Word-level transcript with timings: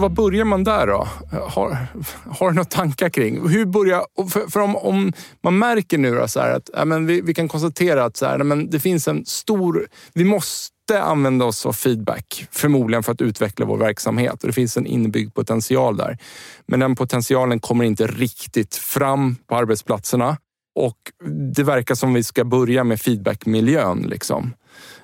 Alltså 0.00 0.22
vad 0.22 0.32
börjar 0.32 0.44
man 0.44 0.64
där 0.64 0.86
då? 0.86 1.08
Har, 1.38 1.86
har 2.38 2.48
du 2.50 2.54
några 2.54 2.64
tankar 2.64 3.08
kring? 3.08 3.48
Hur 3.48 3.64
börjar, 3.66 4.04
för, 4.30 4.50
för 4.50 4.60
om, 4.60 4.76
om, 4.76 5.12
man 5.42 5.58
märker 5.58 5.98
nu 5.98 6.14
då 6.14 6.28
så 6.28 6.40
att 6.40 6.70
ja, 6.72 6.84
men 6.84 7.06
vi, 7.06 7.20
vi, 7.20 7.34
kan 7.34 7.48
konstatera 7.48 8.04
att 8.04 8.16
så 8.16 8.26
här, 8.26 8.38
men 8.38 8.70
det 8.70 8.80
finns 8.80 9.08
en 9.08 9.26
stor... 9.26 9.88
Vi 10.14 10.24
måste 10.24 11.02
använda 11.02 11.44
oss 11.44 11.66
av 11.66 11.72
feedback, 11.72 12.46
förmodligen 12.50 13.02
för 13.02 13.12
att 13.12 13.20
utveckla 13.20 13.66
vår 13.66 13.76
verksamhet. 13.76 14.42
Och 14.42 14.46
Det 14.46 14.52
finns 14.52 14.76
en 14.76 14.86
inbyggd 14.86 15.34
potential 15.34 15.96
där. 15.96 16.18
Men 16.66 16.80
den 16.80 16.96
potentialen 16.96 17.60
kommer 17.60 17.84
inte 17.84 18.06
riktigt 18.06 18.74
fram 18.74 19.36
på 19.48 19.56
arbetsplatserna. 19.56 20.36
Och 20.74 20.96
det 21.54 21.62
verkar 21.62 21.94
som 21.94 22.14
vi 22.14 22.22
ska 22.22 22.44
börja 22.44 22.84
med 22.84 23.00
feedbackmiljön. 23.00 24.02
Liksom. 24.02 24.52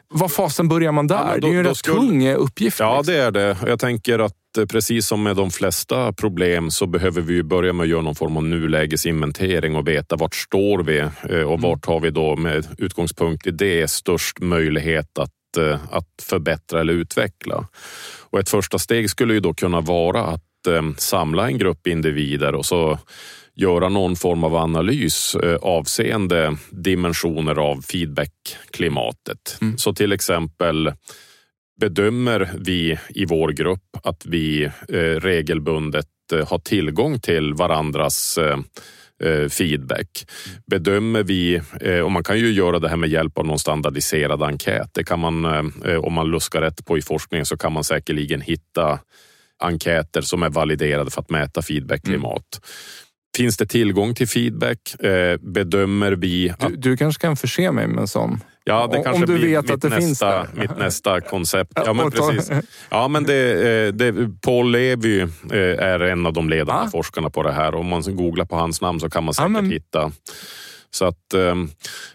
Vad 0.08 0.32
fasen 0.32 0.68
börjar 0.68 0.92
man 0.92 1.06
där? 1.06 1.16
Ja, 1.16 1.34
då, 1.34 1.40
det 1.40 1.46
är 1.46 1.52
ju 1.52 1.58
en 1.58 1.64
rätt 1.64 1.76
skulle... 1.76 1.96
tung 1.96 2.28
uppgift. 2.28 2.80
Ja, 2.80 2.98
liksom. 2.98 3.14
det 3.14 3.20
är 3.20 3.30
det. 3.30 3.56
Jag 3.67 3.80
tänker 3.80 4.18
att 4.18 4.34
Eh, 4.58 4.67
precis 4.67 5.06
som 5.06 5.22
med 5.22 5.36
de 5.36 5.50
flesta 5.50 6.12
problem 6.12 6.70
så 6.70 6.86
behöver 6.86 7.22
vi 7.22 7.42
börja 7.42 7.72
med 7.72 7.84
att 7.84 7.90
göra 7.90 8.02
någon 8.02 8.14
form 8.14 8.36
av 8.36 8.45
nulägesinventering 8.45 9.77
och 9.77 9.89
veta 9.89 10.16
vart 10.16 10.34
står 10.34 10.83
vi 10.83 10.98
eh, 11.30 11.42
och 11.42 11.61
vart 11.61 11.86
har 11.86 12.00
vi 12.00 12.11
då 12.11 12.36
med 12.36 12.66
utgångspunkt 12.78 13.46
i 13.46 13.50
det 13.50 13.90
störst 13.90 14.40
möjlighet 14.40 15.18
att, 15.18 15.56
eh, 15.58 15.78
att 15.90 16.08
förbättra 16.22 16.80
eller 16.80 16.92
utveckla. 16.92 17.68
Och 18.30 18.39
ett 18.39 18.48
första 18.48 18.78
steg 18.78 19.11
skulle 19.11 19.34
ju 19.34 19.40
då 19.40 19.55
kunna 19.55 19.80
vara 19.80 20.22
att 20.22 20.42
samla 20.96 21.46
en 21.46 21.58
grupp 21.58 21.86
individer 21.86 22.55
och 22.55 22.66
så 22.66 22.98
göra 23.56 23.89
någon 23.89 24.17
form 24.17 24.44
av 24.44 24.56
analys 24.56 25.36
avseende 25.61 26.56
dimensioner 26.70 27.58
av 27.58 27.83
feedbackklimatet. 27.83 29.58
Mm. 29.61 29.78
Så 29.78 29.94
till 29.94 30.12
exempel 30.12 30.92
bedömer 31.80 32.50
vi 32.58 32.98
i 33.08 33.24
vår 33.24 33.48
grupp 33.48 33.96
att 34.02 34.27
vi 34.27 34.64
eh, 34.64 35.20
regelbundet 35.20 36.06
eh, 36.33 36.48
har 36.48 36.58
tillgång 36.58 37.20
till 37.20 37.55
varandras 37.55 38.39
eh, 38.39 38.58
feedback. 39.48 40.27
Bedömer 40.66 41.22
vi, 41.22 41.61
och 42.05 42.12
man 42.12 42.24
kan 42.24 42.39
ju 42.39 42.52
göra 42.52 42.78
det 42.78 42.89
här 42.89 42.96
med 42.96 43.11
hjälp 43.11 43.39
av 43.39 43.46
någon 43.46 43.58
standardiserad 43.58 44.42
enkät. 44.42 44.90
Det 44.95 45.05
kan 45.05 45.20
man, 45.20 45.45
om 46.02 46.12
man 46.12 46.30
luskar 46.30 46.61
rätt 46.61 46.84
på 46.84 46.98
i 46.98 47.02
forskningen 47.02 47.46
så 47.46 47.56
kan 47.56 47.72
man 47.72 47.84
säkerligen 47.84 48.40
hitta 48.40 48.98
enkäter 49.58 50.20
som 50.20 50.42
är 50.42 50.50
validerade 50.50 51.11
för 51.11 51.20
att 51.20 51.30
mäta 51.30 51.62
feedbackklimat. 51.62 52.61
Mm. 52.62 52.64
Finns 53.36 53.57
det 53.57 53.67
tillgång 53.67 54.14
till 54.14 54.29
feedback? 54.29 54.79
Bedömer 55.41 56.13
vi... 56.13 56.51
Att... 56.51 56.61
Du, 56.61 56.77
du 56.77 56.97
kanske 56.97 57.20
kan 57.20 57.36
förse 57.36 57.73
mig 57.73 57.86
med 57.86 57.98
en 57.98 58.08
sån? 58.08 58.41
Ja, 58.69 58.86
det 58.86 59.02
kanske 59.02 59.13
Om 59.13 59.27
du 59.27 59.47
vet 59.47 59.70
att 59.70 59.80
det 59.80 59.89
nästa, 59.89 60.01
finns 60.01 60.19
där. 60.19 60.47
mitt 60.55 60.79
nästa 60.79 61.20
koncept. 61.20 61.73
Ja, 61.75 61.92
men 61.92 62.11
precis. 62.11 62.51
Ja, 62.91 63.08
men 63.08 63.25
det, 63.25 63.52
eh, 63.86 63.92
det, 63.92 64.41
Paul 64.41 64.70
Levy 64.70 65.20
eh, 65.20 65.29
är 65.79 66.01
en 66.01 66.27
av 66.27 66.33
de 66.33 66.51
ledande 66.51 66.83
ah. 66.86 66.91
forskarna 66.91 67.30
på 67.30 67.42
det 67.42 67.52
här. 67.52 67.75
Om 67.75 67.86
man 67.86 68.02
googlar 68.02 68.45
på 68.45 68.57
hans 68.57 68.80
namn 68.80 69.01
så 69.01 69.11
kan 69.11 69.25
man 69.25 69.35
säkert 69.35 69.52
ja, 69.55 69.63
men... 69.63 69.70
hitta 69.70 70.13
så 70.96 71.05
att, 71.05 71.34
ehm, 71.34 71.68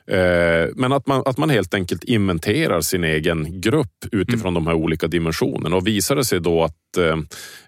eh, 0.08 0.69
men 0.75 0.94
att 0.94 1.08
man, 1.08 1.24
att 1.25 1.38
man 1.38 1.50
helt 1.50 1.74
enkelt 1.74 2.03
inventerar 2.03 2.81
sin 2.81 3.03
egen 3.03 3.62
grupp 3.62 4.06
utifrån 4.12 4.53
mm. 4.53 4.53
de 4.53 4.68
här 4.68 4.75
olika 4.75 5.08
dimensionerna. 5.08 5.75
Och 5.75 5.88
visar 5.88 6.16
det 6.16 6.25
sig 6.25 6.40
då 6.40 6.64
att 6.64 6.97
eh, 6.97 7.18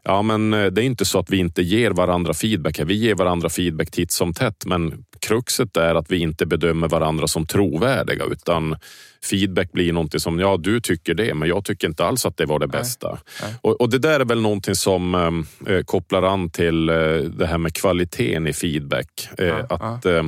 ja, 0.03 0.21
men 0.21 0.53
eh, 0.53 0.65
det 0.65 0.81
är 0.81 0.85
inte 0.85 1.05
så 1.05 1.19
att 1.19 1.29
vi 1.29 1.37
inte 1.37 1.61
ger 1.61 1.91
varandra 1.91 2.33
feedback. 2.33 2.79
Vi 2.79 2.93
ger 2.93 3.15
varandra 3.15 3.49
feedback 3.49 3.91
titt 3.91 4.11
som 4.11 4.33
tätt, 4.33 4.65
men 4.65 5.05
kruxet 5.19 5.77
är 5.77 5.95
att 5.95 6.11
vi 6.11 6.17
inte 6.17 6.45
bedömer 6.45 6.87
varandra 6.87 7.27
som 7.27 7.47
trovärdiga 7.47 8.25
utan 8.25 8.75
feedback 9.23 9.71
blir 9.71 9.93
någonting 9.93 10.19
som, 10.19 10.39
ja 10.39 10.57
du 10.57 10.81
tycker 10.81 11.13
det, 11.13 11.33
men 11.33 11.49
jag 11.49 11.65
tycker 11.65 11.87
inte 11.87 12.05
alls 12.05 12.25
att 12.25 12.37
det 12.37 12.45
var 12.45 12.59
det 12.59 12.67
bästa. 12.67 13.07
Nej, 13.07 13.19
nej. 13.41 13.53
Och, 13.61 13.81
och, 13.81 13.89
det 13.89 13.99
där 13.99 14.19
är 14.19 14.25
väl 14.25 14.41
någonting 14.41 14.75
som 14.75 15.15
eh, 15.67 15.81
kopplar 15.85 16.23
an 16.23 16.49
till 16.49 16.89
eh, 16.89 16.95
det 17.15 17.45
här 17.45 17.57
med 17.57 17.73
kvaliteten 17.73 18.47
i 18.47 18.53
feedback. 18.53 19.29
Eh, 19.37 19.47
ja, 19.47 19.65
att 19.69 20.05
ja 20.05 20.23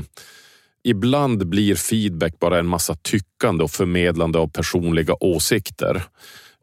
ibland 0.85 1.47
blir 1.47 1.75
feedback 1.75 2.39
bara 2.39 2.59
en 2.59 2.67
massa 2.67 2.95
tyckande 2.95 3.63
och 3.63 3.71
förmedlande 3.71 4.39
av 4.39 4.47
personliga 4.47 5.15
åsikter. 5.19 6.03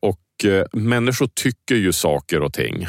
Och 0.01 0.45
eh, 0.51 0.67
människor 0.73 1.29
tycker 1.35 1.75
ju 1.75 1.93
saker 1.93 2.43
och 2.43 2.53
ting. 2.53 2.87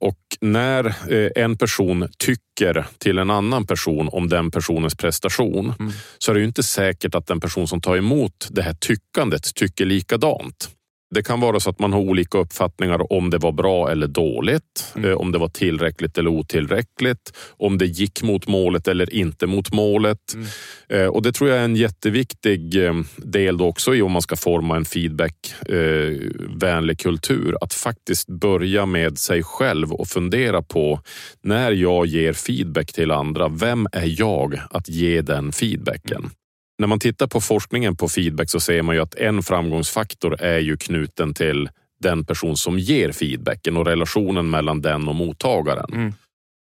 Och 0.00 0.18
när 0.40 0.86
eh, 0.86 1.30
en 1.44 1.56
person 1.58 2.08
tycker 2.18 2.86
till 2.98 3.18
en 3.18 3.30
annan 3.30 3.66
person 3.66 4.08
om 4.12 4.28
den 4.28 4.50
personens 4.50 4.94
prestation 4.94 5.74
mm. 5.80 5.92
så 6.18 6.30
är 6.30 6.34
det 6.34 6.40
ju 6.40 6.46
inte 6.46 6.62
säkert 6.62 7.14
att 7.14 7.26
den 7.26 7.40
person 7.40 7.68
som 7.68 7.80
tar 7.80 7.96
emot 7.96 8.48
det 8.50 8.62
här 8.62 8.74
tyckandet 8.74 9.54
tycker 9.54 9.84
likadant. 9.84 10.70
Det 11.10 11.22
kan 11.22 11.40
vara 11.40 11.60
så 11.60 11.70
att 11.70 11.78
man 11.78 11.92
har 11.92 12.00
olika 12.00 12.38
uppfattningar 12.38 13.12
om 13.12 13.30
det 13.30 13.38
var 13.38 13.52
bra 13.52 13.90
eller 13.90 14.06
dåligt, 14.06 14.92
mm. 14.96 15.10
Eh, 15.10 15.16
om 15.16 15.32
det 15.32 15.38
var 15.38 15.48
tillräckligt 15.48 16.18
eller 16.18 16.30
otillräckligt, 16.30 17.32
om 17.56 17.78
det 17.78 17.86
gick 17.86 18.22
mot 18.22 18.46
målet 18.46 18.88
eller 18.88 19.14
inte 19.14 19.46
mot 19.46 19.72
målet. 19.72 20.34
Mm. 20.34 20.46
Eh, 20.88 21.06
och 21.06 21.22
Det 21.22 21.32
tror 21.32 21.50
jag 21.50 21.58
är 21.58 21.64
en 21.64 21.76
jätteviktig 21.76 22.86
eh, 22.86 22.94
del 23.16 23.60
också 23.60 23.94
i 23.94 24.02
om 24.02 24.12
man 24.12 24.22
ska 24.22 24.36
forma 24.36 24.76
en 24.76 24.84
feedbackvänlig 24.84 26.98
kultur. 26.98 27.56
Att 27.60 27.74
faktiskt 27.74 28.28
börja 28.28 28.86
med 28.86 29.18
sig 29.18 29.42
själv 29.42 29.92
och 29.92 30.08
fundera 30.08 30.62
på 30.62 31.00
när 31.42 31.72
jag 31.72 32.06
ger 32.06 32.32
feedback 32.32 32.92
till 32.92 33.10
andra, 33.10 33.48
vem 33.48 33.86
är 33.92 34.20
jag 34.20 34.60
att 34.70 34.88
ge 34.88 35.22
den 35.22 35.52
feedbacken? 35.52 36.30
När 36.78 36.86
man 36.86 37.00
tittar 37.00 37.26
på 37.26 37.40
forskningen 37.40 37.96
på 37.96 38.08
feedback 38.08 38.50
så 38.50 38.60
ser 38.60 38.82
man 38.82 38.94
ju 38.94 39.02
att 39.02 39.14
en 39.14 39.42
framgångsfaktor 39.42 40.40
är 40.40 40.58
ju 40.58 40.76
knuten 40.76 41.34
till 41.34 41.68
den 42.00 42.24
person 42.24 42.56
som 42.56 42.78
ger 42.78 43.12
feedbacken 43.12 43.76
och 43.76 43.86
relationen 43.86 44.50
mellan 44.50 44.82
den 44.82 45.08
och 45.08 45.14
mottagaren. 45.14 45.92
Mm. 45.92 46.12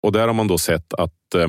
Och 0.04 0.12
där 0.12 0.28
har 0.28 0.34
man 0.34 0.48
då 0.48 0.58
sett 0.58 0.94
att 0.94 1.36
eh, 1.36 1.48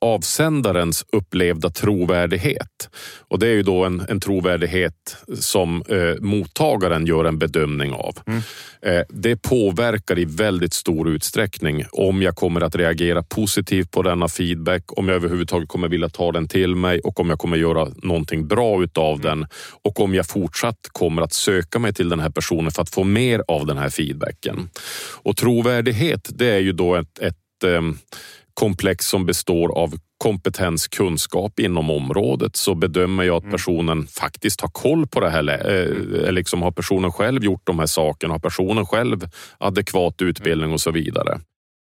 avsändarens 0.00 1.04
upplevda 1.12 1.70
trovärdighet. 1.70 2.90
Och 3.28 3.38
det 3.38 3.46
är 3.46 3.52
ju 3.52 3.62
då 3.62 3.84
en, 3.84 4.06
en 4.08 4.20
trovärdighet 4.20 5.16
som 5.34 5.82
eh, 5.88 6.22
mottagaren 6.22 7.06
gör 7.06 7.24
en 7.24 7.38
bedömning 7.38 7.92
av. 7.92 8.18
Mm. 8.26 8.40
Eh, 8.82 9.02
det 9.08 9.42
påverkar 9.42 10.18
i 10.18 10.24
väldigt 10.24 10.72
stor 10.72 11.08
utsträckning 11.08 11.84
om 11.92 12.22
jag 12.22 12.36
kommer 12.36 12.60
att 12.60 12.76
reagera 12.76 13.22
positivt 13.22 13.90
på 13.90 14.02
denna 14.02 14.28
feedback, 14.28 14.82
om 14.86 15.08
jag 15.08 15.16
överhuvudtaget 15.16 15.68
kommer 15.68 15.88
vilja 15.88 16.08
ta 16.08 16.32
den 16.32 16.48
till 16.48 16.74
mig 16.74 17.00
och 17.00 17.20
om 17.20 17.30
jag 17.30 17.38
kommer 17.38 17.56
göra 17.56 17.88
någonting 18.02 18.48
bra 18.48 18.82
utav 18.82 19.14
mm. 19.14 19.22
den 19.22 19.48
och 19.82 20.00
om 20.00 20.14
jag 20.14 20.26
fortsatt 20.26 20.88
kommer 20.92 21.22
att 21.22 21.32
söka 21.32 21.78
mig 21.78 21.94
till 21.94 22.08
den 22.08 22.20
här 22.20 22.30
personen 22.30 22.70
för 22.70 22.82
att 22.82 22.90
få 22.90 23.04
mer 23.04 23.42
av 23.48 23.66
den 23.66 23.78
här 23.78 23.90
feedbacken. 23.90 24.70
Och 25.22 25.36
trovärdighet, 25.36 26.28
det 26.34 26.50
är 26.50 26.60
ju 26.60 26.72
då 26.72 26.94
ett, 26.94 27.18
ett 27.18 27.64
eh, 27.64 27.80
komplex 28.56 29.06
som 29.06 29.26
består 29.26 29.78
av 29.78 29.94
kompetens, 30.18 30.88
kunskap 30.88 31.60
inom 31.60 31.90
området 31.90 32.56
så 32.56 32.74
bedömer 32.74 33.24
jag 33.24 33.36
att 33.36 33.42
mm. 33.42 33.52
personen 33.52 34.06
faktiskt 34.06 34.60
har 34.60 34.68
koll 34.68 35.06
på 35.06 35.20
det 35.20 35.30
här. 35.30 35.48
Eh, 36.26 36.32
liksom 36.32 36.62
har 36.62 36.70
personen 36.70 37.12
själv 37.12 37.44
gjort 37.44 37.62
de 37.64 37.78
här 37.78 37.86
sakerna? 37.86 38.34
Har 38.34 38.38
personen 38.38 38.86
själv 38.86 39.28
adekvat 39.58 40.22
utbildning 40.22 40.72
och 40.72 40.80
så 40.80 40.90
vidare? 40.90 41.40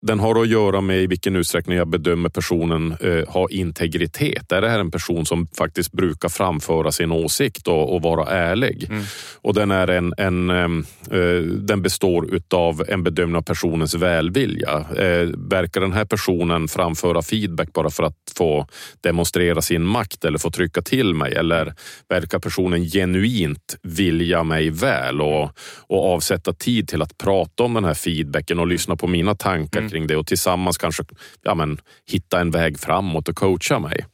Den 0.00 0.20
har 0.20 0.42
att 0.42 0.48
göra 0.48 0.80
med 0.80 1.02
i 1.02 1.06
vilken 1.06 1.36
utsträckning 1.36 1.76
jag 1.76 1.88
bedömer 1.88 2.28
personen 2.28 2.96
eh, 3.00 3.28
har 3.28 3.52
integritet. 3.52 4.52
Är 4.52 4.60
det 4.60 4.68
här 4.68 4.78
en 4.78 4.90
person 4.90 5.26
som 5.26 5.48
faktiskt 5.58 5.92
brukar 5.92 6.28
framföra 6.28 6.92
sin 6.92 7.12
åsikt 7.12 7.68
och, 7.68 7.94
och 7.94 8.02
vara 8.02 8.26
ärlig? 8.26 8.86
Mm. 8.90 9.04
Och 9.42 9.54
den, 9.54 9.70
är 9.70 9.88
en, 9.88 10.14
en 10.18 10.50
eh, 10.50 11.40
den 11.42 11.82
består 11.82 12.34
utav 12.34 12.84
en 12.88 13.02
bedömning 13.02 13.36
av 13.36 13.42
personens 13.42 13.94
välvilja. 13.94 14.84
Eh, 14.96 15.28
verkar 15.36 15.80
den 15.80 15.92
här 15.92 16.04
personen 16.04 16.68
framföra 16.68 17.22
feedback 17.22 17.72
bara 17.72 17.90
för 17.90 18.02
att 18.02 18.32
få 18.36 18.66
demonstrera 19.00 19.62
sin 19.62 19.84
makt 19.84 20.24
eller 20.24 20.38
få 20.38 20.50
trycka 20.50 20.82
till 20.82 21.14
mig? 21.14 21.34
Eller 21.34 21.74
verkar 22.08 22.38
personen 22.38 22.84
genuint 22.84 23.76
vilja 23.82 24.42
mig 24.42 24.70
väl 24.70 25.20
och, 25.20 25.50
och 25.86 26.14
avsätta 26.14 26.52
tid 26.52 26.88
till 26.88 27.02
att 27.02 27.18
prata 27.18 27.62
om 27.62 27.74
den 27.74 27.84
här 27.84 27.94
feedbacken 27.94 28.58
och 28.58 28.66
lyssna 28.66 28.96
på 28.96 29.06
mina 29.06 29.34
tankar 29.34 29.87
kring 29.88 30.06
det 30.06 30.16
och 30.16 30.26
tillsammans 30.26 30.78
kanske 30.78 31.04
ja, 31.42 31.54
men, 31.54 31.80
hitta 32.10 32.40
en 32.40 32.50
väg 32.50 32.80
framåt 32.80 33.28
och 33.28 33.36
coacha 33.36 33.78
mig. 33.78 34.06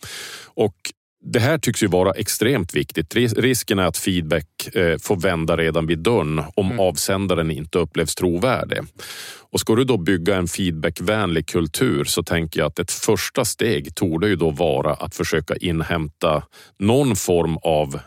Och 0.44 0.76
det 1.26 1.40
här 1.40 1.58
tycks 1.58 1.82
ju 1.82 1.86
vara 1.86 2.10
extremt 2.12 2.74
viktigt. 2.74 3.14
Risken 3.14 3.78
är 3.78 3.86
att 3.86 3.96
feedback 3.96 4.46
eh, 4.72 4.98
får 4.98 5.16
vända 5.16 5.56
redan 5.56 5.86
vid 5.86 5.98
dörren 5.98 6.42
om 6.54 6.66
mm. 6.66 6.80
avsändaren 6.80 7.50
inte 7.50 7.78
upplevs 7.78 8.14
trovärdig. 8.14 8.78
Och 9.52 9.60
ska 9.60 9.74
du 9.74 9.84
då 9.84 9.96
bygga 9.96 10.36
en 10.36 10.48
feedbackvänlig 10.48 11.46
kultur 11.46 12.04
så 12.04 12.22
tänker 12.22 12.60
jag 12.60 12.66
att 12.66 12.78
ett 12.78 12.90
första 12.90 13.44
steg 13.44 13.94
torde 13.94 14.28
ju 14.28 14.36
då 14.36 14.50
vara 14.50 14.94
att 14.94 15.14
försöka 15.14 15.56
inhämta 15.56 16.42
någon 16.78 17.16
form 17.16 17.56
av 17.56 18.00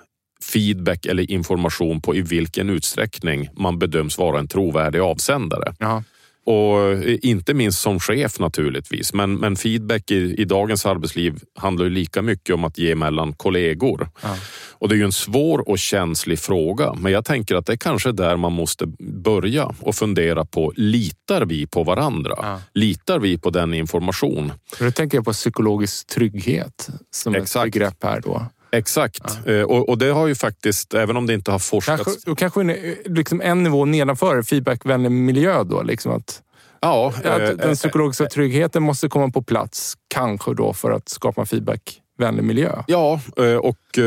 feedback 0.53 1.05
eller 1.05 1.31
information 1.31 2.01
på 2.01 2.15
i 2.15 2.21
vilken 2.21 2.69
utsträckning 2.69 3.49
man 3.53 3.79
bedöms 3.79 4.17
vara 4.17 4.39
en 4.39 4.47
trovärdig 4.47 4.99
avsändare. 4.99 5.73
Jaha. 5.79 6.03
Och 6.47 6.81
eh, 6.81 7.17
inte 7.21 7.53
minst 7.53 7.79
som 7.81 7.99
chef 7.99 8.39
naturligtvis. 8.39 9.13
Men, 9.13 9.35
men 9.35 9.55
feedback 9.55 10.11
i, 10.11 10.35
i 10.41 10.45
dagens 10.45 10.85
arbetsliv 10.85 11.39
handlar 11.55 11.85
ju 11.85 11.91
lika 11.91 12.21
mycket 12.21 12.55
om 12.55 12.63
att 12.63 12.77
ge 12.77 12.95
mellan 12.95 13.33
kollegor. 13.33 14.09
Ja. 14.23 14.37
Och 14.71 14.89
det 14.89 14.95
är 14.95 14.97
ju 14.97 15.03
en 15.03 15.11
svår 15.11 15.69
och 15.69 15.79
känslig 15.79 16.39
fråga. 16.39 16.93
Men 16.93 17.11
jag 17.11 17.25
tänker 17.25 17.55
att 17.55 17.65
det 17.65 17.73
är 17.73 17.77
kanske 17.77 18.11
där 18.11 18.37
man 18.37 18.53
måste 18.53 18.85
börja 18.99 19.75
och 19.79 19.95
fundera 19.95 20.45
på, 20.45 20.73
litar 20.75 21.45
vi 21.45 21.67
på 21.67 21.83
varandra? 21.83 22.33
Ja. 22.37 22.61
Litar 22.73 23.19
vi 23.19 23.37
på 23.37 23.49
den 23.49 23.73
information? 23.73 24.51
Nu 24.79 24.91
tänker 24.91 25.17
jag 25.17 25.25
på 25.25 25.33
psykologisk 25.33 26.07
trygghet 26.07 26.89
som 27.11 27.35
Exakt. 27.35 27.67
ett 27.67 27.73
begrepp 27.73 28.03
här 28.03 28.21
då. 28.21 28.45
Exakt, 28.71 29.39
ja. 29.45 29.51
Eh, 29.51 29.63
och, 29.63 29.89
och, 29.89 29.97
det 29.97 30.09
har 30.09 30.27
ju 30.27 30.35
faktiskt, 30.35 30.93
även 30.93 31.17
om 31.17 31.27
det 31.27 31.33
inte 31.33 31.51
har 31.51 31.59
forskats... 31.59 32.03
Kanske, 32.03 32.35
kanske 32.35 32.61
en, 32.61 32.95
liksom 33.05 33.41
en 33.41 33.63
nivå 33.63 33.85
nedanför 33.85 34.41
feedbackvänlig 34.41 35.11
miljö 35.11 35.63
då? 35.63 35.81
Liksom 35.81 36.11
att, 36.11 36.41
ja, 36.81 37.13
att 37.17 37.25
eh, 37.25 37.49
den 37.49 37.75
psykologiska 37.75 38.23
eh, 38.23 38.29
tryggheten 38.29 38.83
måste 38.83 39.07
komma 39.07 39.29
på 39.29 39.41
plats, 39.41 39.93
kanske 40.07 40.53
då 40.53 40.73
för 40.73 40.91
att 40.91 41.09
skapa 41.09 41.45
feedbackvänlig 41.45 42.43
miljö. 42.43 42.83
Ja, 42.87 43.21
eh, 43.37 43.55
och, 43.55 43.97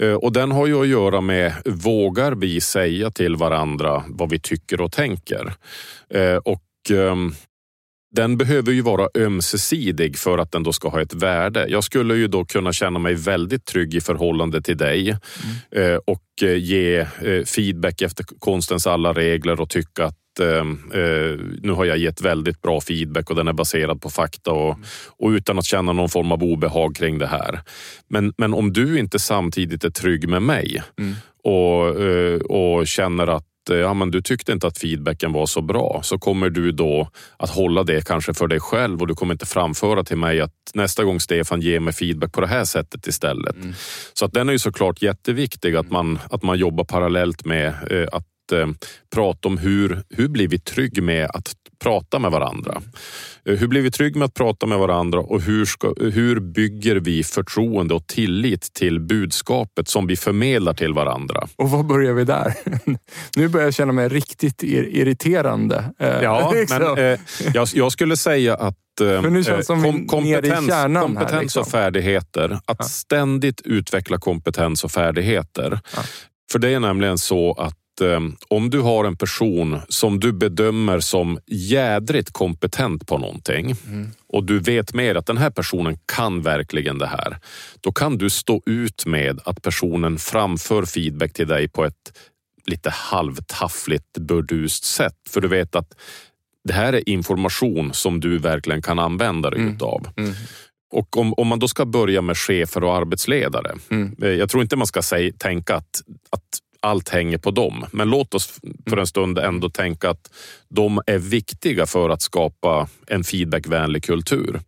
eh, 0.00 0.14
och 0.14 0.32
den 0.32 0.52
har 0.52 0.66
ju 0.66 0.80
att 0.80 0.88
göra 0.88 1.20
med, 1.20 1.52
vågar 1.64 2.32
vi 2.32 2.60
säga 2.60 3.10
till 3.10 3.36
varandra 3.36 4.04
vad 4.08 4.30
vi 4.30 4.40
tycker 4.40 4.80
och 4.80 4.92
tänker? 4.92 5.54
Och 6.44 6.90
ehm, 6.90 7.34
den 8.10 8.36
behöver 8.36 8.72
ju 8.72 8.82
vara 8.82 9.08
ömsesidig 9.14 10.18
för 10.18 10.38
att 10.38 10.52
den 10.52 10.62
då 10.62 10.72
ska 10.72 10.88
ha 10.88 11.00
ett 11.00 11.14
värde. 11.14 11.66
Jag 11.68 11.84
skulle 11.84 12.14
ju 12.14 12.28
då 12.28 12.44
kunna 12.44 12.72
känna 12.72 12.98
mig 12.98 13.14
väldigt 13.14 13.64
trygg 13.64 13.94
i 13.94 14.00
förhållande 14.00 14.62
till 14.62 14.76
dig 14.76 15.08
mm. 15.08 15.18
Eh, 15.70 15.98
och 16.06 16.22
eh, 16.42 16.56
ge 16.56 16.98
eh, 16.98 17.44
feedback 17.46 18.02
efter 18.02 18.24
konstens 18.38 18.86
alla 18.86 19.12
regler 19.12 19.60
och 19.60 19.70
tycka 19.70 20.04
att 20.04 20.14
nu 21.62 21.72
har 21.76 21.84
jag 21.84 21.98
gett 21.98 22.20
väldigt 22.20 22.62
bra 22.62 22.80
feedback 22.80 23.30
och 23.30 23.36
den 23.36 23.48
är 23.48 23.52
baserad 23.52 24.00
på 24.00 24.10
fakta 24.10 24.52
och, 24.52 24.74
mm. 24.74 24.86
och 25.18 25.28
utan 25.28 25.58
att 25.58 25.64
känna 25.64 25.92
någon 25.92 26.08
form 26.08 26.32
av 26.32 26.42
obehag 26.42 26.96
kring 26.96 27.18
det 27.18 27.26
här. 27.26 27.60
Men, 28.08 28.32
men 28.36 28.54
om 28.54 28.72
du 28.72 28.98
inte 28.98 29.18
samtidigt 29.18 29.84
är 29.84 29.90
trygg 29.90 30.28
med 30.28 30.42
mig 30.42 30.82
mm. 30.98 31.14
och, 31.44 31.86
och 32.50 32.86
känner 32.86 33.26
att 33.26 33.44
ja, 33.76 33.94
men 33.94 34.10
du 34.10 34.22
tyckte 34.22 34.52
inte 34.52 34.66
att 34.66 34.78
feedbacken 34.78 35.32
var 35.32 35.46
så 35.46 35.60
bra 35.60 36.00
så 36.04 36.18
kommer 36.18 36.50
du 36.50 36.72
då 36.72 37.10
att 37.36 37.50
hålla 37.50 37.82
det 37.82 38.06
kanske 38.06 38.34
för 38.34 38.46
dig 38.46 38.60
själv 38.60 39.00
och 39.00 39.06
du 39.06 39.14
kommer 39.14 39.34
inte 39.34 39.46
framföra 39.46 40.04
till 40.04 40.16
mig 40.16 40.40
att 40.40 40.52
nästa 40.74 41.04
gång 41.04 41.20
Stefan 41.20 41.60
ger 41.60 41.80
mig 41.80 41.92
feedback 41.92 42.32
på 42.32 42.40
det 42.40 42.46
här 42.46 42.64
sättet 42.64 43.06
istället. 43.06 43.56
Mm. 43.56 43.74
Så 44.12 44.24
att 44.24 44.32
den 44.32 44.48
är 44.48 44.52
ju 44.52 44.58
såklart 44.58 45.02
jätteviktig 45.02 45.76
att 45.76 45.90
man, 45.90 46.18
att 46.30 46.42
man 46.42 46.58
jobbar 46.58 46.84
parallellt 46.84 47.44
med 47.44 47.66
eh, 47.90 48.08
att 48.48 48.52
eh, 48.52 48.68
prata 49.14 49.48
om 49.48 49.58
hur, 49.58 50.02
hur 50.10 50.28
blir 50.28 50.48
vi 50.48 50.58
trygg 50.58 51.02
med 51.02 51.30
att 51.34 51.52
prata 51.78 52.18
med 52.18 52.30
varandra. 52.30 52.82
Eh, 53.48 53.56
hur 53.56 53.68
blir 53.68 53.82
vi 53.82 53.90
trygga 53.90 54.18
med 54.18 54.26
att 54.26 54.34
prata 54.34 54.66
med 54.66 54.78
varandra 54.78 55.18
och 55.18 55.42
hur, 55.42 55.64
ska, 55.64 55.94
hur 56.00 56.40
bygger 56.40 56.96
vi 56.96 57.24
förtroende 57.24 57.94
och 57.94 58.06
tillit 58.06 58.72
till 58.72 59.00
budskapet 59.00 59.88
som 59.88 60.06
vi 60.06 60.16
förmedlar 60.16 60.74
till 60.74 60.92
varandra? 60.92 61.48
Och 61.56 61.70
var 61.70 61.82
börjar 61.82 62.12
vi 62.12 62.24
där? 62.24 62.54
nu 63.36 63.48
börjar 63.48 63.66
jag 63.66 63.74
känna 63.74 63.92
mig 63.92 64.08
riktigt 64.08 64.62
irriterande. 64.62 65.84
Eh, 65.98 66.08
ja, 66.08 66.52
men 66.68 66.98
eh, 66.98 67.18
jag, 67.54 67.68
jag, 67.74 67.92
skulle 67.92 68.16
säga 68.16 68.54
att 68.54 69.00
eh, 69.00 69.22
kom, 69.22 70.06
kompetens, 70.06 70.08
kompetens 70.08 70.70
här, 70.70 71.40
liksom. 71.40 71.60
och 71.60 71.68
färdigheter. 71.68 72.60
Att 72.64 72.76
ja. 72.78 72.84
ständigt 72.84 73.60
utveckla 73.60 74.18
kompetens 74.18 74.84
och 74.84 74.90
färdigheter. 74.90 75.80
Ja. 75.96 76.02
För 76.52 76.58
det 76.58 76.68
är 76.68 76.80
nämligen 76.80 77.18
så 77.18 77.52
att 77.52 77.77
eh, 78.00 78.20
om 78.48 78.70
du 78.70 78.80
har 78.80 79.04
en 79.04 79.16
person 79.16 79.80
som 79.88 80.20
du 80.20 80.32
bedömer 80.32 81.00
som 81.00 81.38
jädrigt 81.46 82.32
kompetent 82.32 83.06
på 83.06 83.18
någonting 83.18 83.74
mm. 83.86 84.10
och 84.28 84.44
du 84.44 84.58
vet 84.58 84.94
mer 84.94 85.14
att 85.14 85.26
den 85.26 85.38
här 85.38 85.50
personen 85.50 85.98
kan 86.16 86.42
verkligen 86.42 86.98
det 86.98 87.06
här. 87.06 87.38
Då 87.80 87.92
kan 87.92 88.18
du 88.18 88.30
stå 88.30 88.62
ut 88.66 89.06
med 89.06 89.40
att 89.44 89.62
personen 89.62 90.18
framför 90.18 90.84
feedback 90.84 91.32
till 91.32 91.48
dig 91.48 91.68
på 91.68 91.84
ett 91.84 92.18
lite 92.66 92.90
halvtaffligt 92.90 94.18
burdust 94.18 94.84
sätt. 94.84 95.16
För 95.28 95.40
du 95.40 95.48
vet 95.48 95.76
att 95.76 95.94
det 96.64 96.72
här 96.72 96.92
är 96.92 97.08
information 97.08 97.94
som 97.94 98.20
du 98.20 98.38
verkligen 98.38 98.82
kan 98.82 98.98
använda 98.98 99.50
dig 99.50 99.60
mm. 99.60 99.74
utav. 99.74 100.08
Mm. 100.16 100.32
Och 100.90 101.16
om, 101.16 101.34
om 101.34 101.46
man 101.46 101.58
då 101.58 101.68
ska 101.68 101.84
börja 101.84 102.22
med 102.22 102.36
chefer 102.36 102.84
och 102.84 102.94
arbetsledare. 102.94 103.74
Mm. 103.90 104.16
Eh, 104.22 104.28
jag 104.28 104.50
tror 104.50 104.62
inte 104.62 104.76
man 104.76 104.86
ska 104.86 105.02
säga, 105.02 105.32
tänka 105.38 105.76
att, 105.76 106.02
att 106.30 106.58
allt 106.82 107.08
hänger 107.08 107.38
på 107.38 107.50
dem. 107.50 107.86
Men 107.90 108.10
låt 108.10 108.34
oss 108.34 108.60
för 108.88 108.96
en 108.96 109.06
stund 109.06 109.38
ändå 109.38 109.70
tänka 109.70 110.10
att 110.10 110.30
de 110.68 111.00
är 111.06 111.18
viktiga 111.18 111.86
för 111.86 112.10
att 112.10 112.22
skapa 112.22 112.88
en 113.06 113.24
feedbackvänlig 113.24 114.04
kultur. 114.04 114.60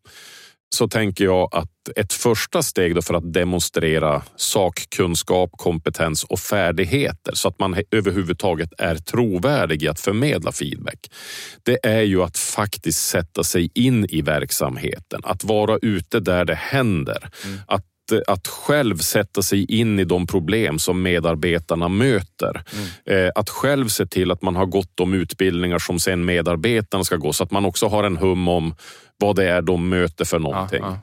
Så 0.74 0.88
tänker 0.88 1.24
jag 1.24 1.48
att 1.52 1.70
ett 1.96 2.12
första 2.12 2.62
steg 2.62 3.04
för 3.04 3.14
att 3.14 3.32
demonstrera 3.32 4.22
sakkunskap, 4.36 5.50
kompetens 5.52 6.24
och 6.24 6.40
färdigheter 6.40 7.34
så 7.34 7.48
att 7.48 7.58
man 7.58 7.76
överhuvudtaget 7.90 8.72
är 8.78 8.96
trovärdig 8.96 9.82
i 9.82 9.88
att 9.88 10.00
förmedla 10.00 10.52
feedback. 10.52 11.10
Det 11.62 11.78
är 11.82 12.02
ju 12.02 12.22
att 12.22 12.38
faktiskt 12.38 13.08
sätta 13.08 13.44
sig 13.44 13.70
in 13.74 14.06
i 14.10 14.22
verksamheten, 14.22 15.20
att 15.24 15.44
vara 15.44 15.78
ute 15.82 16.20
där 16.20 16.44
det 16.44 16.54
händer, 16.54 17.30
mm. 17.44 17.58
att 17.66 17.84
att 18.26 18.48
själv 18.48 18.98
sätta 18.98 19.42
sig 19.42 19.64
in 19.80 19.98
i 19.98 20.04
de 20.04 20.26
problem 20.26 20.78
som 20.78 21.02
medarbetarna 21.02 21.88
möter. 21.88 22.62
Mm. 22.72 23.26
Eh, 23.26 23.32
att 23.34 23.50
själv 23.50 23.88
se 23.88 24.06
till 24.06 24.30
att 24.30 24.42
man 24.42 24.56
har 24.56 24.66
gått 24.66 24.90
de 24.94 25.14
utbildningar 25.14 25.78
som 25.78 26.00
sen 26.00 26.24
medarbetarna 26.24 27.04
ska 27.04 27.16
gå 27.16 27.32
så 27.32 27.44
att 27.44 27.50
man 27.50 27.64
också 27.64 27.86
har 27.88 28.04
en 28.04 28.16
hum 28.16 28.48
om 28.48 28.74
vad 29.16 29.36
det 29.36 29.50
är 29.50 29.62
de 29.62 29.88
möter 29.88 30.24
för 30.24 30.38
någonting. 30.38 30.82
Ja. 30.82 30.98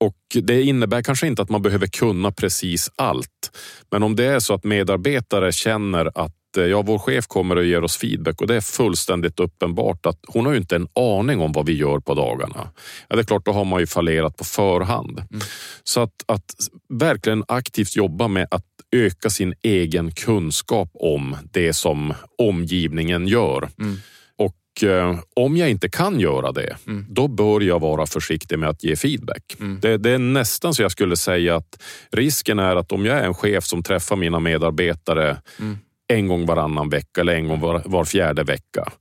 Och 0.00 0.42
Det 0.42 0.62
innebär 0.62 1.02
kanske 1.02 1.26
inte 1.26 1.42
att 1.42 1.50
man 1.50 1.62
behöver 1.62 1.86
kunna 1.86 2.32
precis 2.32 2.90
allt. 2.96 3.58
Men 3.90 4.02
om 4.02 4.16
det 4.16 4.24
är 4.24 4.40
så 4.40 4.54
att 4.54 4.64
medarbetare 4.64 5.52
känner 5.52 6.10
att 6.14 6.37
ja, 6.66 6.82
vår 6.82 6.98
chef 6.98 7.26
kommer 7.26 7.56
och 7.56 7.64
ger 7.64 7.84
oss 7.84 7.96
feedback 7.96 8.40
och 8.40 8.46
det 8.46 8.56
är 8.56 8.60
fullständigt 8.60 9.40
uppenbart 9.40 10.06
att 10.06 10.18
hon 10.28 10.46
har 10.46 10.52
ju 10.52 10.58
inte 10.58 10.76
en 10.76 10.88
aning 10.94 11.40
om 11.40 11.52
vad 11.52 11.66
vi 11.66 11.72
gör 11.72 11.98
på 11.98 12.14
dagarna. 12.14 12.70
Ja, 13.08 13.16
det 13.16 13.22
är 13.22 13.24
klart, 13.24 13.44
då 13.44 13.52
har 13.52 13.64
man 13.64 13.80
ju 13.80 13.86
fallerat 13.86 14.36
på 14.36 14.44
förhand. 14.44 15.18
Mm. 15.18 15.40
Så 15.84 16.00
att, 16.00 16.24
att 16.26 16.54
verkligen 16.88 17.44
aktivt 17.48 17.96
jobba 17.96 18.28
med 18.28 18.48
att 18.50 18.64
öka 18.92 19.30
sin 19.30 19.54
egen 19.62 20.12
kunskap 20.12 20.90
om 20.94 21.36
det 21.52 21.72
som 21.72 22.14
omgivningen 22.38 23.28
gör. 23.28 23.68
Mm. 23.78 23.96
Och 24.38 24.88
eh, 24.88 25.18
om 25.36 25.56
jag 25.56 25.70
inte 25.70 25.88
kan 25.88 26.20
göra 26.20 26.52
det, 26.52 26.76
mm. 26.86 27.06
då 27.08 27.28
bör 27.28 27.60
jag 27.60 27.80
vara 27.80 28.06
försiktig 28.06 28.58
med 28.58 28.68
att 28.68 28.84
ge 28.84 28.96
feedback. 28.96 29.56
Mm. 29.60 29.80
Det, 29.80 29.98
det, 29.98 30.10
är 30.10 30.18
nästan 30.18 30.74
så 30.74 30.82
jag 30.82 30.92
skulle 30.92 31.16
säga 31.16 31.56
att 31.56 31.82
risken 32.12 32.58
är 32.58 32.76
att 32.76 32.92
om 32.92 33.06
jag 33.06 33.18
är 33.18 33.24
en 33.24 33.34
chef 33.34 33.64
som 33.64 33.82
träffar 33.82 34.16
mina 34.16 34.40
medarbetare 34.40 35.36
mm 35.58 35.78
en 36.08 36.28
gång 36.28 36.46
varannan 36.46 36.88
vecka 36.88 37.20
eller 37.20 37.34
en 37.34 37.48
gång 37.48 37.60
var, 37.60 37.82
var 37.84 38.04
fjärde 38.04 38.42
vecka. 38.44 38.92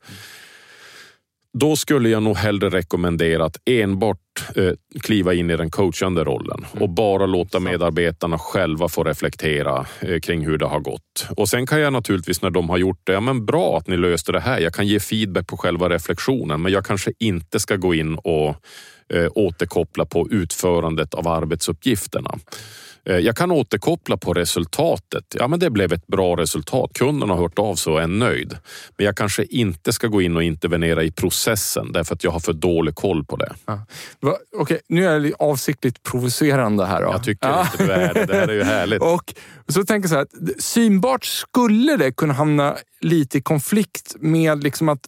då 1.54 1.76
skulle 1.76 2.10
jag 2.10 2.24
nog 2.24 2.38
hellre 2.38 2.70
rekommendera 2.70 3.46
att 3.46 3.58
enbart 3.66 4.18
eh, 4.56 4.72
kliva 5.02 5.34
in 5.34 5.50
i 5.50 5.58
den 5.58 5.72
coachande 5.72 6.24
rollen 6.24 6.66
mm. 6.72 6.84
och 6.84 6.90
bara 6.90 7.26
låta 7.26 7.60
medarbetarna 7.60 8.40
själva 8.40 8.88
få 8.88 9.04
reflektera 9.04 9.86
eh, 10.00 10.20
kring 10.20 10.46
hur 10.46 10.58
det 10.58 10.66
har 10.66 10.80
gått. 10.80 11.28
Och 11.38 11.50
sen 11.50 11.68
kan 11.68 11.80
jag 11.80 11.94
naturligtvis 11.94 12.42
när 12.42 12.50
de 12.50 12.70
har 12.70 12.78
gjort 12.78 13.02
det, 13.04 13.14
ja 13.14 13.20
men 13.20 13.46
bra 13.46 13.78
att 13.78 13.88
ni 13.88 13.98
löste 13.98 14.32
det 14.32 14.40
här. 14.40 14.60
Jag 14.60 14.74
kan 14.74 14.88
ge 14.88 15.00
feedback 15.00 15.48
på 15.48 15.58
själva 15.58 15.90
reflektionen, 15.90 16.62
men 16.62 16.72
jag 16.72 16.86
kanske 16.86 17.12
inte 17.20 17.60
ska 17.60 17.76
gå 17.76 17.94
in 17.94 18.16
och 18.16 18.56
eh, 19.14 19.28
återkoppla 19.36 20.06
på 20.06 20.28
utförandet 20.30 21.14
av 21.14 21.28
arbetsuppgifterna. 21.28 22.40
Eh, 23.08 23.18
jag 23.18 23.36
kan 23.36 23.52
återkoppla 23.52 24.18
på 24.18 24.34
resultatet. 24.34 25.24
Ja, 25.36 25.48
men 25.48 25.60
det 25.60 25.70
blev 25.70 25.94
ett 25.94 26.08
bra 26.08 26.36
resultat. 26.36 26.92
Kunden 26.94 27.30
har 27.30 27.38
hört 27.38 27.60
av 27.60 27.76
sig 27.76 27.94
och 27.94 28.02
är 28.02 28.08
nöjd. 28.08 28.58
Men 28.98 29.06
jag 29.06 29.18
kanske 29.18 29.44
inte 29.44 29.94
ska 29.94 30.08
gå 30.08 30.22
in 30.22 30.36
och 30.36 30.44
intervenera 30.44 31.04
i 31.04 31.12
processen 31.12 31.92
därför 31.92 32.16
att 32.16 32.24
jag 32.24 32.32
har 32.32 32.40
för 32.40 32.54
dålig 32.54 32.96
koll 32.96 33.26
på 33.26 33.36
det. 33.36 33.54
Ja. 33.66 33.86
Okej, 34.22 34.36
okay, 34.60 34.80
nu 34.90 35.06
är 35.06 35.20
jag 35.20 35.34
avsiktligt 35.40 36.04
provocerande 36.04 36.86
här. 36.86 37.02
Då. 37.02 37.08
Jag 37.12 37.24
tycker 37.24 37.48
ja. 37.48 37.68
inte 37.72 37.86
du 37.86 37.92
är 37.92 38.14
det. 38.14 38.26
Det 38.26 38.36
här 38.36 38.48
är 38.48 38.54
ju 38.54 38.64
härligt. 38.64 39.02
och 39.14 39.34
så 39.68 39.84
tänker 39.84 40.10
jag 40.10 40.10
så 40.10 40.16
här, 40.16 40.54
att 40.56 40.64
synbart 40.64 41.26
skulle 41.26 41.98
det 41.98 42.12
kunna 42.12 42.34
hamna 42.34 42.78
lite 43.02 43.38
i 43.38 43.42
konflikt 43.42 44.16
med 44.20 44.64
liksom 44.64 44.90
att 44.90 45.08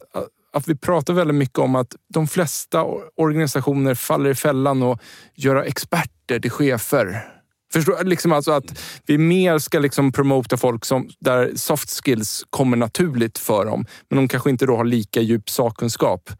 att 0.52 0.68
vi 0.68 0.76
pratar 0.76 1.14
väldigt 1.14 1.34
mycket 1.34 1.58
om 1.58 1.74
att 1.76 1.96
de 2.14 2.28
flesta 2.28 2.84
organisationer 3.16 3.94
faller 3.94 4.30
i 4.30 4.34
fällan 4.34 4.82
och 4.82 5.00
göra 5.34 5.64
experter 5.64 6.40
till 6.40 6.50
chefer. 6.50 7.39
Förstår, 7.72 8.04
liksom 8.04 8.32
alltså 8.32 8.52
att 8.52 8.82
vi 9.06 9.18
mer 9.18 9.58
ska 9.58 9.78
liksom 9.78 10.12
promota 10.12 10.56
folk 10.56 10.84
som, 10.84 11.10
där 11.20 11.52
soft 11.56 12.04
skills 12.04 12.44
kommer 12.50 12.76
naturligt 12.76 13.38
för 13.38 13.64
dem, 13.64 13.86
men 14.08 14.16
de 14.16 14.28
kanske 14.28 14.50
inte 14.50 14.66
då 14.66 14.76
har 14.76 14.84
lika 14.84 15.20
djup 15.20 15.50
sakkunskap. 15.50 16.30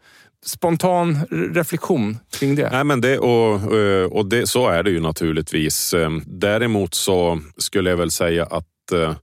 Spontan 0.46 1.18
reflektion 1.54 2.18
kring 2.38 2.54
det? 2.54 2.70
Nej, 2.72 2.84
men 2.84 3.00
det 3.00 3.18
och, 3.18 3.76
eh, 3.76 4.04
och 4.04 4.26
det, 4.26 4.46
så 4.46 4.68
är 4.68 4.82
det 4.82 4.90
ju 4.90 5.00
naturligtvis. 5.00 5.94
Ehm, 5.94 6.22
däremot 6.26 6.94
så 6.94 7.40
skulle 7.56 7.90
jag 7.90 7.96
väl 7.96 8.10
säga 8.10 8.44
att 8.44 8.92
eh, 8.92 9.14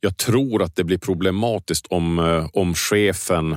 jag 0.00 0.16
tror 0.16 0.62
att 0.62 0.76
det 0.76 0.84
blir 0.84 0.98
problematiskt 0.98 1.86
om, 1.86 2.18
eh, 2.18 2.46
om 2.52 2.74
chefen 2.74 3.56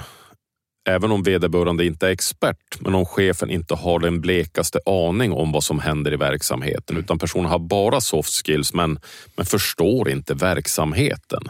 Även 0.89 1.11
om 1.11 1.23
vederbörande 1.23 1.85
inte 1.85 2.07
är 2.07 2.11
expert, 2.11 2.79
men 2.79 2.95
om 2.95 3.05
chefen 3.05 3.49
inte 3.49 3.75
har 3.75 3.99
den 3.99 4.21
blekaste 4.21 4.79
aning 4.85 5.31
om 5.31 5.51
vad 5.51 5.63
som 5.63 5.79
händer 5.79 6.13
i 6.13 6.15
verksamheten, 6.15 6.95
mm. 6.95 7.03
utan 7.03 7.19
personen 7.19 7.45
har 7.45 7.59
bara 7.59 8.01
soft 8.01 8.45
skills 8.45 8.73
men, 8.73 8.99
men 9.35 9.45
förstår 9.45 10.09
inte 10.09 10.33
verksamheten. 10.33 11.43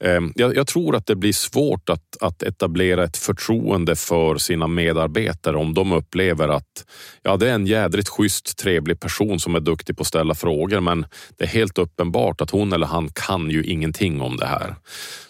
Mm. 0.00 0.32
Jag, 0.36 0.56
jag, 0.56 0.66
tror 0.66 0.96
att 0.96 1.06
det 1.06 1.16
blir 1.16 1.32
svårt 1.32 1.88
att, 1.88 2.16
att 2.20 2.42
etablera 2.42 3.04
ett 3.04 3.16
förtroende 3.16 3.96
för 3.96 4.38
sina 4.38 4.66
medarbetare 4.66 5.56
om 5.56 5.74
de 5.74 5.92
upplever 5.92 6.48
att 6.48 6.84
ja, 7.22 7.36
det 7.36 7.50
är 7.50 7.54
en 7.54 7.66
jädrigt 7.66 8.08
schysst, 8.08 8.58
trevlig 8.58 9.00
person 9.00 9.40
som 9.40 9.54
är 9.54 9.60
duktig 9.60 9.96
på 9.96 10.00
att 10.00 10.06
ställa 10.06 10.34
frågor, 10.34 10.80
men 10.80 11.06
det 11.36 11.44
är 11.44 11.48
helt 11.48 11.78
uppenbart 11.78 12.40
att 12.40 12.50
hon 12.50 12.72
eller 12.72 12.86
han 12.86 13.08
kan 13.08 13.50
ju 13.50 13.64
ingenting 13.64 14.20
om 14.20 14.36
det 14.36 14.46
här. 14.46 14.74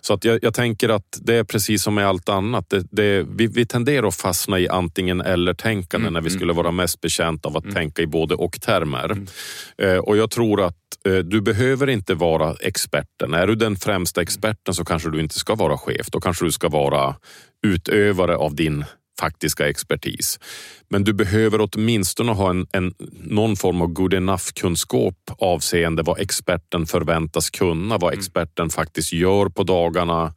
Så 0.00 0.14
att 0.14 0.25
jag, 0.25 0.38
jag 0.42 0.54
tänker 0.54 0.88
att 0.88 1.18
det 1.21 1.35
är 1.35 1.45
precis 1.45 1.83
som 1.83 1.95
med 1.95 2.07
allt 2.07 2.28
annat. 2.28 2.71
Det, 2.71 2.87
det, 2.90 3.25
vi, 3.38 3.47
vi 3.47 3.66
tenderar 3.66 4.07
att 4.07 4.14
fastna 4.14 4.59
i 4.59 4.68
antingen 4.68 5.21
eller 5.21 5.54
tänkande 5.54 6.04
mm, 6.07 6.14
när 6.14 6.21
vi 6.21 6.28
mm, 6.28 6.38
skulle 6.38 6.52
vara 6.52 6.71
mest 6.71 7.00
betjänta 7.00 7.49
av 7.49 7.57
att 7.57 7.64
mm. 7.64 7.75
tänka 7.75 8.02
i 8.02 8.07
både 8.07 8.35
och 8.35 8.61
termer. 8.61 9.12
Mm. 9.12 9.26
Eh, 9.78 9.99
och 9.99 10.16
jag 10.16 10.30
tror 10.30 10.62
att 10.62 10.76
eh, 11.07 11.14
du 11.14 11.40
behöver 11.40 11.88
inte 11.88 12.14
vara 12.14 12.54
experten. 12.61 13.35
Är 13.35 13.47
du 13.47 13.54
den 13.54 13.76
främsta 13.76 14.23
experten 14.23 14.75
så 14.75 14.85
kanske 14.85 15.11
du 15.11 15.21
inte 15.21 15.38
ska 15.38 15.54
vara 15.54 15.78
chef. 15.78 16.07
Då 16.11 16.21
kanske 16.21 16.45
du 16.45 16.52
ska 16.52 16.68
vara 16.68 17.14
utövare 17.66 18.37
av 18.37 18.54
din 18.54 18.85
faktiska 19.20 19.68
expertis. 19.68 20.38
Men 20.90 21.04
du 21.04 21.12
behöver 21.12 21.68
åtminstone 21.72 22.32
ha 22.32 22.50
en, 22.50 22.66
en, 22.72 22.94
någon 23.25 23.56
form 23.56 23.82
av 23.82 23.88
good 23.88 24.14
enough-kunskap 24.14 25.14
avseende 25.38 26.02
vad 26.02 26.20
experten 26.20 26.87
förväntas 26.87 27.50
kunna, 27.50 27.98
vad 27.98 28.12
mm. 28.12 28.18
experten 28.18 28.70
faktiskt 28.70 29.12
gör 29.12 29.48
på 29.48 29.62
dagarna. 29.62 30.34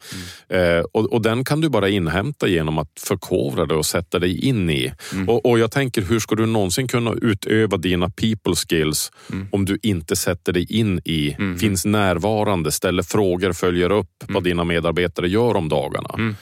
Mm. 0.50 0.78
Eh, 0.78 0.84
och, 0.94 1.14
och, 1.14 1.22
den 1.22 1.44
kan 1.44 1.62
du 1.62 1.70
bara 1.70 1.90
inhämta 1.90 2.48
genom 2.48 2.78
att 2.78 2.92
förkovra 3.00 3.66
dig 3.66 3.78
och 3.78 3.86
sätta 3.86 4.20
dig 4.20 4.46
in 4.46 4.70
i. 4.70 4.94
Mm. 5.14 5.30
Och, 5.30 5.46
och, 5.46 5.60
jag 5.60 5.72
tänker, 5.72 6.02
hur 6.02 6.20
ska 6.20 6.36
du 6.36 6.46
någonsin 6.46 6.88
kunna 6.88 7.14
utöva 7.22 7.78
dina 7.78 8.10
people 8.10 8.56
skills 8.56 9.12
mm. 9.32 9.48
om 9.52 9.66
du 9.66 9.80
inte 9.84 10.16
sätter 10.16 10.54
dig 10.54 10.72
in 10.72 11.02
i, 11.06 11.36
mm. 11.40 11.60
finns 11.60 11.86
närvarande, 11.86 12.72
ställer 12.72 13.04
frågor, 13.04 13.54
följer 13.54 13.92
upp 13.92 14.10
vad 14.20 14.30
mm. 14.30 14.44
dina 14.44 14.64
medarbetare 14.64 15.30
gör 15.30 15.56
om 15.56 15.70
dagarna. 15.70 16.36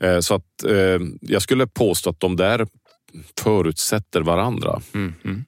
Eh, 0.00 0.20
så 0.20 0.34
att 0.34 0.64
eh, 0.68 1.00
jag 1.20 1.42
skulle 1.42 1.66
påstå 1.66 2.10
att 2.10 2.20
de 2.20 2.36
där 2.36 2.66
förutsätter 3.40 4.20
varandra. 4.20 4.80
Mm, 4.94 5.14
mm. 5.24 5.44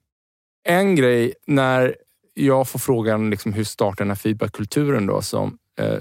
En 0.69 0.97
grej 0.97 1.35
när 1.47 1.97
jag 2.35 2.69
får 2.69 2.79
frågan 2.79 3.31
liksom 3.31 3.53
hur 3.53 3.65
startar 3.65 4.05
den 4.05 4.11
här 4.11 4.17
feedbackkulturen 4.17 5.07
då 5.07 5.23
som 5.23 5.59
eh, 5.79 5.99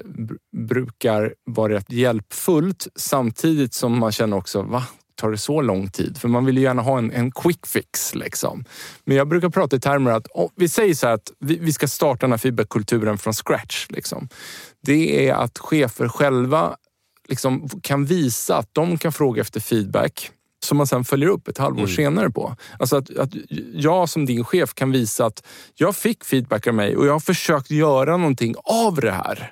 brukar 0.57 1.33
vara 1.45 1.73
rätt 1.73 1.91
hjälpfullt 1.91 2.87
samtidigt 2.95 3.73
som 3.73 3.99
man 3.99 4.11
känner 4.11 4.37
också, 4.37 4.61
va? 4.61 4.83
Tar 5.15 5.31
det 5.31 5.37
så 5.37 5.61
lång 5.61 5.89
tid? 5.89 6.17
För 6.17 6.27
man 6.27 6.45
vill 6.45 6.57
ju 6.57 6.63
gärna 6.63 6.81
ha 6.81 6.97
en, 6.97 7.11
en 7.11 7.31
quick 7.31 7.65
fix. 7.65 8.15
Liksom. 8.15 8.65
Men 9.05 9.17
jag 9.17 9.27
brukar 9.27 9.49
prata 9.49 9.75
i 9.75 9.79
termer 9.79 10.11
att 10.11 10.27
oh, 10.27 10.49
vi 10.55 10.67
säger 10.67 10.93
så 10.93 11.07
att 11.07 11.31
vi, 11.39 11.57
vi, 11.57 11.73
ska 11.73 11.87
starta 11.87 12.19
den 12.25 12.31
här 12.31 12.37
feedbackkulturen 12.37 13.17
från 13.17 13.33
scratch. 13.33 13.85
Liksom. 13.89 14.29
Det 14.81 15.29
är 15.29 15.33
att 15.33 15.57
chefer 15.57 16.07
själva 16.07 16.75
liksom 17.27 17.69
kan 17.81 18.05
visa 18.05 18.57
att 18.57 18.69
de 18.71 18.97
kan 18.97 19.11
fråga 19.11 19.41
efter 19.41 19.59
feedback 19.59 20.31
som 20.65 20.77
man 20.77 20.87
sen 20.87 21.05
följer 21.05 21.29
upp 21.29 21.47
ett 21.47 21.57
halvår 21.57 21.79
mm. 21.79 21.95
senare 21.95 22.29
på. 22.31 22.55
Alltså 22.79 22.95
att, 22.95 23.17
att 23.17 23.29
jag 23.73 24.09
som 24.09 24.25
din 24.25 24.43
chef 24.43 24.73
kan 24.73 24.91
visa 24.91 25.25
att 25.25 25.45
jag 25.75 25.95
fick 25.95 26.23
feedback 26.23 26.67
av 26.67 26.73
mig 26.73 26.97
och 26.97 27.07
jag 27.07 27.13
har 27.13 27.19
försökt 27.19 27.71
göra 27.71 28.17
någonting 28.17 28.55
av 28.63 28.95
det 28.95 29.11
här. 29.11 29.51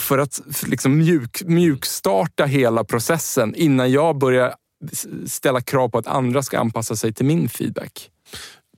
För 0.00 0.18
att 0.18 0.40
liksom 0.66 0.98
mjuk, 0.98 1.42
mjukstarta 1.46 2.44
hela 2.44 2.84
processen 2.84 3.54
innan 3.54 3.92
jag 3.92 4.18
börjar 4.18 4.54
ställa 5.26 5.60
krav 5.60 5.88
på 5.88 5.98
att 5.98 6.06
andra 6.06 6.42
ska 6.42 6.58
anpassa 6.58 6.96
sig 6.96 7.12
till 7.12 7.26
min 7.26 7.48
feedback. 7.48 8.10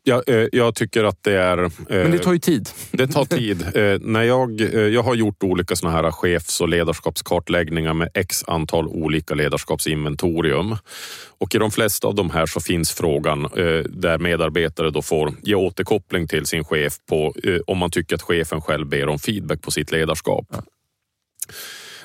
Jag, 0.05 0.29
eh, 0.29 0.49
jag 0.53 0.75
tycker 0.75 1.05
att 1.05 1.23
det 1.23 1.37
är... 1.37 1.57
Men 1.89 2.11
det 2.11 2.19
tar 2.19 2.33
ju 2.33 2.39
tid. 2.39 2.69
Det 2.91 3.07
tar 3.07 3.25
tid. 3.25 3.67
Eh, 3.73 3.99
när 4.01 4.23
jag, 4.23 4.61
eh, 4.61 4.81
jag 4.81 5.03
har 5.03 5.15
gjort 5.15 5.43
olika 5.43 5.77
såna 5.77 5.93
här 5.93 6.11
chefs 6.11 6.61
och 6.61 6.69
ledarskapskartläggningar 6.69 7.95
med 7.95 8.09
x 8.15 8.45
antal 8.47 8.89
olika 8.89 9.35
ledarskapsinventorium. 9.35 10.77
Och 11.39 11.55
i 11.55 11.59
de 11.59 11.71
flesta 11.71 12.09
av 12.09 12.15
de 12.15 12.31
här 12.31 12.47
så 12.47 12.61
finns 12.61 12.93
frågan 12.93 13.43
där 13.89 14.19
medarbetare 14.19 14.91
då 14.91 15.03
får 15.03 15.35
ge 15.43 15.55
återkoppling 15.55 16.29
till 16.29 16.47
sin 16.47 16.65
chef 16.65 16.93
på 17.09 17.35
om 17.67 17.79
man 17.79 17.91
tycker 17.91 18.15
att 18.15 18.23
chefen 18.23 18.61
själv 18.61 18.87
ber 18.87 19.09
om 19.09 19.19
feedback 19.19 19.63
på 19.63 19.71
sitt 19.71 19.93
ledarskap. 19.93 20.47
Ja. 20.51 20.63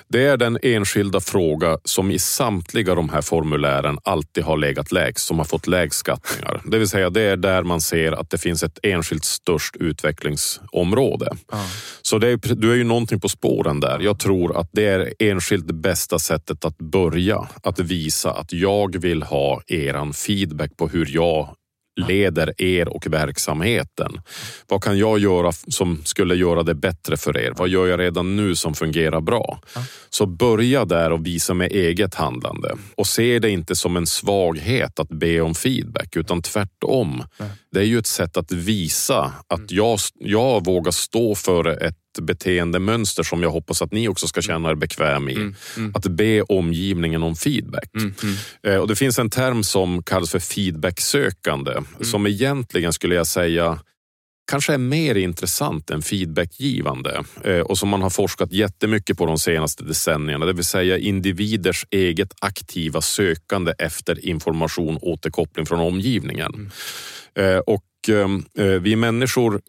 Det 0.10 0.24
är 0.24 0.38
den 0.38 0.58
enskilda 0.62 1.20
fråga 1.20 1.78
som 1.84 2.12
i 2.12 2.20
samtliga 2.20 2.96
de 2.96 3.10
här 3.10 3.22
formulären 3.22 3.98
alltid 4.04 4.44
har 4.44 4.58
legat 4.58 4.92
lägst, 4.92 5.28
som 5.28 5.38
har 5.38 5.46
fått 5.46 5.68
lägst 5.68 6.00
skattningar. 6.00 6.62
Det 6.66 6.78
vill 6.78 6.88
säga 6.88 7.10
det 7.10 7.22
är 7.22 7.38
där 7.38 7.64
man 7.64 7.82
ser 7.82 8.12
att 8.12 8.30
det 8.30 8.38
finns 8.38 8.64
ett 8.64 8.80
enskilt 8.84 9.26
störst 9.26 9.76
utvecklingsområde. 9.76 11.32
Ah. 11.52 11.64
Så 12.02 12.18
det 12.18 12.28
är, 12.28 12.56
du 12.56 12.72
är 12.72 12.76
ju 12.76 12.84
någonting 12.84 13.20
på 13.20 13.30
spåren 13.30 13.80
där. 13.80 14.00
Jag 14.00 14.20
tror 14.20 14.58
att 14.58 14.70
det 14.72 14.86
är 14.86 15.14
enskilt 15.20 15.68
det 15.68 15.74
bästa 15.74 16.20
sättet 16.20 16.66
att 16.66 16.78
börja. 16.78 17.48
Att 17.64 17.80
visa 17.80 18.32
att 18.32 18.54
jag 18.54 19.02
vill 19.02 19.24
ha 19.24 19.62
eran 19.68 20.14
feedback 20.14 20.78
på 20.78 20.88
hur 20.88 21.08
jag 21.10 21.56
leder 21.98 22.62
er 22.62 22.88
och 22.88 23.08
verksamheten. 23.08 24.22
Vad 24.68 24.84
kan 24.84 24.98
jag 24.98 25.20
göra 25.20 25.51
som 25.51 26.01
skulle 26.06 26.36
göra 26.36 26.63
det 26.63 26.75
bättre 26.75 27.18
för 27.18 27.38
er? 27.38 27.54
Vad 27.58 27.70
gör 27.70 27.88
jag 27.88 28.00
redan 28.00 28.36
nu 28.36 28.56
som 28.56 28.74
fungerar 28.74 29.22
bra? 29.22 29.60
Så 30.10 30.25
börja 30.25 30.86
där 30.86 31.12
och 31.12 31.25
visa 31.25 31.54
med 31.54 31.72
eget 31.72 32.16
handlande 32.16 32.75
och 32.96 33.08
se 33.08 33.39
det 33.39 33.50
inte 33.50 33.75
som 33.75 33.98
en 33.98 34.08
svaghet 34.08 35.00
att 35.00 35.10
be 35.10 35.42
om 35.42 35.56
feedback 35.56 36.16
utan 36.16 36.42
tvärtom. 36.42 37.24
Det 37.72 37.80
är 37.80 37.84
ju 37.84 38.00
ett 38.00 38.08
sätt 38.08 38.38
att 38.38 38.51
visa 38.51 39.34
att 39.48 39.72
jag, 39.72 40.00
jag 40.20 40.66
vågar 40.66 40.92
stå 40.92 41.36
för 41.36 41.84
ett 41.84 41.96
beteendemönster 42.22 43.24
som 43.24 43.44
jag 43.44 43.50
hoppas 43.50 43.82
att 43.82 43.92
ni 43.92 44.08
också 44.08 44.28
ska 44.28 44.42
känna 44.42 44.70
er 44.70 44.76
bekväm 44.76 45.30
i. 45.30 45.36
Mm, 45.36 45.56
mm. 45.78 45.92
Att 45.96 46.08
be 46.08 46.42
omgivningen 46.42 47.24
om 47.24 47.36
feedback. 47.36 47.90
Mm, 47.96 48.14
mm. 48.24 48.36
eh, 48.64 48.82
och 48.82 48.88
Det 48.88 48.96
finns 48.96 49.20
en 49.20 49.30
term 49.30 49.64
som 49.64 50.04
kallas 50.04 50.32
för 50.32 50.40
feedbacksökande 50.40 51.72
mm. 51.72 51.86
som 52.02 52.28
egentligen 52.28 52.94
skulle 52.94 53.16
jag 53.16 53.28
säga 53.28 53.80
kanske 54.52 54.74
är 54.74 54.78
mer 54.78 55.16
intressant 55.16 55.90
än 55.90 56.02
feedbackgivande 56.02 57.24
eh, 57.44 57.60
och 57.60 57.78
som 57.78 57.90
man 57.90 58.02
har 58.02 58.10
forskat 58.10 58.52
jättemycket 58.52 59.18
på 59.18 59.26
de 59.26 59.40
senaste 59.40 59.84
decennierna. 59.84 60.46
Det 60.46 60.54
vill 60.54 60.66
säga 60.66 60.98
individers 60.98 61.86
eget 61.90 62.34
aktiva 62.42 63.02
sökande 63.02 63.74
efter 63.80 64.26
information 64.26 65.00
återkoppling 65.02 65.66
från 65.66 65.80
omgivningen. 65.80 66.54
Mm. 66.54 66.72
Eh, 67.36 67.60
och 67.60 67.84
eh, 68.10 68.80
vi 68.80 68.96
människor 68.96 69.62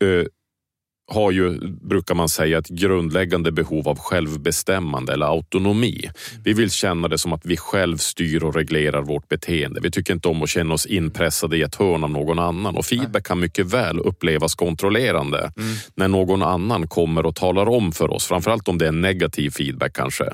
har 1.08 1.30
ju, 1.30 1.58
brukar 1.68 2.14
man 2.14 2.28
säga, 2.28 2.58
ett 2.58 2.68
grundläggande 2.68 3.52
behov 3.52 3.88
av 3.88 3.98
självbestämmande 3.98 5.12
eller 5.12 5.26
autonomi. 5.26 6.10
Vi 6.44 6.52
vill 6.52 6.70
känna 6.70 7.08
det 7.08 7.18
som 7.18 7.32
att 7.32 7.46
vi 7.46 7.56
själv 7.56 7.96
styr 7.96 8.44
och 8.44 8.54
reglerar 8.54 9.02
vårt 9.02 9.28
beteende. 9.28 9.80
Vi 9.80 9.90
tycker 9.90 10.14
inte 10.14 10.28
om 10.28 10.42
att 10.42 10.48
känna 10.48 10.74
oss 10.74 10.86
inpressade 10.86 11.56
i 11.56 11.62
ett 11.62 11.74
hörn 11.74 12.04
av 12.04 12.10
någon 12.10 12.38
annan 12.38 12.76
och 12.76 12.84
feedback 12.84 13.26
kan 13.26 13.40
mycket 13.40 13.66
väl 13.66 13.98
upplevas 13.98 14.54
kontrollerande 14.54 15.38
mm. 15.38 15.76
när 15.94 16.08
någon 16.08 16.42
annan 16.42 16.88
kommer 16.88 17.26
och 17.26 17.34
talar 17.34 17.68
om 17.68 17.92
för 17.92 18.10
oss, 18.10 18.26
framförallt 18.26 18.68
om 18.68 18.78
det 18.78 18.86
är 18.86 18.92
negativ 18.92 19.50
feedback 19.50 19.92
kanske, 19.92 20.24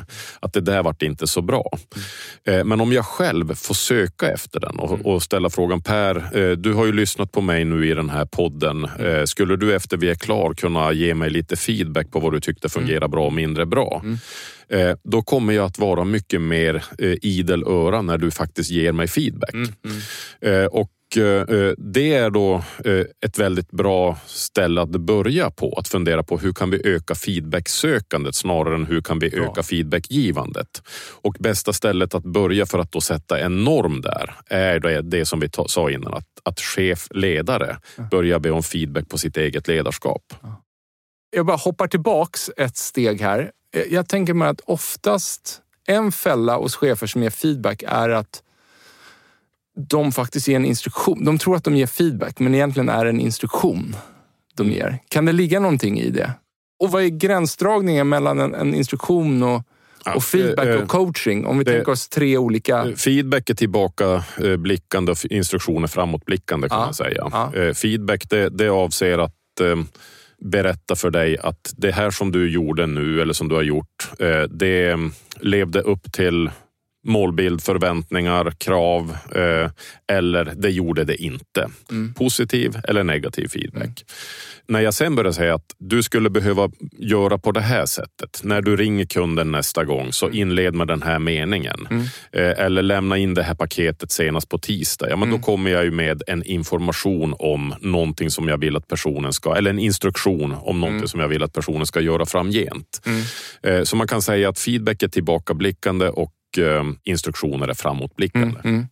att 0.40 0.52
det 0.52 0.60
där 0.60 0.82
vart 0.82 1.02
inte 1.02 1.26
så 1.26 1.42
bra. 1.42 1.70
Mm. 2.46 2.68
Men 2.68 2.80
om 2.80 2.92
jag 2.92 3.04
själv 3.04 3.54
får 3.54 3.74
söka 3.74 4.32
efter 4.32 4.60
den 4.60 4.78
och, 4.78 4.90
mm. 4.90 5.06
och 5.06 5.22
ställa 5.22 5.50
frågan 5.50 5.82
Per, 5.82 6.16
eh, 6.38 6.50
du 6.50 6.72
har 6.72 6.86
ju 6.86 6.92
lyssnat 6.92 7.32
på 7.32 7.40
mig 7.40 7.64
nu 7.64 7.90
i 7.90 7.94
den 7.94 8.10
här 8.10 8.24
podden. 8.24 8.84
Eh, 8.84 9.24
skulle 9.24 9.56
du 9.56 9.74
efter 9.74 9.96
vi 9.96 10.10
är 10.10 10.14
klar 10.14 10.54
kunna 10.64 10.92
ge 10.92 11.14
mig 11.14 11.30
lite 11.30 11.56
feedback 11.56 12.11
på 12.11 12.21
vad 12.21 12.33
du 12.33 12.40
tyckte 12.40 12.68
fungerar 12.68 13.09
bra 13.09 13.26
och 13.26 13.33
mindre 13.33 13.66
bra? 13.66 14.02
Mm. 14.04 14.18
Eh, 14.68 14.97
då 15.04 15.23
kommer 15.23 15.52
jag 15.52 15.64
att 15.64 15.78
vara 15.78 16.04
mycket 16.04 16.40
mer 16.40 16.85
idel 17.23 17.62
öra 17.62 18.02
när 18.02 18.18
du 18.18 18.30
faktiskt 18.30 18.71
ger 18.71 18.92
mig 18.92 19.09
feedback. 19.09 19.54
Mm. 19.54 19.68
Mm. 19.85 20.68
Och 21.16 21.75
det 21.78 22.14
är 22.14 22.30
då 22.30 22.62
ett 23.26 23.38
väldigt 23.38 23.71
bra 23.71 24.18
ställe 24.26 24.83
att 24.83 24.88
börja 24.88 25.50
på. 25.50 25.75
Att 25.78 25.88
fundera 25.88 26.23
på 26.23 26.38
hur 26.38 26.52
kan 26.52 26.71
vi 26.71 26.80
öka 26.85 27.14
feedbacksökandet 27.14 28.35
snarare 28.35 28.75
än 28.75 28.87
hur 28.87 29.00
kan 29.00 29.18
vi 29.18 29.26
öka 29.26 29.52
ja. 29.56 29.62
feedbackgivandet. 29.62 30.83
Och 31.23 31.37
bästa 31.40 31.73
stället 31.73 32.14
att 32.14 32.25
börja 32.25 32.66
för 32.66 32.78
att 32.78 32.92
då 32.92 33.00
sätta 33.00 33.38
en 33.38 33.64
norm 33.64 34.00
där 34.00 34.35
är 34.47 34.80
det, 34.80 35.02
det 35.02 35.26
som 35.26 35.40
vi 35.40 35.49
sa 35.66 35.90
innan. 35.90 36.14
Att, 36.14 36.28
att 36.42 36.61
chef, 36.61 37.09
ledare 37.11 37.76
börjar 38.11 38.38
be 38.38 38.50
om 38.50 38.62
feedback 38.62 39.09
på 39.09 39.18
sitt 39.18 39.37
eget 39.37 39.68
ledarskap. 39.68 40.23
Jag 41.37 41.47
bara 41.47 41.56
hoppar 41.56 41.87
tillbaks 41.87 42.50
ett 42.56 42.76
steg 42.76 43.21
här. 43.21 43.50
Jag 43.90 44.09
tänker 44.09 44.35
mig 44.35 44.49
att 44.49 44.61
oftast 44.64 45.61
en 45.87 46.12
fälla 46.12 46.56
hos 46.56 46.76
chefer 46.76 47.06
som 47.06 47.23
ger 47.23 47.30
feedback 47.30 47.83
är 47.87 48.09
att 48.09 48.42
de 49.76 50.12
faktiskt 50.12 50.48
ger 50.48 50.56
en 50.56 50.64
instruktion. 50.64 51.24
De 51.24 51.38
tror 51.38 51.56
att 51.56 51.64
de 51.64 51.76
ger 51.76 51.86
feedback, 51.86 52.38
men 52.38 52.54
egentligen 52.54 52.88
är 52.88 53.04
det 53.04 53.10
en 53.10 53.20
instruktion 53.20 53.96
de 54.54 54.70
ger. 54.70 54.98
Kan 55.08 55.24
det 55.24 55.32
ligga 55.32 55.60
någonting 55.60 56.00
i 56.00 56.10
det? 56.10 56.32
Och 56.80 56.90
vad 56.90 57.02
är 57.02 57.08
gränsdragningen 57.08 58.08
mellan 58.08 58.40
en, 58.40 58.54
en 58.54 58.74
instruktion 58.74 59.42
och, 59.42 59.62
ja, 60.04 60.14
och 60.14 60.24
feedback 60.24 60.66
eh, 60.66 60.82
och 60.82 60.88
coaching? 60.88 61.46
Om 61.46 61.58
vi 61.58 61.64
det, 61.64 61.72
tänker 61.72 61.92
oss 61.92 62.08
tre 62.08 62.38
olika... 62.38 62.84
Eh, 62.84 62.94
feedback 62.94 63.50
är 63.50 63.54
tillbakablickande 63.54 65.12
och 65.12 65.24
instruktioner 65.24 65.86
framåtblickande 65.86 66.68
kan 66.68 66.78
ja, 66.78 66.84
man 66.84 66.94
säga. 66.94 67.28
Ja. 67.32 67.54
Eh, 67.54 67.74
feedback 67.74 68.30
det, 68.30 68.48
det 68.48 68.68
avser 68.68 69.18
att 69.18 69.34
berätta 70.44 70.96
för 70.96 71.10
dig 71.10 71.38
att 71.38 71.74
det 71.76 71.92
här 71.92 72.10
som 72.10 72.32
du 72.32 72.50
gjorde 72.50 72.86
nu 72.86 73.22
eller 73.22 73.32
som 73.32 73.48
du 73.48 73.54
har 73.54 73.62
gjort, 73.62 74.10
det 74.50 74.98
levde 75.40 75.80
upp 75.80 76.12
till 76.12 76.50
målbild, 77.04 77.62
förväntningar, 77.62 78.50
krav 78.50 79.16
eh, 79.34 79.70
eller 80.12 80.52
det 80.56 80.70
gjorde 80.70 81.04
det 81.04 81.16
inte. 81.16 81.68
Mm. 81.90 82.14
Positiv 82.14 82.76
eller 82.84 83.04
negativ 83.04 83.49
feedback. 83.49 83.84
Mm. 83.84 83.94
När 84.68 84.80
jag 84.80 84.94
sen 84.94 85.14
börjar 85.14 85.32
säga 85.32 85.54
att 85.54 85.75
du 85.78 86.02
skulle 86.02 86.30
behöva 86.30 86.70
göra 86.99 87.38
på 87.38 87.52
det 87.52 87.61
här 87.61 87.87
sättet. 87.87 88.40
När 88.42 88.62
du 88.62 88.76
ringer 88.76 89.04
kunden 89.04 89.52
nästa 89.52 89.84
gång 89.84 90.12
så 90.12 90.26
mm. 90.26 90.38
inled 90.38 90.75
med 90.75 90.88
den 90.88 91.02
här 91.02 91.18
meningen. 91.18 91.87
Mm. 91.90 92.02
Eh, 92.32 92.64
eller 92.64 92.82
lämna 92.82 93.18
in 93.18 93.34
det 93.34 93.42
här 93.42 93.54
paketet 93.54 94.12
senast 94.12 94.49
på 94.49 94.58
tisdag. 94.58 95.11
Ja, 95.11 95.16
men 95.16 95.28
Då 95.28 95.34
mm. 95.34 95.42
kommer 95.42 95.70
jag 95.70 95.84
ju 95.84 95.90
med 95.90 96.23
en 96.26 96.42
information 96.42 97.34
om 97.38 97.75
någonting 97.80 98.30
som 98.30 98.49
jag 98.49 98.58
vill 98.58 98.76
att 98.76 98.88
personen 98.88 99.32
ska, 99.32 99.56
eller 99.56 99.70
en 99.70 99.78
instruktion 99.78 100.52
om 100.52 100.80
någonting 100.80 100.96
mm. 100.96 101.08
som 101.08 101.20
jag 101.20 101.28
vill 101.28 101.42
att 101.42 101.52
personen 101.52 101.87
ska 101.87 102.00
göra 102.00 102.26
framgent. 102.26 103.00
Eh, 103.62 103.83
så 103.83 103.96
man 103.96 104.09
kan 104.09 104.22
säga 104.22 104.48
att 104.48 104.59
feedback 104.59 105.02
är 105.02 105.09
tillbakablickande 105.09 106.09
och 106.09 106.33
instruktioner 107.04 107.68
är 107.68 107.74
framåtblickande. 107.74 108.60
Mm, 108.64 108.74
mm. 108.74 108.86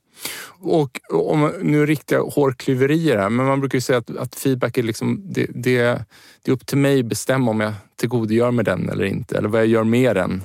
Och 0.60 1.00
om, 1.10 1.52
nu 1.62 1.86
riktiga 1.86 2.20
hårklyverier 2.20 3.18
här, 3.18 3.30
men 3.30 3.46
man 3.46 3.60
brukar 3.60 3.76
ju 3.76 3.80
säga 3.80 3.98
att, 3.98 4.16
att 4.16 4.34
feedback 4.34 4.78
är 4.78 4.82
liksom, 4.82 5.20
det, 5.24 5.46
det, 5.54 6.04
det, 6.42 6.50
är 6.50 6.52
upp 6.52 6.66
till 6.66 6.78
mig 6.78 7.00
att 7.00 7.06
bestämma 7.06 7.50
om 7.50 7.60
jag 7.60 7.72
tillgodogör 7.96 8.50
mig 8.50 8.64
den 8.64 8.88
eller 8.88 9.04
inte, 9.04 9.38
eller 9.38 9.48
vad 9.48 9.60
jag 9.60 9.68
gör 9.68 9.84
med 9.84 10.16
den. 10.16 10.42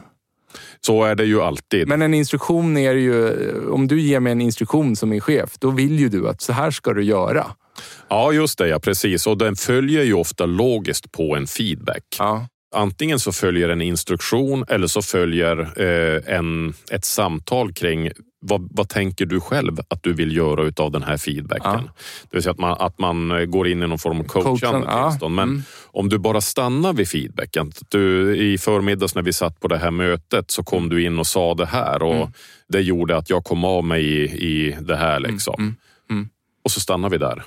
Så 0.81 1.03
är 1.03 1.15
det 1.15 1.25
ju 1.25 1.41
alltid. 1.41 1.87
Men 1.87 2.01
en 2.01 2.13
instruktion 2.13 2.77
är 2.77 2.93
ju, 2.93 3.33
om 3.69 3.87
du 3.87 4.01
ger 4.01 4.19
mig 4.19 4.31
en 4.31 4.41
instruktion 4.41 4.95
som 4.95 5.09
min 5.09 5.21
chef, 5.21 5.57
då 5.59 5.71
vill 5.71 5.99
ju 5.99 6.09
du 6.09 6.29
att 6.29 6.41
så 6.41 6.53
här 6.53 6.71
ska 6.71 6.93
du 6.93 7.03
göra. 7.03 7.45
Ja, 8.09 8.31
just 8.31 8.57
det. 8.57 8.67
Ja, 8.67 8.79
precis. 8.79 9.27
Och 9.27 9.37
den 9.37 9.55
följer 9.55 10.03
ju 10.03 10.13
ofta 10.13 10.45
logiskt 10.45 11.11
på 11.11 11.35
en 11.35 11.47
feedback. 11.47 12.03
Ja. 12.19 12.47
Antingen 12.75 13.19
så 13.19 13.31
följer 13.31 13.69
en 13.69 13.81
instruktion 13.81 14.65
eller 14.67 14.87
så 14.87 15.01
följer 15.01 15.81
eh, 15.81 16.35
en, 16.35 16.73
ett 16.91 17.05
samtal 17.05 17.73
kring 17.73 18.11
vad, 18.39 18.67
vad, 18.71 18.89
tänker 18.89 19.25
du 19.25 19.39
själv 19.39 19.79
att 19.87 20.03
du 20.03 20.13
vill 20.13 20.35
göra 20.35 20.63
utav 20.63 20.91
den 20.91 21.03
här 21.03 21.17
feedbacken? 21.17 21.81
Ja. 21.85 21.93
Det 22.23 22.37
vill 22.37 22.43
säga 22.43 22.51
att 22.51 22.59
man, 22.59 22.77
att 22.79 22.99
man 22.99 23.51
går 23.51 23.67
in 23.67 23.83
i 23.83 23.87
någon 23.87 23.99
form 23.99 24.19
av 24.19 24.23
coachande 24.23 24.87
ja. 24.87 25.09
tillstånd. 25.09 25.35
Men 25.35 25.49
mm. 25.49 25.61
om 25.85 26.09
du 26.09 26.17
bara 26.17 26.41
stannar 26.41 26.93
vid 26.93 27.09
feedbacken. 27.09 27.71
Du, 27.89 28.35
I 28.37 28.57
förmiddags 28.57 29.15
när 29.15 29.21
vi 29.21 29.33
satt 29.33 29.59
på 29.59 29.67
det 29.67 29.77
här 29.77 29.91
mötet 29.91 30.51
så 30.51 30.63
kom 30.63 30.89
du 30.89 31.03
in 31.03 31.19
och 31.19 31.27
sa 31.27 31.53
det 31.53 31.65
här 31.65 32.03
och 32.03 32.15
mm. 32.15 32.31
det 32.67 32.81
gjorde 32.81 33.17
att 33.17 33.29
jag 33.29 33.43
kom 33.43 33.63
av 33.63 33.83
mig 33.83 34.03
i, 34.03 34.23
i 34.23 34.77
det 34.81 34.95
här. 34.95 35.19
Liksom. 35.19 35.55
Mm. 35.57 35.75
mm. 36.09 36.29
Och 36.63 36.71
så 36.71 36.79
stannar 36.79 37.09
vi 37.09 37.17
där. 37.17 37.43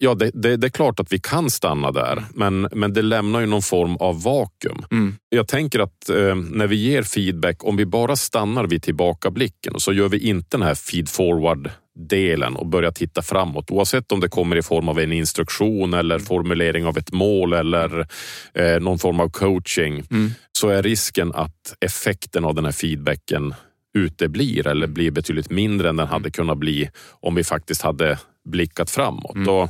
Mm. 0.00 0.10
Ja, 0.10 0.14
det, 0.14 0.30
det, 0.34 0.56
det, 0.56 0.66
är 0.66 0.70
klart 0.70 1.00
att 1.00 1.12
vi 1.12 1.18
kan 1.18 1.50
stanna 1.50 1.92
där, 1.92 2.24
men, 2.34 2.68
men 2.72 2.92
det 2.92 3.02
lämnar 3.02 3.40
ju 3.40 3.46
någon 3.46 3.62
form 3.62 3.96
av 3.96 4.22
vakuum. 4.22 4.84
Mm. 4.90 5.16
Jag 5.28 5.48
tänker 5.48 5.78
att 5.78 6.08
eh, 6.08 6.34
när 6.34 6.66
vi 6.66 6.76
ger 6.76 7.02
feedback, 7.02 7.64
om 7.64 7.76
vi 7.76 7.86
bara 7.86 8.16
stannar 8.16 8.66
vid 8.66 8.82
tillbakablicken 8.82 9.74
och 9.74 9.82
så 9.82 9.92
gör 9.92 10.08
vi 10.08 10.18
inte 10.18 10.56
den 10.56 10.66
här 10.66 10.74
feed 10.74 11.08
forward 11.08 11.70
delen 11.98 12.56
och 12.56 12.66
börjar 12.66 12.90
titta 12.90 13.22
framåt. 13.22 13.70
Oavsett 13.70 14.12
om 14.12 14.20
det 14.20 14.28
kommer 14.28 14.56
i 14.56 14.62
form 14.62 14.88
av 14.88 14.98
en 14.98 15.12
instruktion 15.12 15.94
eller 15.94 16.18
formulering 16.18 16.86
av 16.86 16.98
ett 16.98 17.12
mål 17.12 17.52
eller 17.52 18.06
eh, 18.54 18.80
någon 18.80 18.98
form 18.98 19.20
av 19.20 19.28
coaching 19.28 20.02
mm. 20.10 20.30
så 20.52 20.68
är 20.68 20.82
risken 20.82 21.32
att 21.34 21.74
effekten 21.80 22.44
av 22.44 22.54
den 22.54 22.64
här 22.64 22.72
feedbacken 22.72 23.54
uteblir 23.94 24.66
eller 24.66 24.86
blir 24.86 25.10
betydligt 25.10 25.50
mindre 25.50 25.88
än 25.88 25.96
den 25.96 26.06
hade 26.06 26.30
kunnat 26.30 26.58
bli 26.58 26.90
om 27.20 27.34
vi 27.34 27.44
faktiskt 27.44 27.82
hade 27.82 28.18
blickat 28.48 28.90
framåt. 28.90 29.34
Mm. 29.36 29.48
Och, 29.48 29.68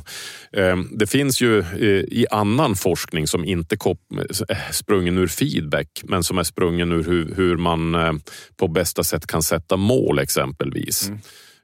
eh, 0.59 0.77
det 0.91 1.07
finns 1.07 1.41
ju 1.41 1.59
eh, 1.59 2.03
i 2.07 2.25
annan 2.31 2.75
forskning 2.75 3.27
som 3.27 3.45
inte 3.45 3.75
är 3.75 4.71
sprungen 4.71 5.17
ur 5.17 5.27
feedback 5.27 5.87
men 6.03 6.23
som 6.23 6.37
är 6.37 6.43
sprungen 6.43 6.91
ur 6.91 7.03
hur, 7.03 7.35
hur 7.35 7.57
man 7.57 7.95
eh, 7.95 8.13
på 8.57 8.67
bästa 8.67 9.03
sätt 9.03 9.27
kan 9.27 9.43
sätta 9.43 9.77
mål 9.77 10.19
exempelvis. 10.19 11.07
Mm. 11.07 11.19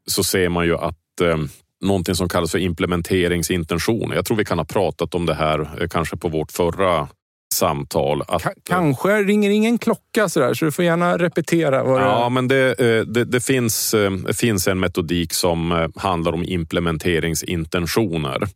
Så 0.07 0.23
ser 0.23 0.49
man 0.49 0.65
ju 0.65 0.77
att 0.77 1.21
eh, 1.21 1.37
någonting 1.81 2.15
som 2.15 2.29
kallas 2.29 2.51
för 2.51 2.59
implementeringsintentioner. 2.59 4.15
Jag 4.15 4.25
tror 4.25 4.37
vi 4.37 4.45
kan 4.45 4.57
ha 4.57 4.65
pratat 4.65 5.15
om 5.15 5.25
det 5.25 5.33
här 5.33 5.81
eh, 5.81 5.87
kanske 5.87 6.17
på 6.17 6.27
vårt 6.27 6.51
förra 6.51 7.07
samtal. 7.55 8.21
Att, 8.27 8.43
kanske 8.63 9.23
ringer 9.23 9.49
ingen 9.49 9.77
klocka 9.77 10.29
sådär, 10.29 10.53
så 10.53 10.65
du 10.65 10.71
får 10.71 10.85
gärna 10.85 11.17
repetera. 11.17 11.83
Vad 11.83 12.01
ja, 12.01 12.23
det... 12.23 12.29
men 12.29 12.47
det, 12.47 12.79
eh, 12.79 13.05
det, 13.05 13.25
det 13.25 13.41
finns, 13.41 13.93
eh, 13.93 14.11
finns 14.33 14.67
en 14.67 14.79
metodik 14.79 15.33
som 15.33 15.71
eh, 15.71 15.87
handlar 15.95 16.33
om 16.33 16.43
implementeringsintentioner 16.43 18.47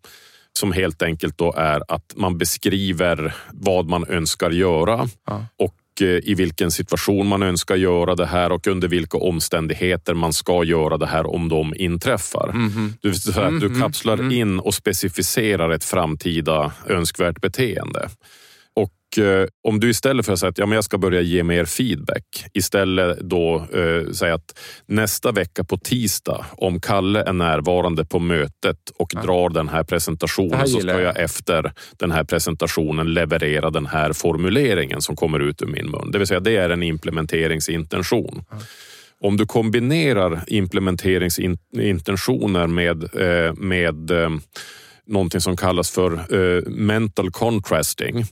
som 0.60 0.72
helt 0.72 1.02
enkelt 1.02 1.38
då 1.38 1.54
är 1.58 1.82
att 1.88 2.14
man 2.16 2.38
beskriver 2.38 3.36
vad 3.52 3.90
man 3.90 4.06
önskar 4.08 4.52
göra 4.52 5.10
ja. 5.28 5.46
och 5.58 5.76
i 6.02 6.34
vilken 6.34 6.72
situation 6.72 7.28
man 7.28 7.44
önskar 7.44 7.76
göra 7.76 8.16
det 8.16 8.26
här 8.26 8.52
och 8.52 8.68
under 8.68 8.88
vilka 8.88 9.18
omständigheter 9.18 10.14
man 10.14 10.34
ska 10.34 10.64
göra 10.64 10.98
det 10.98 11.08
här 11.08 11.36
om 11.36 11.50
de 11.50 11.74
inträffar. 11.76 12.50
Mm 12.50 12.70
-hmm. 12.70 12.94
du, 13.02 13.14
så 13.14 13.32
här, 13.32 13.52
du 13.52 13.70
mhm. 13.70 13.82
kapslar 13.82 14.14
mm 14.14 14.30
-hmm. 14.30 14.42
in 14.42 14.60
och 14.60 14.74
specificerar 14.74 15.70
ett 15.70 15.84
framtida 15.84 16.72
önskvärt 16.88 17.42
beteende. 17.42 18.10
Eh, 19.18 19.46
om 19.64 19.80
du 19.80 19.90
istället 19.90 20.26
för 20.26 20.34
att 20.34 20.40
säga 20.40 20.50
att 20.50 20.58
ja, 20.58 20.66
men 20.66 20.76
jag 20.76 20.84
ska 20.84 20.98
börja 20.98 21.22
ge 21.22 21.44
mer 21.44 21.66
feedback, 21.66 22.46
istället 22.54 23.20
då 23.20 23.68
eh, 23.74 24.12
säga 24.12 24.34
att 24.34 24.60
nästa 24.86 25.32
vecka 25.32 25.64
på 25.64 25.78
tisdag, 25.78 26.46
om 26.52 26.82
Kalle 26.82 27.24
är 27.24 27.34
närvarande 27.34 28.06
på 28.06 28.20
mötet 28.20 28.78
och 28.98 29.12
ja. 29.14 29.22
drar 29.22 29.50
den 29.50 29.70
här 29.70 29.84
presentationen 29.84 30.60
här 30.60 30.66
så 30.66 30.80
ska 30.80 31.02
jag 31.02 31.20
efter 31.20 31.74
den 31.98 32.12
här 32.12 32.24
presentationen 32.24 33.14
leverera 33.14 33.70
den 33.70 33.86
här 33.86 34.14
formuleringen 34.14 35.02
som 35.02 35.16
kommer 35.16 35.40
ut 35.40 35.62
ur 35.62 35.68
min 35.68 35.92
mun. 35.92 36.12
Det 36.12 36.18
vill 36.18 36.28
säga, 36.28 36.40
det 36.40 36.56
är 36.56 36.70
en 36.70 36.84
implementeringsintention. 36.84 38.44
Ja. 38.52 38.58
Om 39.22 39.38
du 39.38 39.46
kombinerar 39.46 40.44
implementeringsintentioner 40.48 42.68
med, 42.68 43.04
eh, 43.04 43.54
med 43.54 44.12
eh, 44.12 44.30
någonting 45.08 45.42
som 45.42 45.58
kallas 45.58 45.92
för 45.92 46.14
eh, 46.14 46.62
mental 46.68 47.32
contrasting 47.32 48.26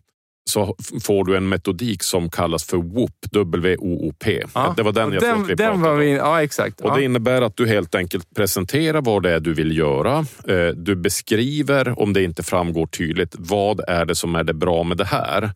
så 0.50 0.76
får 1.04 1.26
du 1.26 1.38
en 1.38 1.50
metodik 1.50 2.04
som 2.04 2.30
kallas 2.30 2.64
för 2.64 2.78
WOOP, 2.78 3.12
W-O-O-P. 3.32 4.44
Ja, 4.54 4.74
det 4.78 4.84
var 4.84 4.92
den 4.92 5.12
jag 5.12 5.22
den, 5.22 5.48
vi 5.48 5.56
den 5.56 5.82
var 5.82 5.96
vi, 5.96 6.12
Ja, 6.12 6.44
exakt. 6.44 6.82
Och 6.82 6.90
ja. 6.90 6.96
Det 6.96 7.04
innebär 7.04 7.42
att 7.42 7.58
du 7.58 7.68
helt 7.68 7.96
enkelt 7.96 8.36
presenterar 8.36 9.02
vad 9.02 9.24
det 9.24 9.32
är 9.32 9.40
du 9.40 9.54
vill 9.54 9.78
göra. 9.78 10.26
Eh, 10.48 10.68
du 10.76 10.96
beskriver, 10.96 12.00
om 12.00 12.14
det 12.14 12.24
inte 12.24 12.44
framgår 12.44 12.88
tydligt, 12.88 13.36
vad 13.38 13.82
är 13.88 14.06
det 14.06 14.16
som 14.16 14.36
är 14.36 14.44
det 14.44 14.54
bra 14.54 14.84
med 14.84 14.98
det 14.98 15.06
här? 15.06 15.52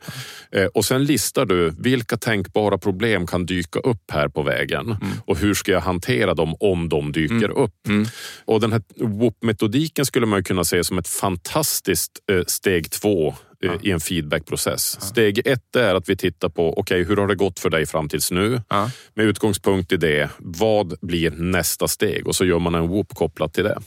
Eh, 0.51 0.65
och 0.65 0.86
sen 0.86 1.06
listar 1.06 1.45
du 1.45 1.73
vilka 1.80 2.17
tänkbara 2.17 2.77
problem 2.77 3.27
kan 3.27 3.45
dyka 3.45 3.80
upp 3.80 4.12
här 4.12 4.27
på 4.27 4.43
vägen 4.43 4.86
mm. 4.86 5.13
och 5.25 5.38
hur 5.38 5.54
ska 5.54 5.71
jag 5.71 5.82
hantera 5.82 6.34
dem 6.34 6.56
om 6.60 6.89
de 6.89 7.12
dyker 7.12 7.36
mm. 7.36 7.58
upp? 7.58 7.88
Mm. 7.88 8.06
Och 8.45 8.62
den 8.62 8.71
här 8.71 8.82
WOOP-metodiken 8.95 10.06
skulle 10.06 10.25
man 10.25 10.43
kunna 10.43 10.63
se 10.63 10.84
som 10.84 10.97
ett 10.97 11.08
fantastiskt 11.08 12.12
eh, 12.32 12.43
steg 12.47 12.91
två 12.91 13.36
ja. 13.62 13.80
i 13.82 13.91
en 13.91 14.00
feedbackprocess. 14.00 14.97
Ja. 15.00 15.06
Steg 15.06 15.47
ett 15.47 15.76
är 15.76 15.95
att 15.95 16.10
vi 16.10 16.17
tittar 16.17 16.50
på, 16.50 16.69
okej, 16.69 16.82
okay, 16.82 17.04
hur 17.04 17.17
har 17.17 17.28
det 17.28 17.36
gått 17.36 17.60
för 17.60 17.69
dig 17.69 17.86
fram 17.86 18.10
tills 18.10 18.32
nu? 18.32 18.62
Ja. 18.69 18.91
Med 19.13 19.26
utgångspunkt 19.26 19.91
i 19.91 19.97
det, 19.97 20.30
vad 20.38 20.93
blir 21.02 21.32
nästa 21.32 21.88
steg? 21.88 22.28
Och 22.28 22.36
så 22.36 22.45
gör 22.45 22.60
man 22.60 22.76
en 22.76 22.88
whoop 22.88 23.15
kopplat 23.15 23.54
till 23.54 23.63
det. 23.63 23.80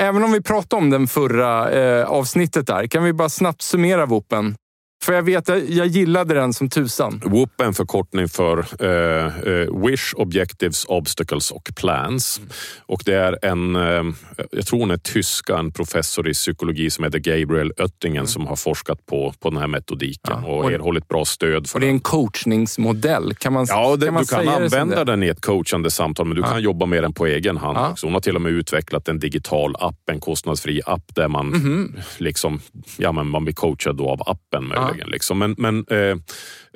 Även 0.00 0.24
om 0.24 0.32
vi 0.32 0.42
pratade 0.42 0.82
om 0.82 0.90
den 0.90 1.06
förra 1.06 1.70
eh, 1.70 2.04
avsnittet 2.04 2.66
där, 2.66 2.86
kan 2.86 3.04
vi 3.04 3.12
bara 3.12 3.28
snabbt 3.28 3.62
summera 3.62 4.06
whoopen? 4.06 4.56
För 5.06 5.12
jag 5.12 5.22
vet, 5.22 5.48
jag, 5.48 5.70
jag 5.70 5.86
gillade 5.86 6.34
den 6.34 6.52
som 6.52 6.68
tusan. 6.68 7.22
WOP 7.24 7.60
är 7.60 7.64
en 7.64 7.74
förkortning 7.74 8.28
för 8.28 8.58
uh, 8.58 9.48
uh, 9.48 9.86
Wish, 9.86 10.14
Objectives, 10.14 10.84
Obstacles 10.88 11.50
och 11.50 11.70
Plans. 11.76 12.40
Och 12.86 13.02
det 13.04 13.14
är 13.14 13.38
en, 13.42 13.76
uh, 13.76 14.14
jag 14.50 14.66
tror 14.66 14.80
hon 14.80 14.90
är 14.90 14.96
tyska, 14.96 15.58
en 15.58 15.72
professor 15.72 16.28
i 16.28 16.32
psykologi 16.32 16.90
som 16.90 17.04
heter 17.04 17.18
Gabriel 17.18 17.72
Oettingen 17.78 18.16
mm. 18.16 18.26
som 18.26 18.46
har 18.46 18.56
forskat 18.56 19.06
på, 19.06 19.34
på 19.40 19.50
den 19.50 19.58
här 19.58 19.66
metodiken 19.66 20.36
ja. 20.42 20.48
och, 20.48 20.64
och 20.64 20.72
erhållit 20.72 21.08
bra 21.08 21.24
stöd. 21.24 21.68
för 21.68 21.76
Och 21.76 21.80
det 21.80 21.86
är 21.86 21.90
en 21.90 22.00
coachningsmodell, 22.00 23.34
kan 23.34 23.52
man 23.52 23.66
Ja, 23.68 23.96
det, 23.96 24.06
kan 24.06 24.14
man 24.14 24.22
du 24.22 24.28
kan 24.28 24.48
använda 24.48 25.04
den 25.04 25.22
i 25.22 25.28
ett 25.28 25.40
coachande 25.40 25.90
samtal, 25.90 26.26
men 26.26 26.36
du 26.36 26.42
ja. 26.42 26.48
kan 26.48 26.62
jobba 26.62 26.86
med 26.86 27.02
den 27.02 27.12
på 27.12 27.26
egen 27.26 27.56
hand 27.56 27.78
ja. 27.78 27.90
också. 27.90 28.06
Hon 28.06 28.14
har 28.14 28.20
till 28.20 28.36
och 28.36 28.42
med 28.42 28.52
utvecklat 28.52 29.08
en 29.08 29.18
digital 29.18 29.76
app, 29.78 30.10
en 30.10 30.20
kostnadsfri 30.20 30.80
app 30.86 31.14
där 31.14 31.28
man, 31.28 31.54
mm. 31.54 31.96
liksom, 32.18 32.60
ja, 32.96 33.12
men 33.12 33.26
man 33.26 33.44
blir 33.44 33.54
coachad 33.54 34.00
av 34.00 34.22
appen 34.26 34.68
möjligen. 34.68 34.95
Liksom. 35.04 35.38
Men, 35.38 35.54
men 35.58 35.84
eh, 35.90 36.16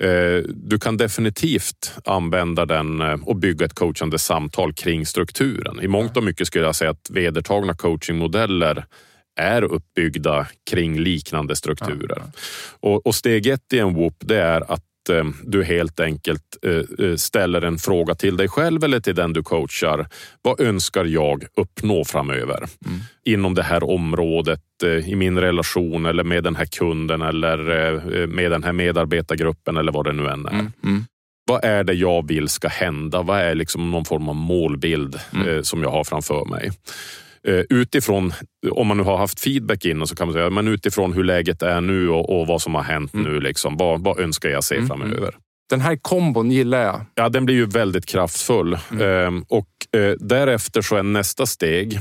eh, 0.08 0.42
du 0.48 0.78
kan 0.78 0.96
definitivt 0.96 1.94
använda 2.04 2.66
den 2.66 3.00
eh, 3.00 3.16
och 3.24 3.36
bygga 3.36 3.66
ett 3.66 3.74
coachande 3.74 4.18
samtal 4.18 4.72
kring 4.72 5.06
strukturen. 5.06 5.80
I 5.82 5.88
mångt 5.88 6.16
och 6.16 6.24
mycket 6.24 6.46
skulle 6.46 6.64
jag 6.64 6.76
säga 6.76 6.90
att 6.90 7.10
vedertagna 7.10 7.74
coachingmodeller 7.74 8.84
är 9.36 9.62
uppbyggda 9.62 10.46
kring 10.70 10.98
liknande 10.98 11.56
strukturer. 11.56 12.22
Och, 12.80 13.06
och 13.06 13.14
steg 13.14 13.46
ett 13.46 13.72
i 13.72 13.78
en 13.78 13.94
WOP 13.94 14.14
det 14.18 14.40
är 14.40 14.72
att 14.72 14.84
du 15.42 15.64
helt 15.64 16.00
enkelt 16.00 16.42
eh, 16.62 17.06
eh, 17.06 17.16
ställer 17.16 17.62
en 17.62 17.78
fråga 17.78 18.14
till 18.14 18.36
dig 18.36 18.48
själv 18.48 18.84
eller 18.84 19.00
till 19.00 19.14
den 19.14 19.32
du 19.32 19.42
coachar. 19.42 20.06
Vad 20.42 20.60
önskar 20.60 21.04
jag 21.04 21.44
uppnå 21.56 22.04
framöver 22.04 22.56
mm. 22.56 23.00
inom 23.24 23.54
det 23.54 23.62
här 23.62 23.90
området, 23.90 24.60
i 25.06 25.14
min 25.14 25.38
relation 25.38 26.06
eller 26.06 26.24
med 26.24 26.44
den 26.44 26.56
här 26.56 26.64
kunden 26.64 27.22
eller 27.22 27.56
med 28.26 28.50
den 28.50 28.64
här 28.64 28.72
medarbetargruppen 28.72 29.76
eller 29.76 29.92
vad 29.92 30.04
det 30.04 30.12
nu 30.12 30.28
än 30.28 30.46
är. 30.46 30.50
Mm. 30.50 30.72
Mm. 30.84 31.04
Vad 31.46 31.64
är 31.64 31.84
det 31.84 31.92
jag 31.92 32.28
vill 32.28 32.48
ska 32.48 32.68
hända? 32.68 33.22
Vad 33.22 33.40
är 33.40 33.54
liksom 33.54 33.90
någon 33.90 34.04
form 34.04 34.28
av 34.28 34.34
målbild 34.34 35.20
mm. 35.32 35.64
som 35.64 35.82
jag 35.82 35.90
har 35.90 36.04
framför 36.04 36.44
mig? 36.44 36.70
Eh, 37.48 37.64
utifrån, 37.70 38.32
om 38.70 38.86
man 38.86 38.96
nu 38.96 39.02
har 39.02 39.16
haft 39.16 39.40
feedback 39.40 39.84
innan 39.84 40.06
så 40.06 40.16
kan 40.16 40.26
man 40.26 40.34
säga, 40.34 40.50
men 40.50 40.68
utifrån 40.68 41.12
hur 41.12 41.24
läget 41.24 41.62
är 41.62 41.80
nu 41.80 42.08
och, 42.08 42.40
och 42.40 42.46
vad 42.46 42.62
som 42.62 42.74
har 42.74 42.82
hänt 42.82 43.14
mm. 43.14 43.32
nu, 43.32 43.40
liksom, 43.40 43.76
vad, 43.76 44.04
vad 44.04 44.20
önskar 44.20 44.48
jag 44.48 44.64
se 44.64 44.74
mm. 44.74 44.88
framöver? 44.88 45.34
Den 45.70 45.80
här 45.80 45.96
kombon 45.96 46.50
gillar 46.50 46.82
jag. 46.82 47.00
Ja, 47.14 47.28
den 47.28 47.44
blir 47.44 47.54
ju 47.54 47.66
väldigt 47.66 48.06
kraftfull. 48.06 48.78
Mm. 48.90 49.26
Ehm, 49.26 49.44
och 49.48 50.00
eh, 50.00 50.14
därefter 50.18 50.82
så 50.82 50.96
är 50.96 51.02
nästa 51.02 51.46
steg 51.46 52.00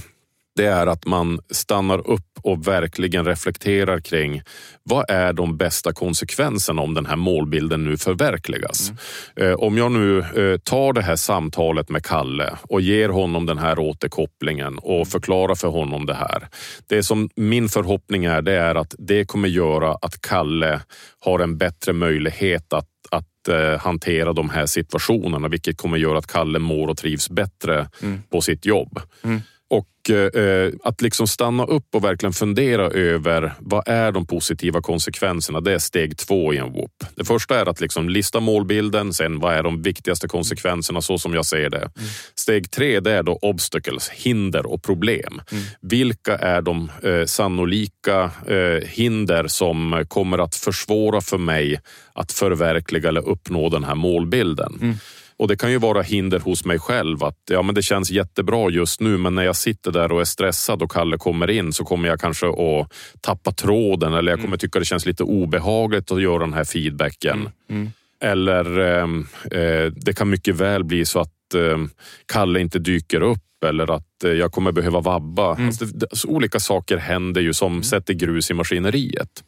det 0.60 0.67
är 0.67 0.88
att 0.88 1.06
man 1.06 1.39
stannar 1.52 2.10
upp 2.10 2.39
och 2.41 2.67
verkligen 2.67 3.26
reflekterar 3.26 4.00
kring 4.00 4.41
vad 4.84 5.10
är 5.10 5.34
de 5.34 5.58
bästa 5.58 5.93
konsekvenserna 5.93 6.82
om 6.82 6.93
den 6.93 7.06
här 7.06 7.15
målbilden 7.15 7.84
nu 7.84 7.98
förverkligas? 7.98 8.91
Mm. 9.36 9.52
Eh, 9.52 9.56
om 9.56 9.78
jag 9.78 9.91
nu 9.91 10.19
eh, 10.19 10.58
tar 10.58 10.93
det 10.93 11.02
här 11.02 11.15
samtalet 11.15 11.89
med 11.89 12.06
Kalle 12.06 12.58
och 12.62 12.82
ger 12.82 13.10
honom 13.10 13.45
den 13.45 13.58
här 13.58 13.80
återkopplingen 13.80 14.78
och 14.78 14.95
mm. 14.95 15.06
förklarar 15.06 15.56
för 15.56 15.67
honom 15.67 16.06
det 16.06 16.13
här. 16.13 16.48
Det 16.88 17.04
som 17.04 17.30
min 17.36 17.69
förhoppning 17.69 18.26
är, 18.26 18.41
det 18.41 18.54
är 18.54 18.76
att 18.76 18.95
det 18.98 19.26
kommer 19.26 19.50
göra 19.50 19.95
att 20.02 20.22
Kalle 20.22 20.82
har 21.19 21.39
en 21.39 21.58
bättre 21.58 21.93
möjlighet 21.93 22.74
att 22.74 22.86
att 23.12 23.48
eh, 23.48 23.80
hantera 23.80 24.34
de 24.34 24.50
här 24.50 24.65
situationerna, 24.65 25.48
vilket 25.48 25.78
kommer 25.78 25.98
göra 25.98 26.17
att 26.17 26.28
Kalle 26.28 26.60
mår 26.60 26.88
och 26.88 26.98
trivs 26.98 27.30
bättre 27.30 27.89
mm. 28.02 28.22
på 28.30 28.41
sitt 28.41 28.65
jobb. 28.65 29.00
Mm. 29.24 29.41
Och 29.69 30.10
eh, 30.10 30.71
att 30.84 31.01
liksom 31.01 31.27
stanna 31.27 31.65
upp 31.65 31.95
och 31.95 32.03
verkligen 32.03 32.34
fundera 32.34 32.88
över 32.88 33.53
vad 33.60 33.88
är 33.88 34.12
de 34.12 34.25
positiva 34.25 34.82
konsekvenserna? 34.82 35.62
Det 35.62 35.73
är 35.73 35.79
steg 35.79 36.17
två 36.17 36.53
i 36.53 36.58
en 36.58 36.73
WOP. 36.73 36.91
Det 37.15 37.25
första 37.25 37.60
är 37.60 37.65
att 37.65 37.82
liksom 37.82 38.10
lista 38.10 38.39
målbilden, 38.39 39.13
sen 39.13 39.39
vad 39.39 39.53
är 39.53 39.63
de 39.63 39.82
viktigaste 39.82 40.27
konsekvenserna 40.27 41.01
så 41.01 41.17
som 41.17 41.34
jag 41.34 41.45
ser 41.45 41.69
det. 41.69 41.77
Mm. 41.77 42.10
Steg 42.36 42.71
tre 42.71 42.99
det 42.99 43.12
är 43.12 43.23
då 43.23 43.39
obstacles, 43.41 44.10
hinder 44.10 44.65
och 44.65 44.84
problem. 44.84 45.41
Mm. 45.51 45.63
Vilka 45.82 46.38
är 46.38 46.62
de 46.62 46.91
eh, 47.03 47.25
sannolika 47.25 48.32
eh, 48.47 48.88
hinder 48.88 49.47
som 49.47 50.05
kommer 50.08 50.38
att 50.38 50.55
försvåra 50.55 51.21
för 51.21 51.38
mig 51.38 51.82
att 52.13 52.32
förverkliga 52.32 53.10
eller 53.10 53.29
uppnå 53.29 53.69
den 53.69 53.84
här 53.84 53.95
målbilden? 53.95 54.77
Mm. 54.82 54.95
Och 55.39 55.47
det 55.47 55.58
kan 55.58 55.71
ju 55.71 55.78
vara 55.78 56.02
hinder 56.02 56.39
hos 56.39 56.65
mig 56.65 56.80
själv 56.80 57.23
att 57.23 57.38
ja, 57.49 57.62
men 57.62 57.75
det 57.75 57.82
känns 57.82 58.12
jättebra 58.12 58.69
just 58.69 59.02
nu, 59.02 59.17
men 59.17 59.36
när 59.36 59.43
jag 59.43 59.56
sitter 59.56 59.91
där 59.91 60.12
och 60.12 60.21
är 60.21 60.25
stressad 60.25 60.82
och 60.82 60.91
Kalle 60.91 61.17
kommer 61.17 61.49
in 61.49 61.73
så 61.73 61.84
kommer 61.84 62.10
jag 62.10 62.19
kanske 62.19 62.47
att 62.47 62.93
tappa 63.21 63.52
tråden 63.52 64.13
eller 64.13 64.32
jag 64.32 64.39
kommer 64.39 64.47
mm. 64.47 64.60
tycka 64.60 64.80
det 64.80 64.86
känns 64.86 65.06
lite 65.06 65.23
obehagligt 65.23 66.12
att 66.12 66.21
göra 66.21 66.39
den 66.39 66.54
här 66.54 66.63
feedbacken. 66.63 67.39
Mm. 67.39 67.52
Mm. 67.69 67.91
Eller 68.21 68.80
ehm, 68.80 69.28
eh, 69.52 69.93
det 69.95 70.13
kan 70.15 70.30
mycket 70.30 70.56
väl 70.56 70.84
bli 70.84 71.06
så 71.06 71.19
att 71.19 71.54
eh, 71.56 71.78
Kalle 72.25 72.60
inte 72.60 72.80
dyker 72.80 73.21
upp 73.21 73.63
eller 73.65 73.91
att 73.91 74.23
eh, 74.23 74.32
jag 74.32 74.52
kommer 74.52 74.71
behöva 74.71 74.99
vabba. 74.99 75.56
Mm. 75.56 75.67
Alltså, 75.67 75.86
det, 75.86 76.08
alltså, 76.12 76.28
olika 76.28 76.60
saker 76.60 76.97
händer 76.97 77.41
ju 77.41 77.54
som 77.54 77.71
mm. 77.71 77.84
sätter 77.84 78.13
grus 78.13 78.52
i 78.52 78.54
maskineriet. 78.54 79.43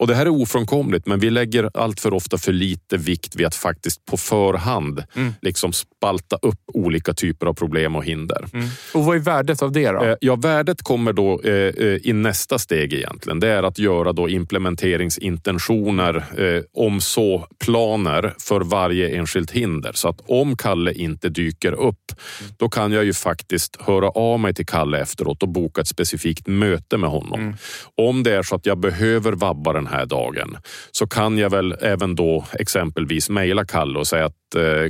Och 0.00 0.06
Det 0.06 0.14
här 0.14 0.26
är 0.26 0.30
ofrånkomligt, 0.30 1.06
men 1.06 1.20
vi 1.20 1.30
lägger 1.30 1.70
allt 1.74 2.00
för 2.00 2.14
ofta 2.14 2.38
för 2.38 2.52
lite 2.52 2.96
vikt 2.96 3.36
vid 3.36 3.46
att 3.46 3.54
faktiskt 3.54 4.04
på 4.04 4.16
förhand 4.16 5.04
mm. 5.14 5.32
liksom 5.42 5.72
spalta 6.00 6.38
upp 6.42 6.60
olika 6.74 7.14
typer 7.14 7.46
av 7.46 7.54
problem 7.54 7.96
och 7.96 8.04
hinder. 8.04 8.44
Mm. 8.52 8.68
Och 8.94 9.04
Vad 9.04 9.16
är 9.16 9.20
värdet 9.20 9.62
av 9.62 9.72
det? 9.72 9.90
då? 9.90 10.04
Eh, 10.04 10.16
ja, 10.20 10.36
värdet 10.36 10.82
kommer 10.82 11.12
då 11.12 11.40
eh, 11.44 11.52
eh, 11.52 11.96
i 12.02 12.12
nästa 12.12 12.58
steg 12.58 12.92
egentligen. 12.92 13.40
Det 13.40 13.48
är 13.48 13.62
att 13.62 13.78
göra 13.78 14.12
då 14.12 14.28
implementeringsintentioner, 14.28 16.24
om 16.72 17.00
så 17.00 17.46
planer 17.64 18.34
för 18.38 18.60
varje 18.60 19.16
enskilt 19.16 19.50
hinder. 19.50 19.92
Så 19.94 20.08
att 20.08 20.20
om 20.26 20.56
Kalle 20.56 20.92
inte 20.92 21.28
dyker 21.28 21.72
upp, 21.72 22.12
mm. 22.40 22.52
då 22.58 22.68
kan 22.68 22.92
jag 22.92 23.04
ju 23.04 23.12
faktiskt 23.12 23.76
höra 23.80 24.08
av 24.08 24.40
mig 24.40 24.54
till 24.54 24.66
Kalle 24.66 24.98
efteråt 24.98 25.42
och 25.42 25.48
boka 25.48 25.80
ett 25.80 25.88
specifikt 25.88 26.46
möte 26.46 26.98
med 26.98 27.10
honom. 27.10 27.40
Mm. 27.40 27.54
Om 27.96 28.22
det 28.22 28.34
är 28.34 28.42
så 28.42 28.54
att 28.54 28.66
jag 28.66 28.78
behöver 28.78 29.32
vabba 29.32 29.72
den 29.72 29.86
här 29.86 30.06
dagen 30.06 30.56
så 30.90 31.06
kan 31.06 31.38
jag 31.38 31.50
väl 31.50 31.74
även 31.80 32.14
då 32.14 32.44
exempelvis 32.52 33.30
mejla 33.30 33.64
Kalle 33.64 33.98
och 33.98 34.06
säga 34.06 34.24
att 34.24 34.34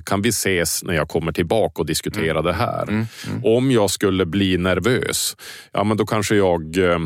kan 0.05 0.23
vi 0.23 0.29
ses 0.29 0.85
när 0.85 0.95
jag 0.95 1.00
kommer 1.09 1.33
tillbaka 1.33 1.83
och 1.83 1.87
diskutera 1.87 2.39
mm. 2.39 2.45
det 2.45 2.53
här? 2.53 2.83
Mm. 2.83 3.07
Mm. 3.29 3.45
Om 3.45 3.71
jag 3.71 3.91
skulle 3.91 4.27
bli 4.27 4.59
nervös, 4.59 5.37
ja 5.73 5.85
men 5.85 5.97
då 5.97 6.07
kanske 6.07 6.37
jag 6.37 6.77
eh, 6.77 6.99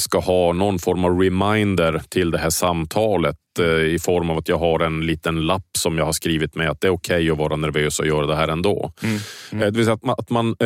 ska 0.00 0.18
ha 0.18 0.52
någon 0.52 0.78
form 0.78 1.04
av 1.04 1.20
reminder 1.20 2.02
till 2.08 2.30
det 2.30 2.38
här 2.38 2.50
samtalet 2.50 3.36
eh, 3.58 3.66
i 3.66 3.98
form 3.98 4.30
av 4.30 4.38
att 4.38 4.48
jag 4.48 4.58
har 4.58 4.80
en 4.80 5.06
liten 5.06 5.46
lapp 5.46 5.70
som 5.78 5.98
jag 5.98 6.04
har 6.04 6.12
skrivit 6.12 6.54
med 6.54 6.70
att 6.70 6.80
det 6.80 6.86
är 6.86 6.92
okej 6.92 7.16
okay 7.16 7.30
att 7.30 7.38
vara 7.38 7.56
nervös 7.56 7.98
och 8.00 8.06
göra 8.06 8.26
det 8.26 8.36
här 8.36 8.48
ändå. 8.48 8.92
Mm. 9.02 9.18
Mm. 9.52 9.72
Det 9.72 9.78
vill 9.78 9.84
säga 9.84 9.94
att 9.94 10.04
man, 10.04 10.14
att 10.18 10.30
man 10.30 10.56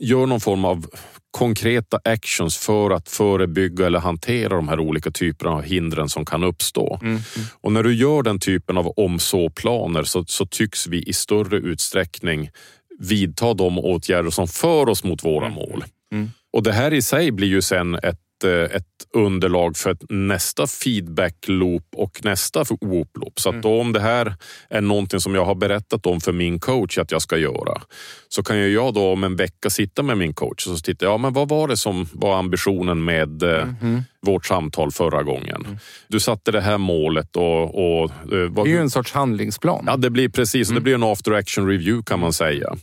gör 0.00 0.26
någon 0.26 0.40
form 0.40 0.64
av 0.64 0.86
konkreta 1.30 2.00
actions 2.04 2.56
för 2.56 2.90
att 2.90 3.08
förebygga 3.08 3.86
eller 3.86 3.98
hantera 3.98 4.56
de 4.56 4.68
här 4.68 4.80
olika 4.80 5.10
typerna 5.10 5.50
av 5.50 5.62
hindren 5.62 6.08
som 6.08 6.24
kan 6.24 6.44
uppstå. 6.44 6.98
Mm. 7.02 7.12
Mm. 7.12 7.22
Och 7.60 7.72
när 7.72 7.82
du 7.82 7.94
gör 7.94 8.22
den 8.22 8.38
typen 8.38 8.78
av 8.78 8.88
om 8.88 9.18
så-planer 9.18 10.02
så, 10.02 10.24
så 10.24 10.46
tycks 10.46 10.86
vi 10.86 11.02
i 11.02 11.12
större 11.12 11.56
utsträckning 11.56 12.50
vidta 12.98 13.54
de 13.54 13.78
åtgärder 13.78 14.30
som 14.30 14.48
för 14.48 14.88
oss 14.88 15.04
mot 15.04 15.24
våra 15.24 15.46
mm. 15.46 15.54
mål. 15.56 15.84
Mm. 16.12 16.30
Och 16.52 16.62
det 16.62 16.72
här 16.72 16.92
i 16.92 17.02
sig 17.02 17.32
blir 17.32 17.48
ju 17.48 17.62
sen 17.62 17.94
ett 17.94 18.18
ett, 18.40 18.70
eh, 18.70 18.76
ett 18.76 18.84
underlag 19.14 19.76
för 19.76 19.90
ett 19.90 20.02
nästa 20.08 20.66
feedback-loop 20.66 21.84
och 21.96 22.24
nästa 22.24 22.64
whoop-loop. 22.64 23.40
Så 23.40 23.48
att 23.48 23.62
då, 23.62 23.80
om 23.80 23.92
det 23.92 24.00
här 24.00 24.34
är 24.70 24.80
någonting 24.80 25.20
som 25.20 25.34
jag 25.34 25.44
har 25.44 25.54
berättat 25.54 26.06
om 26.06 26.20
för 26.20 26.32
min 26.32 26.60
coach 26.60 26.98
att 26.98 27.12
jag 27.12 27.22
ska 27.22 27.36
göra, 27.36 27.82
så 28.28 28.42
kan 28.42 28.58
ju 28.58 28.72
jag 28.72 28.94
då 28.94 29.12
om 29.12 29.24
en 29.24 29.36
vecka 29.36 29.70
sitta 29.70 30.02
med 30.02 30.18
min 30.18 30.34
coach 30.34 30.66
och 30.66 30.78
så 30.78 30.82
tittar 30.82 31.06
jag, 31.06 31.12
ja, 31.12 31.18
men 31.18 31.32
vad 31.32 31.48
var 31.48 31.68
det 31.68 31.76
som 31.76 32.08
var 32.12 32.38
ambitionen 32.38 33.04
med 33.04 33.42
mm. 33.42 34.02
vårt 34.20 34.46
samtal 34.46 34.90
förra 34.90 35.22
gången? 35.22 35.64
Mm. 35.66 35.78
Du 36.08 36.20
satte 36.20 36.52
det 36.52 36.60
här 36.60 36.78
målet 36.78 37.36
och... 37.36 38.02
och 38.02 38.10
det 38.30 38.60
är 38.60 38.66
ju 38.66 38.78
en 38.78 38.90
sorts 38.90 39.12
handlingsplan. 39.12 39.84
Ja, 39.86 39.96
det 39.96 40.10
blir 40.10 40.28
precis. 40.28 40.68
Det 40.68 40.72
mm. 40.72 40.82
blir 40.82 40.94
en 40.94 41.02
after 41.02 41.32
action 41.32 41.66
review 41.68 42.02
kan 42.06 42.20
man 42.20 42.32
säga 42.32 42.76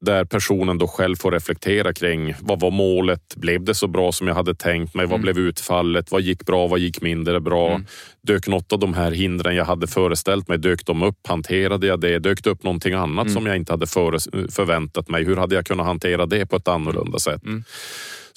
där 0.00 0.24
personen 0.24 0.78
då 0.78 0.86
själv 0.86 1.16
får 1.16 1.32
reflektera 1.32 1.92
kring 1.92 2.34
vad 2.40 2.60
var 2.60 2.70
målet? 2.70 3.36
Blev 3.36 3.64
det 3.64 3.74
så 3.74 3.86
bra 3.86 4.12
som 4.12 4.28
jag 4.28 4.34
hade 4.34 4.54
tänkt 4.54 4.94
mig? 4.94 5.06
Vad 5.06 5.14
mm. 5.14 5.22
blev 5.22 5.38
utfallet? 5.38 6.10
Vad 6.10 6.20
gick 6.20 6.46
bra? 6.46 6.66
Vad 6.66 6.78
gick 6.78 7.02
mindre 7.02 7.40
bra? 7.40 7.70
Mm. 7.70 7.86
Dök 8.22 8.46
något 8.46 8.72
av 8.72 8.78
de 8.78 8.94
här 8.94 9.10
hindren 9.10 9.56
jag 9.56 9.64
hade 9.64 9.86
föreställt 9.86 10.48
mig, 10.48 10.58
dök 10.58 10.86
de 10.86 11.02
upp? 11.02 11.26
Hanterade 11.26 11.86
jag 11.86 12.00
det? 12.00 12.18
Dök 12.18 12.44
det 12.44 12.50
upp 12.50 12.62
någonting 12.62 12.94
annat 12.94 13.26
mm. 13.26 13.34
som 13.34 13.46
jag 13.46 13.56
inte 13.56 13.72
hade 13.72 13.86
förväntat 13.86 15.08
mig? 15.08 15.24
Hur 15.24 15.36
hade 15.36 15.54
jag 15.54 15.66
kunnat 15.66 15.86
hantera 15.86 16.26
det 16.26 16.46
på 16.46 16.56
ett 16.56 16.68
annorlunda 16.68 17.18
sätt? 17.18 17.42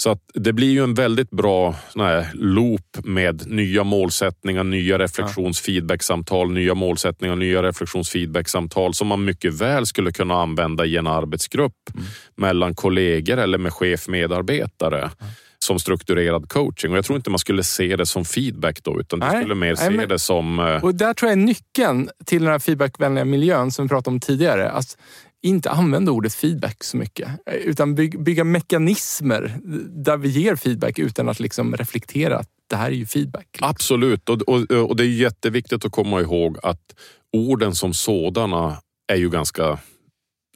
Så 0.02 0.10
att 0.10 0.20
det 0.34 0.54
blir 0.54 0.72
ju 0.72 0.84
en 0.84 0.94
väldigt 0.94 1.30
bra 1.30 1.76
här, 1.96 2.28
loop 2.34 2.98
med 3.04 3.48
nya 3.48 3.84
målsättningar, 3.84 4.64
nya 4.64 5.00
reflektionsfeedbacksamtal, 5.00 6.52
nya 6.52 6.76
målsättningar, 6.76 7.36
nya 7.36 7.64
reflektionsfeedbacksamtal 7.64 8.94
som 8.94 9.08
man 9.08 9.26
mycket 9.26 9.54
väl 9.54 9.86
skulle 9.86 10.12
kunna 10.12 10.42
använda 10.42 10.86
i 10.86 10.98
en 10.98 11.08
arbetsgrupp 11.08 11.74
mm. 11.94 12.06
mellan 12.36 12.76
kollegor 12.76 13.38
eller 13.38 13.58
med 13.58 13.74
chef-medarbetare. 13.74 15.00
Mm 15.00 15.32
som 15.66 15.80
strukturerad 15.80 16.50
coaching. 16.50 16.92
Och 16.92 16.98
jag 16.98 17.06
tror 17.06 17.18
inte 17.18 17.30
man 17.30 17.40
skulle 17.40 17.64
se 17.64 17.96
det 17.96 18.06
som 18.06 18.26
feedback 18.26 18.84
då, 18.84 19.00
utan 19.00 19.20
nej, 19.20 19.30
du 19.32 19.42
skulle 19.42 19.56
mer 19.56 19.76
se 19.76 19.90
nej, 19.90 19.98
men, 19.98 20.10
det 20.10 20.20
som... 20.20 20.60
Eh, 20.60 20.84
och 20.84 20.96
där 20.96 21.14
tror 21.14 21.32
jag 21.32 21.40
är 21.40 21.44
nyckeln 21.46 22.10
till 22.26 22.42
den 22.42 22.52
här 22.52 22.60
feedbackvänliga 22.60 23.26
miljön 23.26 23.72
som 23.72 23.86
vi 23.86 23.90
pratade 23.90 24.14
om 24.14 24.20
tidigare. 24.20 24.72
Att 24.72 24.98
inte 25.42 25.70
använda 25.70 26.12
ordet 26.12 26.34
feedback 26.34 26.84
så 26.84 26.98
mycket. 26.98 27.30
Utan 27.46 27.96
bygga 27.96 28.44
mekanismer 28.44 29.60
där 29.90 30.18
vi 30.18 30.30
ger 30.30 30.56
feedback 30.56 31.00
utan 31.00 31.30
att 31.30 31.40
liksom 31.40 31.76
reflektera 31.76 32.38
att 32.38 32.50
det 32.68 32.76
här 32.76 32.88
är 32.88 32.96
ju 32.96 33.06
feedback. 33.06 33.48
Absolut, 33.62 34.30
och, 34.30 34.42
och, 34.42 34.72
och 34.72 34.96
det 34.96 35.04
är 35.04 35.08
jätteviktigt 35.08 35.86
att 35.86 35.92
komma 35.92 36.22
ihåg 36.22 36.58
att 36.64 36.96
orden 37.34 37.76
som 37.76 37.94
sådana 37.94 38.78
är 39.08 39.16
ju 39.16 39.30
ganska 39.30 39.80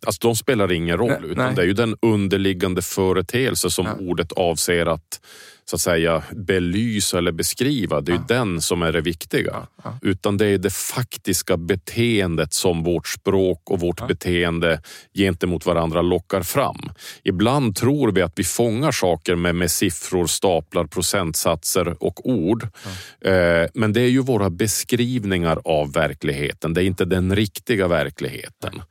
Alltså 0.05 0.27
de 0.27 0.35
spelar 0.35 0.71
ingen 0.71 0.97
roll, 0.97 1.21
nej, 1.21 1.31
utan 1.31 1.45
nej. 1.45 1.55
det 1.55 1.61
är 1.61 1.65
ju 1.65 1.73
den 1.73 1.95
underliggande 2.01 2.81
företeelse 2.81 3.69
som 3.69 3.85
ja. 3.85 3.93
ordet 3.99 4.31
avser 4.31 4.85
att 4.85 5.21
så 5.69 5.75
att 5.75 5.81
säga 5.81 6.23
belysa 6.31 7.17
eller 7.17 7.31
beskriva. 7.31 8.01
Det 8.01 8.11
är 8.11 8.15
ja. 8.15 8.25
den 8.27 8.61
som 8.61 8.81
är 8.81 8.91
det 8.91 9.01
viktiga. 9.01 9.51
Ja. 9.53 9.67
Ja. 9.83 9.99
Utan 10.01 10.37
det 10.37 10.45
är 10.45 10.57
det 10.57 10.73
faktiska 10.73 11.57
beteendet 11.57 12.53
som 12.53 12.83
vårt 12.83 13.07
språk 13.07 13.71
och 13.71 13.79
vårt 13.79 14.07
beteende 14.07 14.81
gentemot 15.13 15.65
varandra 15.65 16.01
lockar 16.01 16.41
fram. 16.41 16.91
Ibland 17.23 17.75
tror 17.75 18.11
vi 18.11 18.21
att 18.21 18.33
vi 18.35 18.43
fångar 18.43 18.91
saker 18.91 19.35
med, 19.35 19.55
med 19.55 19.71
siffror, 19.71 20.27
staplar, 20.27 20.85
procentsatser 20.85 22.03
och 22.03 22.29
ord. 22.29 22.67
Eh, 23.21 23.31
men 23.73 23.93
det 23.93 24.01
är 24.01 24.09
ju 24.09 24.21
våra 24.21 24.49
beskrivningar 24.49 25.59
av 25.65 25.91
verkligheten. 25.91 26.73
Det 26.73 26.83
är 26.83 26.85
inte 26.85 27.05
den 27.05 27.35
riktiga 27.35 27.87
verkligheten. 27.87 28.81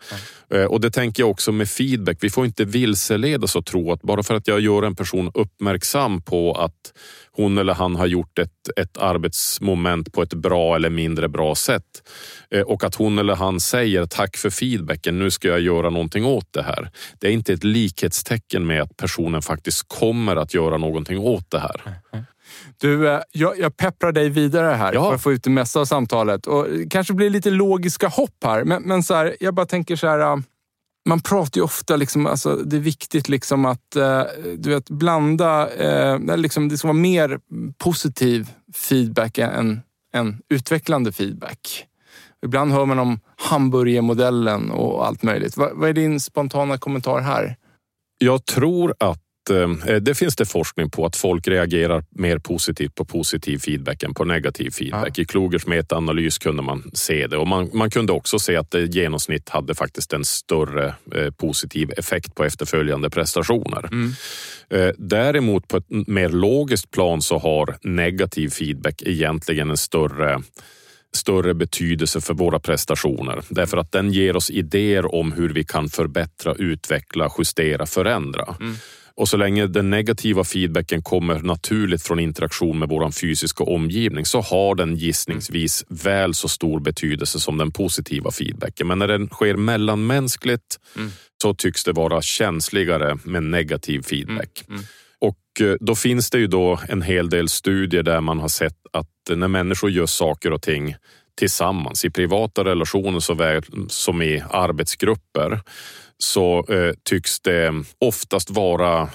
Eh, 0.50 0.64
och 0.64 0.80
det 0.80 0.90
tänker 0.90 1.22
jag 1.22 1.30
också 1.30 1.52
med 1.52 1.68
feedback. 1.68 2.18
Vi 2.20 2.30
får 2.30 2.44
inte 2.44 2.64
vilseledas 2.64 3.56
och 3.56 3.66
tro 3.66 3.92
att 3.92 4.02
bara 4.02 4.22
för 4.22 4.34
att 4.34 4.48
jag 4.48 4.60
gör 4.60 4.82
en 4.82 4.96
person 4.96 5.30
uppmärksam 5.34 6.22
på 6.22 6.52
att 6.64 6.92
hon 7.30 7.58
eller 7.58 7.74
han 7.74 7.96
har 7.96 8.06
gjort 8.06 8.38
ett, 8.38 8.50
ett 8.76 8.96
arbetsmoment 8.98 10.12
på 10.12 10.22
ett 10.22 10.34
bra 10.34 10.76
eller 10.76 10.90
mindre 10.90 11.28
bra 11.28 11.54
sätt 11.54 12.02
eh, 12.50 12.60
och 12.60 12.84
att 12.84 12.94
hon 12.94 13.18
eller 13.18 13.34
han 13.34 13.60
säger 13.60 14.06
tack 14.06 14.36
för 14.36 14.50
feedbacken, 14.50 15.18
nu 15.18 15.30
ska 15.30 15.48
jag 15.48 15.60
göra 15.60 15.90
någonting 15.90 16.24
åt 16.24 16.52
det 16.52 16.62
här. 16.62 16.90
Det 17.20 17.26
är 17.26 17.32
inte 17.32 17.52
ett 17.52 17.64
likhetstecken 17.64 18.66
med 18.66 18.82
att 18.82 18.96
personen 18.96 19.42
faktiskt 19.42 19.88
kommer 19.88 20.36
att 20.36 20.54
göra 20.54 20.76
någonting 20.76 21.18
åt 21.18 21.50
det 21.50 21.58
här. 21.58 22.00
Du, 22.80 23.08
eh, 23.08 23.20
jag, 23.32 23.58
jag 23.58 23.76
pepprar 23.76 24.12
dig 24.12 24.28
vidare 24.28 24.74
här 24.74 24.92
ja. 24.92 25.08
för 25.08 25.14
att 25.14 25.22
få 25.22 25.32
ut 25.32 25.44
det 25.44 25.50
mesta 25.50 25.80
av 25.80 25.84
samtalet. 25.84 26.46
Och 26.46 26.66
kanske 26.90 27.14
blir 27.14 27.30
lite 27.30 27.50
logiska 27.50 28.08
hopp 28.08 28.44
här, 28.44 28.64
men, 28.64 28.82
men 28.82 29.02
så 29.02 29.14
här, 29.14 29.36
jag 29.40 29.54
bara 29.54 29.66
tänker 29.66 29.96
så 29.96 30.06
här 30.06 30.20
eh, 30.20 30.36
man 31.04 31.20
pratar 31.20 31.58
ju 31.58 31.64
ofta, 31.64 31.96
liksom, 31.96 32.26
alltså, 32.26 32.56
det 32.56 32.76
är 32.76 32.80
viktigt 32.80 33.28
liksom 33.28 33.64
att 33.64 33.96
eh, 33.96 34.22
du 34.58 34.70
vet, 34.70 34.90
blanda, 34.90 35.70
eh, 35.70 36.36
liksom, 36.36 36.68
det 36.68 36.78
ska 36.78 36.88
vara 36.88 36.98
mer 36.98 37.40
positiv 37.78 38.50
feedback 38.74 39.38
än, 39.38 39.80
än 40.14 40.40
utvecklande 40.48 41.12
feedback. 41.12 41.86
Ibland 42.44 42.72
hör 42.72 42.86
man 42.86 42.98
om 42.98 43.20
hamburgermodellen 43.36 44.70
och 44.70 45.06
allt 45.06 45.22
möjligt. 45.22 45.56
Vad, 45.56 45.70
vad 45.76 45.88
är 45.88 45.92
din 45.92 46.20
spontana 46.20 46.78
kommentar 46.78 47.20
här? 47.20 47.56
Jag 48.18 48.44
tror 48.46 48.94
att 49.00 49.23
det 50.00 50.14
finns 50.14 50.36
det 50.36 50.44
forskning 50.44 50.90
på 50.90 51.06
att 51.06 51.16
folk 51.16 51.48
reagerar 51.48 52.04
mer 52.10 52.38
positivt 52.38 52.94
på 52.94 53.04
positiv 53.04 53.58
feedback 53.58 54.02
än 54.02 54.14
på 54.14 54.24
negativ 54.24 54.70
feedback. 54.70 55.18
Ja. 55.18 55.22
I 55.22 55.24
Klugers 55.24 55.66
metaanalys 55.66 56.38
kunde 56.38 56.62
man 56.62 56.90
se 56.92 57.26
det 57.26 57.36
och 57.36 57.48
man, 57.48 57.70
man 57.72 57.90
kunde 57.90 58.12
också 58.12 58.38
se 58.38 58.56
att 58.56 58.70
det 58.70 58.80
i 58.80 58.86
genomsnitt 58.86 59.48
hade 59.48 59.74
faktiskt 59.74 60.12
en 60.12 60.24
större 60.24 60.94
eh, 61.14 61.30
positiv 61.30 61.92
effekt 61.96 62.34
på 62.34 62.44
efterföljande 62.44 63.10
prestationer. 63.10 63.88
Mm. 63.92 64.12
Eh, 64.70 64.94
däremot 64.98 65.68
på 65.68 65.76
ett 65.76 65.90
mer 65.90 66.28
logiskt 66.28 66.90
plan 66.90 67.22
så 67.22 67.38
har 67.38 67.76
negativ 67.82 68.48
feedback 68.48 69.02
egentligen 69.02 69.70
en 69.70 69.76
större 69.76 70.42
större 71.16 71.54
betydelse 71.54 72.20
för 72.20 72.34
våra 72.34 72.60
prestationer. 72.60 73.42
Därför 73.48 73.76
att 73.76 73.92
den 73.92 74.12
ger 74.12 74.36
oss 74.36 74.50
idéer 74.50 75.14
om 75.14 75.32
hur 75.32 75.48
vi 75.48 75.64
kan 75.64 75.88
förbättra, 75.88 76.54
utveckla, 76.54 77.30
justera, 77.38 77.86
förändra. 77.86 78.56
Mm. 78.60 78.74
Och 79.16 79.28
så 79.28 79.36
länge 79.36 79.66
den 79.66 79.90
negativa 79.90 80.44
feedbacken 80.44 81.02
kommer 81.02 81.38
naturligt 81.40 82.02
från 82.02 82.18
interaktion 82.18 82.78
med 82.78 82.88
vår 82.88 83.10
fysiska 83.10 83.64
omgivning 83.64 84.24
så 84.24 84.40
har 84.40 84.74
den 84.74 84.96
gissningsvis 84.96 85.84
väl 85.88 86.34
så 86.34 86.48
stor 86.48 86.80
betydelse 86.80 87.40
som 87.40 87.58
den 87.58 87.70
positiva 87.70 88.30
feedbacken. 88.30 88.86
Men 88.86 88.98
när 88.98 89.08
den 89.08 89.28
sker 89.28 89.56
mellanmänskligt 89.56 90.80
mm. 90.96 91.10
så 91.42 91.54
tycks 91.54 91.84
det 91.84 91.92
vara 91.92 92.22
känsligare 92.22 93.18
med 93.24 93.42
negativ 93.42 94.02
feedback. 94.02 94.64
Mm. 94.68 94.80
Mm. 94.80 94.86
Och 95.20 95.60
eh, 95.60 95.76
då 95.80 95.94
finns 95.94 96.30
det 96.30 96.38
ju 96.38 96.46
då 96.46 96.80
en 96.88 97.02
hel 97.02 97.30
del 97.30 97.48
studier 97.48 98.02
där 98.02 98.20
man 98.20 98.40
har 98.40 98.48
sett 98.48 98.76
att 98.92 99.36
när 99.36 99.48
människor 99.48 99.90
gör 99.90 100.06
saker 100.06 100.52
och 100.52 100.62
ting 100.62 100.96
tillsammans 101.38 102.04
i 102.04 102.10
privata 102.10 102.64
relationer 102.64 103.20
såväl 103.20 103.62
som 103.88 104.22
i 104.22 104.42
arbetsgrupper 104.50 105.60
så 106.18 106.64
eh, 106.68 106.92
tycks 107.02 107.40
det 107.40 107.72
oftast 107.98 108.50
vara 108.50 109.08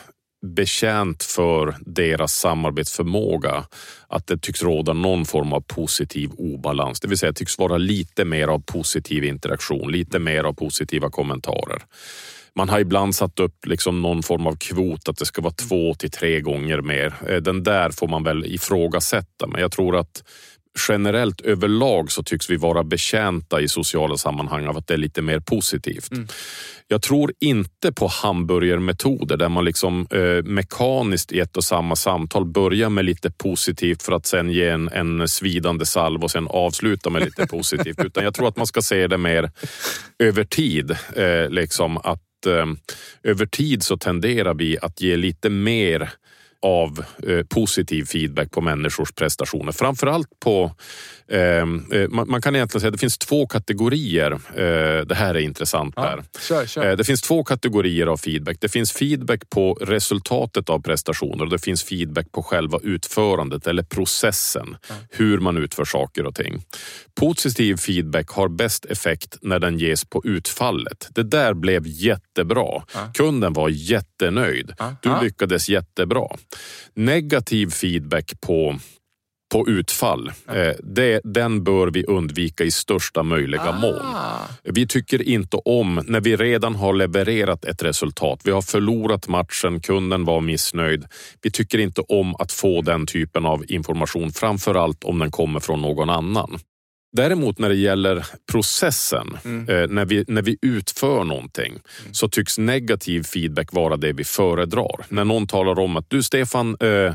betjänt 0.46 1.24
för 1.24 1.76
deras 1.80 2.34
samarbetsförmåga 2.34 3.66
att 4.08 4.28
det 4.28 4.42
tycks 4.42 4.64
råda 4.64 4.94
någon 4.94 5.26
form 5.26 5.54
av 5.54 5.62
positiv 5.62 6.32
obalans. 6.38 7.00
Det 7.00 7.08
vill 7.08 7.18
säga 7.18 7.32
det 7.32 7.36
tycks 7.36 7.58
vara 7.58 7.78
lite 7.78 8.26
mer 8.26 8.48
av 8.48 8.60
positiv 8.60 9.24
interaktion, 9.24 9.92
lite 9.92 10.20
mer 10.20 10.44
av 10.44 10.54
positiva 10.54 11.10
kommentarer. 11.10 11.82
Man 12.56 12.70
har 12.70 12.80
ibland 12.80 13.16
satt 13.16 13.40
upp 13.40 13.66
liksom 13.66 14.02
någon 14.02 14.24
form 14.24 14.48
av 14.48 14.56
kvot 14.56 15.10
att 15.10 15.18
det 15.18 15.26
ska 15.26 15.42
vara 15.42 15.54
två 15.54 15.94
till 15.94 16.12
tre 16.12 16.42
gånger 16.42 16.82
mer. 16.82 17.14
Eh, 17.28 17.38
den 17.38 17.64
där 17.64 17.90
får 17.90 18.08
man 18.08 18.24
väl 18.24 18.46
ifrågasätta, 18.46 19.48
men 19.48 19.62
jag 19.62 19.72
tror 19.72 19.98
att 19.98 20.24
generellt 20.90 21.42
överlag 21.42 22.12
så 22.12 22.24
tycks 22.24 22.50
vi 22.50 22.56
vara 22.56 22.84
betjänta 22.84 23.62
i 23.62 23.68
sociala 23.68 24.18
sammanhang 24.18 24.68
av 24.68 24.78
att 24.78 24.88
det 24.88 24.94
är 24.94 24.98
lite 24.98 25.22
mer 25.22 25.40
positivt. 25.40 26.12
Mm. 26.12 26.28
Jag 26.88 27.02
tror 27.02 27.34
inte 27.40 27.92
på 27.92 28.08
hamburgermetoder 28.08 29.38
där 29.38 29.50
man 29.50 29.66
liksom 29.66 30.08
eh, 30.12 30.44
mekaniskt 30.44 31.32
i 31.32 31.40
ett 31.40 31.58
och 31.58 31.64
samma 31.64 31.96
samtal 31.96 32.46
börjar 32.46 32.90
med 32.90 33.06
lite 33.06 33.32
positivt 33.32 34.04
för 34.04 34.12
att 34.12 34.26
sen 34.26 34.50
ge 34.50 34.68
en, 34.68 34.90
en 34.90 35.28
svidande 35.28 35.86
salv 35.86 36.24
och 36.24 36.32
sen 36.32 36.48
avsluta 36.48 37.10
med 37.10 37.24
lite 37.24 37.48
positivt. 37.50 38.06
Utan 38.06 38.24
jag 38.24 38.34
tror 38.34 38.48
att 38.48 38.58
man 38.58 38.68
ska 38.68 38.82
se 38.82 39.08
det 39.08 39.18
mer 39.18 39.52
över 40.20 40.44
tid. 40.44 40.92
Eh, 41.16 41.50
liksom 41.50 41.98
att 41.98 42.46
eh, 42.48 42.66
över 43.24 43.46
tid 43.46 43.84
så 43.84 43.98
tenderar 43.98 44.54
vi 44.54 44.78
att 44.82 45.02
ge 45.02 45.18
lite 45.18 45.50
mer 45.50 46.10
av 46.62 47.06
eh, 47.28 47.46
positiv 47.46 48.06
feedback 48.06 48.52
på 48.52 48.62
människors 48.62 49.12
prestationer. 49.12 49.72
Framförallt 49.72 50.40
på, 50.40 50.72
ehm, 51.32 51.86
eh, 51.92 52.08
man, 52.08 52.30
man, 52.30 52.42
kan 52.42 52.56
egentligen 52.56 52.82
säga 52.82 52.88
att 52.88 52.94
det 52.94 53.00
finns 53.00 53.18
två 53.18 53.48
kategorier. 53.48 54.32
Eh, 54.32 55.06
det 55.06 55.16
här 55.16 55.36
är 55.36 55.40
intressant 55.40 55.94
ja, 55.98 56.04
här. 56.04 56.24
Kör, 56.48 56.66
kör. 56.66 56.90
Eh, 56.90 56.98
det 56.98 57.04
finns 57.04 57.22
två 57.22 57.44
kategorier 57.44 58.08
av 58.08 58.18
feedback. 58.18 58.58
Det 58.60 58.70
finns 58.70 58.92
feedback 58.92 59.50
på 59.50 59.74
resultatet 59.74 60.70
av 60.70 60.82
prestationer 60.82 61.44
och 61.44 61.50
det 61.50 61.60
finns 61.60 61.84
feedback 61.84 62.32
på 62.32 62.44
själva 62.44 62.80
utförandet 62.84 63.68
eller 63.68 63.84
processen. 63.84 64.78
Ja. 64.90 64.96
Hur 65.10 65.40
man 65.40 65.58
utför 65.58 65.86
saker 65.86 66.26
och 66.26 66.36
ting. 66.36 66.64
Positiv 67.16 67.78
feedback 67.78 68.30
har 68.30 68.48
bäst 68.48 68.86
effekt 68.86 69.38
när 69.42 69.60
den 69.60 69.78
ges 69.78 70.06
på 70.06 70.22
utfallet. 70.26 71.08
Det 71.10 71.24
där 71.24 71.54
blev 71.54 71.88
jättebra. 71.88 72.84
Ja. 72.94 73.12
Kunden 73.14 73.54
var 73.54 73.70
jättenöjd. 73.70 74.74
Du 75.02 75.10
lyckades 75.22 75.70
jättebra. 75.70 76.28
Negativ 76.94 77.70
feedback 77.72 78.42
på 78.42 78.80
på 79.50 79.68
utfall. 79.68 80.32
Eh, 80.48 80.74
det, 80.84 81.22
den 81.24 81.64
bör 81.64 81.88
vi 81.88 82.04
undvika 82.06 82.64
i 82.64 82.72
största 82.72 83.24
möjliga 83.24 83.70
ah. 83.70 83.80
mån. 83.80 84.16
Vi 84.64 84.88
tycker 84.88 85.22
inte 85.22 85.58
om 85.58 86.02
när 86.08 86.22
vi 86.22 86.36
redan 86.36 86.76
har 86.76 86.94
levererat 86.94 87.66
ett 87.66 87.84
resultat. 87.84 88.42
Vi 88.44 88.52
har 88.52 88.62
förlorat 88.62 89.28
matchen, 89.28 89.80
kunden 89.80 90.26
var 90.26 90.42
missnöjd. 90.42 91.06
Vi 91.42 91.52
tycker 91.52 91.78
inte 91.78 92.02
om 92.02 92.36
att 92.36 92.52
få 92.52 92.82
den 92.82 93.06
typen 93.08 93.46
av 93.46 93.66
information, 93.72 94.32
framför 94.32 94.76
allt 94.76 95.04
om 95.04 95.20
den 95.20 95.32
kommer 95.32 95.60
från 95.60 95.82
någon 95.82 96.10
annan. 96.10 96.60
Däremot 97.12 97.60
när 97.60 97.70
det 97.70 97.76
gäller 97.76 98.26
processen, 98.52 99.38
mm. 99.46 99.70
eh, 99.70 99.90
när, 99.90 100.06
vi, 100.06 100.26
när 100.28 100.42
vi 100.42 100.58
utför 100.62 101.24
någonting, 101.24 101.72
mm. 101.72 102.14
så 102.14 102.30
tycks 102.30 102.58
negativ 102.58 103.24
feedback 103.24 103.74
vara 103.74 103.98
det 103.98 104.14
vi 104.14 104.24
föredrar. 104.24 105.06
När 105.10 105.26
någon 105.26 105.48
talar 105.48 105.80
om 105.80 105.98
att 105.98 106.10
du 106.10 106.24
Stefan, 106.24 106.78
eh, 106.80 107.14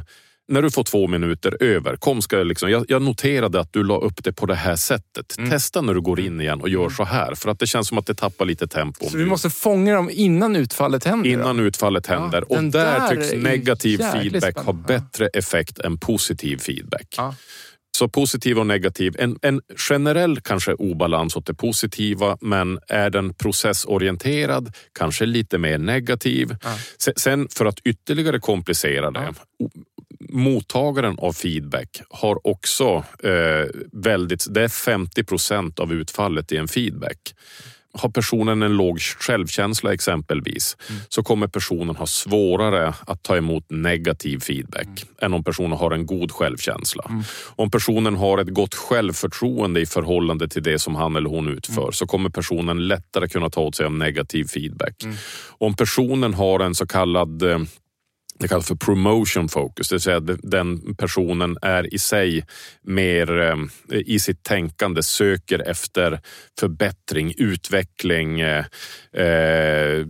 när 0.48 0.62
du 0.62 0.70
får 0.70 0.84
två 0.84 1.08
minuter 1.08 1.62
över, 1.62 1.96
kom 1.96 2.22
ska 2.22 2.36
jag, 2.36 2.46
liksom, 2.46 2.70
jag, 2.70 2.84
jag 2.88 3.02
noterade 3.02 3.60
att 3.60 3.72
du 3.72 3.84
la 3.84 3.96
upp 3.96 4.24
det 4.24 4.32
på 4.32 4.46
det 4.46 4.54
här 4.54 4.76
sättet. 4.76 5.38
Mm. 5.38 5.50
Testa 5.50 5.80
när 5.80 5.94
du 5.94 6.00
går 6.00 6.20
in 6.20 6.40
igen 6.40 6.60
och 6.60 6.68
gör 6.68 6.80
mm. 6.80 6.90
så 6.90 7.04
här. 7.04 7.34
För 7.34 7.50
att 7.50 7.58
det 7.58 7.66
känns 7.66 7.88
som 7.88 7.98
att 7.98 8.06
det 8.06 8.14
tappar 8.14 8.44
lite 8.44 8.66
tempo. 8.66 9.08
Så 9.10 9.16
vi 9.16 9.24
måste 9.24 9.50
fånga 9.50 9.94
dem 9.94 10.10
innan 10.12 10.56
utfallet 10.56 11.04
händer? 11.04 11.30
Innan 11.30 11.56
då? 11.56 11.62
utfallet 11.62 12.06
händer. 12.06 12.44
Ja, 12.48 12.56
och 12.56 12.64
där, 12.64 13.00
där 13.00 13.08
tycks 13.08 13.32
negativ 13.32 13.98
feedback 13.98 14.56
ha 14.56 14.72
bättre 14.72 15.26
effekt 15.26 15.78
än 15.78 15.98
positiv 15.98 16.58
feedback. 16.58 17.14
Ja. 17.16 17.34
Så 17.96 18.08
positiv 18.08 18.58
och 18.58 18.66
negativ. 18.66 19.16
En, 19.18 19.38
en 19.42 19.60
generell 19.76 20.40
kanske 20.40 20.74
obalans 20.74 21.36
åt 21.36 21.46
det 21.46 21.54
positiva 21.54 22.38
men 22.40 22.78
är 22.88 23.10
den 23.10 23.34
processorienterad 23.34 24.74
kanske 24.98 25.26
lite 25.26 25.58
mer 25.58 25.78
negativ. 25.78 26.56
Ja. 26.62 26.78
Sen 27.16 27.48
för 27.48 27.66
att 27.66 27.78
ytterligare 27.84 28.40
komplicera 28.40 29.10
det. 29.10 29.34
Ja. 29.58 29.68
Mottagaren 30.28 31.18
av 31.18 31.32
feedback 31.32 32.02
har 32.10 32.46
också 32.46 33.04
eh, 33.22 33.66
väldigt, 33.92 34.46
det 34.50 34.62
är 34.62 34.68
50 34.68 35.24
procent 35.24 35.78
av 35.78 35.92
utfallet 35.92 36.52
i 36.52 36.56
en 36.56 36.68
feedback 36.68 37.34
har 37.94 38.08
personen 38.08 38.62
en 38.62 38.76
låg 38.76 39.00
självkänsla 39.00 39.92
exempelvis 39.92 40.76
mm. 40.90 41.00
så 41.08 41.22
kommer 41.22 41.46
personen 41.46 41.96
ha 41.96 42.06
svårare 42.06 42.94
att 43.06 43.22
ta 43.22 43.36
emot 43.36 43.64
negativ 43.68 44.38
feedback 44.40 44.86
mm. 44.86 45.14
än 45.20 45.34
om 45.34 45.44
personen 45.44 45.78
har 45.78 45.90
en 45.90 46.06
god 46.06 46.32
självkänsla. 46.32 47.04
Mm. 47.08 47.22
Om 47.56 47.70
personen 47.70 48.16
har 48.16 48.38
ett 48.38 48.48
gott 48.48 48.74
självförtroende 48.74 49.80
i 49.80 49.86
förhållande 49.86 50.48
till 50.48 50.62
det 50.62 50.78
som 50.78 50.94
han 50.94 51.16
eller 51.16 51.30
hon 51.30 51.48
utför 51.48 51.82
mm. 51.82 51.92
så 51.92 52.06
kommer 52.06 52.30
personen 52.30 52.88
lättare 52.88 53.28
kunna 53.28 53.50
ta 53.50 53.60
åt 53.60 53.76
sig 53.76 53.86
av 53.86 53.92
negativ 53.92 54.44
feedback. 54.44 55.02
Mm. 55.04 55.16
Om 55.58 55.76
personen 55.76 56.34
har 56.34 56.60
en 56.60 56.74
så 56.74 56.86
kallad 56.86 57.42
eh, 57.42 57.58
det 58.38 58.48
kallas 58.48 58.68
för 58.68 58.74
promotion 58.74 59.48
focus, 59.48 59.88
det 59.88 59.94
vill 59.94 60.00
säga 60.00 60.16
att 60.16 60.40
den 60.42 60.94
personen 60.94 61.56
är 61.62 61.94
i 61.94 61.98
sig 61.98 62.44
mer 62.82 63.40
eh, 63.40 63.56
i 63.90 64.18
sitt 64.18 64.42
tänkande 64.42 65.02
söker 65.02 65.70
efter 65.70 66.20
förbättring, 66.60 67.34
utveckling, 67.36 68.40
eh, 68.40 68.64
eh 69.12 70.06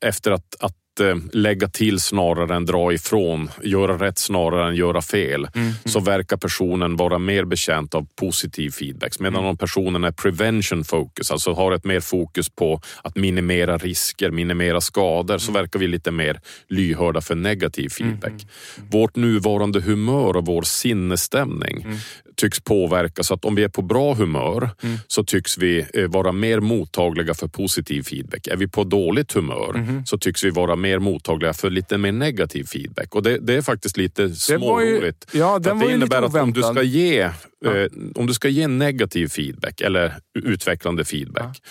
efter 0.00 0.30
att, 0.30 0.56
att 0.60 0.76
Eh, 1.00 1.16
lägga 1.32 1.68
till 1.68 2.00
snarare 2.00 2.56
än 2.56 2.64
dra 2.64 2.92
ifrån, 2.92 3.50
göra 3.62 4.06
rätt 4.06 4.18
snarare 4.18 4.68
än 4.68 4.76
göra 4.76 5.02
fel, 5.02 5.48
mm. 5.54 5.72
så 5.84 6.00
verkar 6.00 6.36
personen 6.36 6.96
vara 6.96 7.18
mer 7.18 7.44
bekänt 7.44 7.94
av 7.94 8.06
positiv 8.20 8.70
feedback. 8.70 9.20
Medan 9.20 9.34
mm. 9.34 9.46
om 9.46 9.56
personen 9.56 10.04
är 10.04 10.12
prevention 10.12 10.84
focus, 10.84 11.30
alltså 11.30 11.52
har 11.52 11.72
ett 11.72 11.84
mer 11.84 12.00
fokus 12.00 12.48
på 12.48 12.80
att 13.02 13.16
minimera 13.16 13.78
risker, 13.78 14.30
minimera 14.30 14.80
skador, 14.80 15.38
så 15.38 15.50
mm. 15.50 15.62
verkar 15.62 15.78
vi 15.78 15.86
lite 15.86 16.10
mer 16.10 16.40
lyhörda 16.68 17.20
för 17.20 17.34
negativ 17.34 17.88
feedback. 17.88 18.32
Mm. 18.32 18.46
mm. 18.76 18.90
Vårt 18.90 19.16
nuvarande 19.16 19.80
humör 19.80 20.36
och 20.36 20.46
vår 20.46 20.62
sinnesstämning 20.62 21.82
mm 21.82 21.96
tycks 22.36 22.60
påverka 22.60 23.22
så 23.22 23.34
att 23.34 23.44
om 23.44 23.54
vi 23.54 23.64
är 23.64 23.68
på 23.68 23.82
bra 23.82 24.14
humör 24.14 24.70
mm. 24.82 24.98
så 25.06 25.24
tycks 25.24 25.58
vi 25.58 25.86
eh, 25.94 26.08
vara 26.08 26.32
mer 26.32 26.60
mottagliga 26.60 27.34
för 27.34 27.48
positiv 27.48 28.02
feedback. 28.02 28.46
Är 28.46 28.56
vi 28.56 28.68
på 28.68 28.84
dåligt 28.84 29.32
humör 29.32 29.74
mm. 29.74 30.06
så 30.06 30.18
tycks 30.18 30.44
vi 30.44 30.50
vara 30.50 30.76
mer 30.86 30.98
mottagliga 30.98 31.52
för 31.52 31.70
lite 31.70 31.98
mer 31.98 32.12
negativ 32.12 32.64
feedback. 32.64 33.14
Och 33.14 33.22
det, 33.22 33.38
det 33.38 33.54
är 33.54 33.62
faktiskt 33.62 33.96
lite 33.96 34.34
småroligt. 34.34 35.26
Ja, 35.32 35.58
det 35.58 35.92
innebär 35.92 36.22
att 36.22 36.34
om 36.34 36.52
du 36.52 36.62
ska 36.62 36.82
ge 36.82 37.30
ja. 37.60 37.76
eh, 37.76 37.86
om 38.14 38.26
du 38.26 38.34
ska 38.34 38.48
ge 38.48 38.68
negativ 38.68 39.28
feedback 39.28 39.80
eller 39.80 40.14
utvecklande 40.38 41.04
feedback 41.04 41.62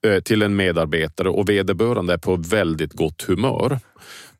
ja. 0.00 0.10
eh, 0.10 0.20
till 0.20 0.42
en 0.42 0.56
medarbetare 0.56 1.28
och 1.28 1.48
vederbörande 1.48 2.12
är 2.12 2.18
på 2.18 2.36
väldigt 2.36 2.92
gott 2.92 3.22
humör 3.22 3.78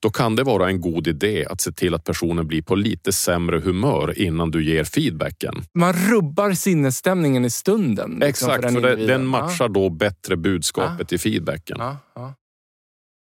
då 0.00 0.10
kan 0.10 0.36
det 0.36 0.42
vara 0.42 0.68
en 0.68 0.80
god 0.80 1.06
idé 1.06 1.46
att 1.50 1.60
se 1.60 1.72
till 1.72 1.94
att 1.94 2.04
personen 2.04 2.46
blir 2.46 2.62
på 2.62 2.74
lite 2.74 3.12
sämre 3.12 3.60
humör 3.60 4.18
innan 4.18 4.50
du 4.50 4.64
ger 4.64 4.84
feedbacken. 4.84 5.54
Man 5.74 5.92
rubbar 5.92 6.52
sinnesstämningen 6.52 7.44
i 7.44 7.50
stunden. 7.50 8.10
Liksom, 8.10 8.50
Exakt, 8.50 8.62
för, 8.62 8.80
för 8.80 8.96
det, 8.96 9.06
den 9.06 9.26
matchar 9.26 9.68
då 9.68 9.90
bättre 9.90 10.36
budskapet 10.36 11.12
ja. 11.12 11.14
i 11.14 11.18
feedbacken. 11.18 11.76
Ja. 11.80 12.34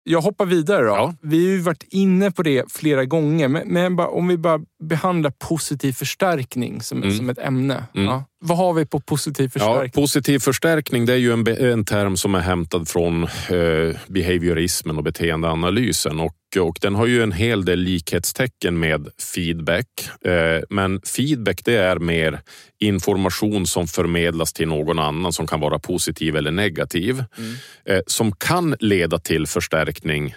Jag 0.07 0.21
hoppar 0.21 0.47
vidare 0.47 0.83
då. 0.83 0.89
Ja. 0.89 1.15
Vi 1.23 1.47
har 1.47 1.53
ju 1.53 1.61
varit 1.61 1.85
inne 1.91 2.31
på 2.31 2.43
det 2.43 2.73
flera 2.73 3.05
gånger, 3.05 3.49
men, 3.49 3.69
men 3.69 3.97
bara, 3.97 4.09
om 4.09 4.29
vi 4.29 4.39
bara 4.39 4.61
behandlar 4.85 5.31
positiv 5.31 5.93
förstärkning 5.93 6.83
som, 6.83 7.03
mm. 7.03 7.17
som 7.17 7.31
ett 7.31 7.39
ämne. 7.39 7.85
Mm. 7.95 8.07
Ja. 8.07 8.25
Vad 8.47 8.59
har 8.59 8.73
vi 8.73 8.87
på 8.87 9.01
positiv 9.01 9.49
förstärkning? 9.49 9.91
Ja, 9.95 10.01
positiv 10.03 10.39
förstärkning 10.39 11.07
det 11.07 11.13
är 11.13 11.17
ju 11.17 11.33
en, 11.33 11.49
en 11.49 11.85
term 11.85 12.17
som 12.17 12.35
är 12.35 12.41
hämtad 12.41 12.89
från 12.89 13.23
eh, 13.25 13.97
behaviorismen 14.07 14.99
och 14.99 15.05
beteendeanalysen 15.05 16.21
och, 16.21 16.37
och 16.61 16.79
den 16.81 16.95
har 16.95 17.07
ju 17.07 17.23
en 17.23 17.33
hel 17.33 17.65
del 17.65 17.79
likhetstecken 17.79 18.79
med 18.79 19.09
feedback. 19.35 19.87
Eh, 20.25 20.63
men 20.71 21.01
feedback 21.17 21.61
det 21.65 21.77
är 21.77 21.99
mer 21.99 22.41
information 22.81 23.67
som 23.67 23.87
förmedlas 23.87 24.53
till 24.53 24.69
någon 24.69 24.99
annan 24.99 25.33
som 25.33 25.47
kan 25.47 25.61
vara 25.61 25.79
positiv 25.79 26.37
eller 26.37 26.51
negativ. 26.51 27.25
Mm. 27.39 27.55
Eh, 27.85 28.03
som 28.07 28.33
kan 28.33 28.77
leda 28.81 29.19
till 29.19 29.47
förstärkning 29.47 30.35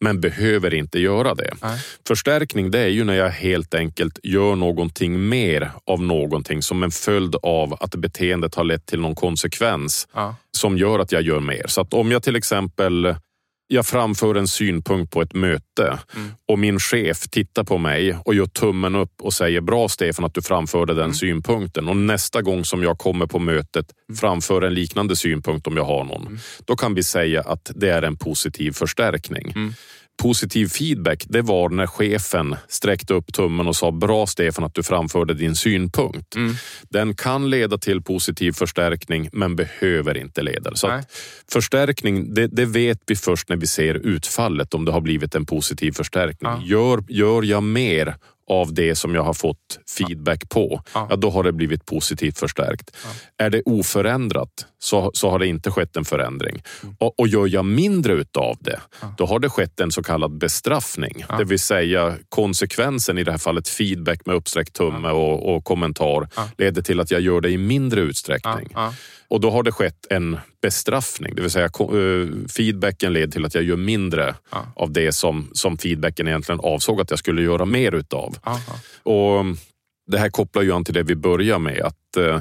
men 0.00 0.20
behöver 0.20 0.74
inte 0.74 0.98
göra 0.98 1.34
det. 1.34 1.54
Nej. 1.62 1.78
Förstärkning 2.06 2.70
det 2.70 2.78
är 2.78 2.88
ju 2.88 3.04
när 3.04 3.14
jag 3.14 3.30
helt 3.30 3.74
enkelt 3.74 4.18
gör 4.22 4.56
någonting 4.56 5.28
mer 5.28 5.70
av 5.86 6.02
någonting 6.02 6.62
som 6.62 6.82
en 6.82 6.90
följd 6.90 7.36
av 7.42 7.76
att 7.80 7.94
beteendet 7.94 8.54
har 8.54 8.64
lett 8.64 8.86
till 8.86 9.00
någon 9.00 9.14
konsekvens 9.14 10.08
ja. 10.14 10.36
som 10.52 10.78
gör 10.78 10.98
att 10.98 11.12
jag 11.12 11.22
gör 11.22 11.40
mer. 11.40 11.66
Så 11.66 11.80
att 11.80 11.94
om 11.94 12.10
jag 12.10 12.22
till 12.22 12.36
exempel 12.36 13.16
jag 13.68 13.86
framför 13.86 14.34
en 14.34 14.48
synpunkt 14.48 15.12
på 15.12 15.22
ett 15.22 15.34
möte 15.34 15.98
mm. 16.14 16.30
och 16.48 16.58
min 16.58 16.80
chef 16.80 17.28
tittar 17.28 17.64
på 17.64 17.78
mig 17.78 18.16
och 18.24 18.34
gör 18.34 18.46
tummen 18.46 18.94
upp 18.94 19.22
och 19.22 19.32
säger 19.32 19.60
bra 19.60 19.88
Stefan 19.88 20.24
att 20.24 20.34
du 20.34 20.42
framförde 20.42 20.94
den 20.94 21.04
mm. 21.04 21.14
synpunkten 21.14 21.88
och 21.88 21.96
nästa 21.96 22.42
gång 22.42 22.64
som 22.64 22.82
jag 22.82 22.98
kommer 22.98 23.26
på 23.26 23.38
mötet 23.38 23.86
mm. 24.08 24.16
framför 24.16 24.62
en 24.62 24.74
liknande 24.74 25.16
synpunkt 25.16 25.66
om 25.66 25.76
jag 25.76 25.84
har 25.84 26.04
någon. 26.04 26.26
Mm. 26.26 26.38
Då 26.64 26.76
kan 26.76 26.94
vi 26.94 27.02
säga 27.02 27.42
att 27.42 27.70
det 27.74 27.88
är 27.88 28.02
en 28.02 28.16
positiv 28.16 28.72
förstärkning. 28.72 29.52
Positiv 30.22 30.68
feedback 30.68 31.24
det 31.28 31.42
var 31.42 31.68
när 31.68 31.86
chefen 31.86 32.56
sträckte 32.68 33.14
upp 33.14 33.32
tummen 33.32 33.66
och 33.66 33.76
sa 33.76 33.90
bra 33.90 34.26
Stefan 34.26 34.64
att 34.64 34.74
du 34.74 34.82
framförde 34.82 35.34
din 35.34 35.56
synpunkt. 35.56 36.34
Mm. 36.34 36.54
Den 36.82 37.14
kan 37.14 37.50
leda 37.50 37.78
till 37.78 38.02
positiv 38.02 38.52
förstärkning 38.52 39.28
men 39.32 39.56
behöver 39.56 40.16
inte 40.16 40.42
leda 40.42 40.70
så 40.74 41.00
Förstärkning 41.52 42.34
det, 42.34 42.46
det, 42.46 42.64
vet 42.64 42.98
vi 43.06 43.16
först 43.16 43.48
när 43.48 43.56
vi 43.56 43.66
ser 43.66 43.94
utfallet 43.94 44.74
om 44.74 44.84
det 44.84 44.92
har 44.92 45.00
blivit 45.00 45.34
en 45.34 45.46
positiv 45.46 45.92
förstärkning. 45.92 46.50
Ja. 46.50 46.62
Gör, 46.64 47.04
gör 47.08 47.42
jag 47.42 47.62
mer 47.62 48.16
av 48.46 48.74
det 48.74 48.94
som 48.94 49.14
jag 49.14 49.22
har 49.22 49.34
fått 49.34 49.78
feedback 49.98 50.48
på, 50.48 50.82
ja. 50.94 51.06
ja 51.10 51.16
då 51.16 51.30
har 51.30 51.42
det 51.42 51.52
blivit 51.52 51.86
positivt 51.86 52.38
förstärkt. 52.38 52.96
Ja. 53.04 53.44
Är 53.44 53.50
det 53.50 53.62
oförändrat 53.62 54.66
så, 54.78 55.10
så 55.14 55.30
har 55.30 55.38
det 55.38 55.46
inte 55.46 55.70
skett 55.70 55.96
en 55.96 56.04
förändring. 56.04 56.62
Mm. 56.82 56.96
Och, 56.98 57.20
och 57.20 57.28
gör 57.28 57.46
jag 57.46 57.64
mindre 57.64 58.12
utav 58.12 58.56
det, 58.60 58.80
ja. 59.00 59.14
då 59.18 59.26
har 59.26 59.38
det 59.38 59.48
skett 59.48 59.80
en 59.80 59.92
så 59.92 60.02
kallad 60.02 60.38
bestraffning. 60.38 61.24
Det 61.38 61.44
vill 61.44 61.58
säga 61.58 62.14
konsekvensen, 62.28 63.18
i 63.18 63.24
det 63.24 63.30
här 63.30 63.38
fallet 63.38 63.68
feedback 63.68 64.26
med 64.26 64.36
uppsträckt 64.36 64.72
tumme 64.72 65.08
och, 65.08 65.56
och 65.56 65.64
kommentar, 65.64 66.28
leder 66.58 66.82
till 66.82 67.00
att 67.00 67.10
jag 67.10 67.20
gör 67.20 67.40
det 67.40 67.50
i 67.50 67.58
mindre 67.58 68.00
utsträckning. 68.00 68.68
Och 69.28 69.40
då 69.40 69.50
har 69.50 69.62
det 69.62 69.72
skett 69.72 70.06
en 70.10 70.38
bestraffning, 70.62 71.34
det 71.34 71.42
vill 71.42 71.50
säga 71.50 71.64
eh, 71.64 72.48
feedbacken 72.56 73.12
leder 73.12 73.32
till 73.32 73.44
att 73.44 73.54
jag 73.54 73.64
gör 73.64 73.76
mindre 73.76 74.34
ja. 74.50 74.72
av 74.76 74.92
det 74.92 75.12
som, 75.12 75.50
som 75.52 75.78
feedbacken 75.78 76.28
egentligen 76.28 76.60
avsåg 76.60 77.00
att 77.00 77.10
jag 77.10 77.18
skulle 77.18 77.42
göra 77.42 77.64
mer 77.64 77.94
utav. 77.94 78.36
Aha. 78.42 78.58
Och 79.02 79.44
Det 80.10 80.18
här 80.18 80.30
kopplar 80.30 80.62
ju 80.62 80.72
an 80.72 80.84
till 80.84 80.94
det 80.94 81.02
vi 81.02 81.14
börjar 81.14 81.58
med, 81.58 81.80
att 81.82 82.16
eh, 82.16 82.40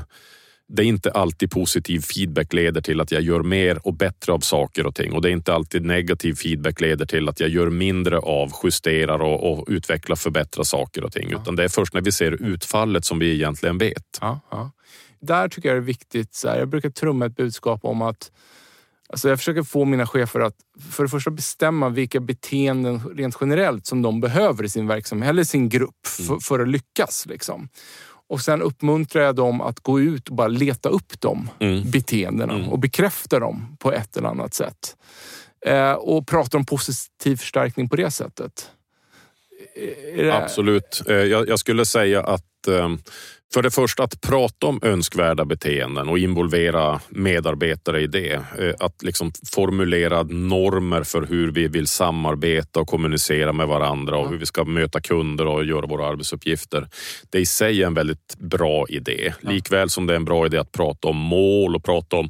det 0.67 0.83
är 0.83 0.85
inte 0.85 1.11
alltid 1.11 1.51
positiv 1.51 1.99
feedback 1.99 2.53
leder 2.53 2.81
till 2.81 3.01
att 3.01 3.11
jag 3.11 3.21
gör 3.21 3.43
mer 3.43 3.87
och 3.87 3.93
bättre 3.93 4.33
av 4.33 4.39
saker 4.39 4.85
och 4.85 4.95
ting 4.95 5.13
och 5.13 5.21
det 5.21 5.29
är 5.29 5.31
inte 5.31 5.53
alltid 5.53 5.85
negativ 5.85 6.33
feedback 6.33 6.81
leder 6.81 7.05
till 7.05 7.29
att 7.29 7.39
jag 7.39 7.49
gör 7.49 7.69
mindre 7.69 8.17
av, 8.17 8.51
justerar 8.63 9.19
och, 9.19 9.51
och 9.51 9.65
utvecklar, 9.67 10.15
förbättrar 10.15 10.63
saker 10.63 11.03
och 11.03 11.11
ting. 11.11 11.29
Ja. 11.31 11.41
Utan 11.41 11.55
det 11.55 11.63
är 11.63 11.67
först 11.67 11.93
när 11.93 12.01
vi 12.01 12.11
ser 12.11 12.31
utfallet 12.43 13.05
som 13.05 13.19
vi 13.19 13.33
egentligen 13.33 13.77
vet. 13.77 14.17
Ja, 14.21 14.39
ja 14.51 14.71
där 15.25 15.49
tycker 15.49 15.69
jag 15.69 15.75
det 15.75 15.81
är 15.81 15.85
viktigt. 15.85 16.33
Så 16.33 16.49
här, 16.49 16.59
jag 16.59 16.67
brukar 16.67 16.89
trumma 16.89 17.25
ett 17.25 17.35
budskap 17.35 17.85
om 17.85 18.01
att 18.01 18.31
Alltså 19.09 19.29
jag 19.29 19.37
försöker 19.37 19.63
få 19.63 19.85
mina 19.85 20.07
chefer 20.07 20.39
att 20.39 20.55
för 20.91 21.03
det 21.03 21.09
första 21.09 21.31
bestämma 21.31 21.89
vilka 21.89 22.19
beteenden 22.19 22.99
rent 23.15 23.37
generellt 23.41 23.85
som 23.85 24.01
de 24.01 24.21
behöver 24.21 24.63
i 24.63 24.69
sin 24.69 24.87
verksamhet 24.87 25.29
eller 25.29 25.43
sin 25.43 25.69
grupp 25.69 26.07
för, 26.07 26.23
mm. 26.23 26.39
för 26.39 26.59
att 26.59 26.67
lyckas. 26.67 27.25
Liksom. 27.29 27.69
Och 28.27 28.41
sen 28.41 28.61
uppmuntrar 28.61 29.23
jag 29.23 29.35
dem 29.35 29.61
att 29.61 29.79
gå 29.79 29.99
ut 29.99 30.29
och 30.29 30.35
bara 30.35 30.47
leta 30.47 30.89
upp 30.89 31.21
de 31.21 31.49
mm. 31.59 31.91
beteendena 31.91 32.53
mm. 32.53 32.69
och 32.69 32.79
bekräfta 32.79 33.39
dem 33.39 33.77
på 33.79 33.91
ett 33.91 34.17
eller 34.17 34.29
annat 34.29 34.53
sätt. 34.53 34.95
Eh, 35.65 35.91
och 35.91 36.27
prata 36.27 36.57
om 36.57 36.65
positiv 36.65 37.35
förstärkning 37.35 37.89
på 37.89 37.95
det 37.95 38.11
sättet. 38.11 38.71
Det... 40.15 40.31
Absolut. 40.31 41.01
Eh, 41.07 41.15
jag, 41.15 41.47
jag, 41.47 41.59
skulle 41.59 41.85
säga 41.85 42.23
att 42.23 42.67
eh, 42.67 42.95
för 43.53 43.61
det 43.61 43.71
första 43.71 44.03
att 44.03 44.21
prata 44.21 44.67
om 44.67 44.79
önskvärda 44.83 45.45
beteenden 45.45 46.09
och 46.09 46.19
involvera 46.19 47.01
medarbetare 47.09 48.01
i 48.01 48.07
det. 48.07 48.33
Eh, 48.33 48.73
att 48.79 49.03
liksom 49.03 49.31
formulera 49.53 50.23
normer 50.23 51.03
för 51.03 51.21
hur 51.21 51.51
vi 51.51 51.67
vill 51.67 51.87
samarbeta 51.87 52.79
och 52.79 52.87
kommunicera 52.87 53.53
med 53.53 53.67
varandra 53.67 54.17
och 54.17 54.29
hur 54.29 54.37
vi 54.37 54.45
ska 54.45 54.63
möta 54.63 55.01
kunder 55.01 55.45
och 55.45 55.65
göra 55.65 55.85
våra 55.85 56.07
arbetsuppgifter. 56.07 56.87
Det 57.29 57.39
i 57.39 57.45
sig 57.45 57.83
är 57.83 57.87
en 57.87 57.93
väldigt 57.93 58.35
bra 58.37 58.85
idé. 58.89 59.33
Likväl 59.41 59.89
som 59.89 60.07
det 60.07 60.13
är 60.13 60.17
en 60.17 60.25
bra 60.25 60.45
idé 60.45 60.57
att 60.57 60.71
prata 60.71 61.07
om 61.07 61.17
mål 61.17 61.75
och 61.75 61.83
prata 61.83 62.15
om 62.15 62.29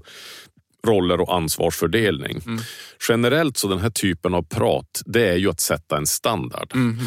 roller 0.86 1.21
och 1.21 1.36
ansvarsfördelning. 1.36 2.41
Mm. 2.45 2.61
Generellt 3.09 3.57
så 3.57 3.67
den 3.67 3.79
här 3.79 3.89
typen 3.89 4.33
av 4.33 4.41
prat, 4.41 5.01
det 5.05 5.29
är 5.29 5.36
ju 5.36 5.49
att 5.49 5.61
sätta 5.61 5.97
en 5.97 6.07
standard. 6.07 6.71
Mm. 6.73 6.97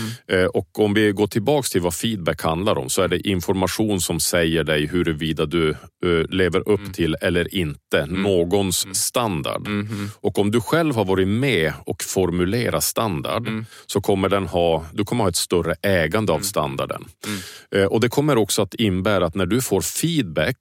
och 0.55 0.79
om 0.79 0.95
vi 0.95 1.12
går 1.12 1.26
tillbaks 1.26 1.70
till 1.70 1.81
vad 1.81 1.95
feedback 1.95 2.43
handlar 2.43 2.79
om 2.79 2.89
så 2.89 3.03
är 3.03 3.09
det 3.09 3.29
information 3.29 4.01
som 4.01 4.20
säger 4.20 4.64
dig 4.64 4.87
huruvida 4.87 5.47
du 5.47 5.76
uh, 6.05 6.24
lever 6.29 6.68
upp 6.68 6.81
mm. 6.81 6.93
till 6.93 7.16
eller 7.20 7.55
inte 7.55 8.01
mm. 8.01 8.22
någons 8.22 8.85
mm. 8.85 8.95
standard. 8.95 9.68
Och 10.20 10.39
om 10.39 10.51
du 10.51 10.61
själv 10.61 10.95
har 10.95 11.05
varit 11.05 11.29
med 11.29 11.72
och 11.87 12.03
formulerat 12.03 12.85
standard 12.85 13.49
mm. 13.49 13.66
så 13.87 14.01
kommer 14.01 14.29
den 14.29 14.47
ha, 14.47 14.87
du 14.93 15.05
kommer 15.05 15.24
ha 15.24 15.29
ett 15.29 15.37
större 15.37 15.74
ägande 15.83 16.33
av 16.33 16.41
standarden. 16.41 17.05
Uh, 17.76 17.85
och 17.85 18.01
det 18.01 18.09
kommer 18.09 18.37
också 18.37 18.62
att 18.62 18.74
innebära 18.74 19.26
att 19.26 19.35
när 19.35 19.47
du 19.47 19.61
får 19.61 19.81
feedback 19.81 20.57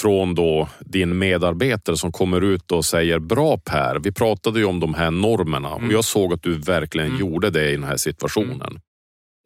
från 0.00 0.34
då 0.34 0.68
din 0.80 1.18
medarbetare 1.18 1.96
som 1.96 2.12
kommer 2.12 2.40
ut 2.40 2.72
och 2.72 2.84
säger 2.84 3.18
bra 3.18 3.58
Per, 3.58 3.98
vi 3.98 4.12
pratade 4.12 4.58
ju 4.58 4.64
om 4.64 4.80
de 4.80 4.94
här 4.94 5.10
normerna 5.10 5.68
och 5.68 5.80
mm. 5.80 5.90
jag 5.90 6.04
såg 6.04 6.32
att 6.32 6.42
du 6.42 6.54
verkligen 6.58 7.08
mm. 7.08 7.20
gjorde 7.20 7.50
det 7.50 7.70
i 7.70 7.72
den 7.72 7.84
här 7.84 7.96
situationen. 7.96 8.68
Mm. 8.68 8.80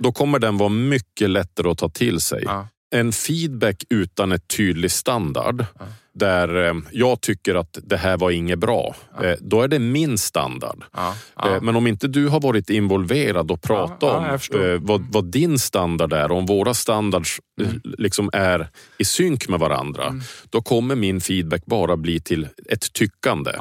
Då 0.02 0.12
kommer 0.12 0.38
den 0.38 0.58
vara 0.58 0.68
mycket 0.68 1.30
lättare 1.30 1.68
att 1.68 1.78
ta 1.78 1.88
till 1.88 2.20
sig. 2.20 2.42
Ja. 2.44 2.68
En 2.94 3.12
feedback 3.12 3.84
utan 3.90 4.32
ett 4.32 4.48
tydlig 4.48 4.90
standard 4.90 5.64
ja 5.78 5.84
där 6.14 6.68
eh, 6.68 6.74
jag 6.90 7.20
tycker 7.20 7.54
att 7.54 7.78
det 7.82 7.96
här 7.96 8.16
var 8.16 8.30
inget 8.30 8.58
bra, 8.58 8.96
ja. 9.16 9.24
Eh, 9.24 9.36
då 9.40 9.62
är 9.62 9.68
det 9.68 9.78
min 9.78 10.18
standard. 10.18 10.84
Ja, 10.92 11.14
ja. 11.36 11.54
Eh, 11.54 11.62
men 11.62 11.76
om 11.76 11.86
inte 11.86 12.08
du 12.08 12.28
har 12.28 12.40
varit 12.40 12.70
involverad 12.70 13.50
och 13.50 13.62
pratat 13.62 14.02
om 14.02 14.38
vad, 14.80 15.06
vad, 15.12 15.24
din 15.24 15.58
standard 15.58 16.12
är, 16.12 16.32
om 16.32 16.46
våra 16.46 16.74
standards 16.74 17.40
mm. 17.60 17.80
liksom 17.98 18.30
är 18.32 18.68
i 18.98 19.04
synk 19.04 19.48
med 19.48 19.60
varandra, 19.60 20.04
mm. 20.04 20.22
då 20.50 20.62
kommer 20.62 20.94
min 20.94 21.20
feedback 21.20 21.66
bara 21.66 21.96
bli 21.96 22.20
till 22.20 22.48
ett 22.68 22.92
tyckande. 22.92 23.52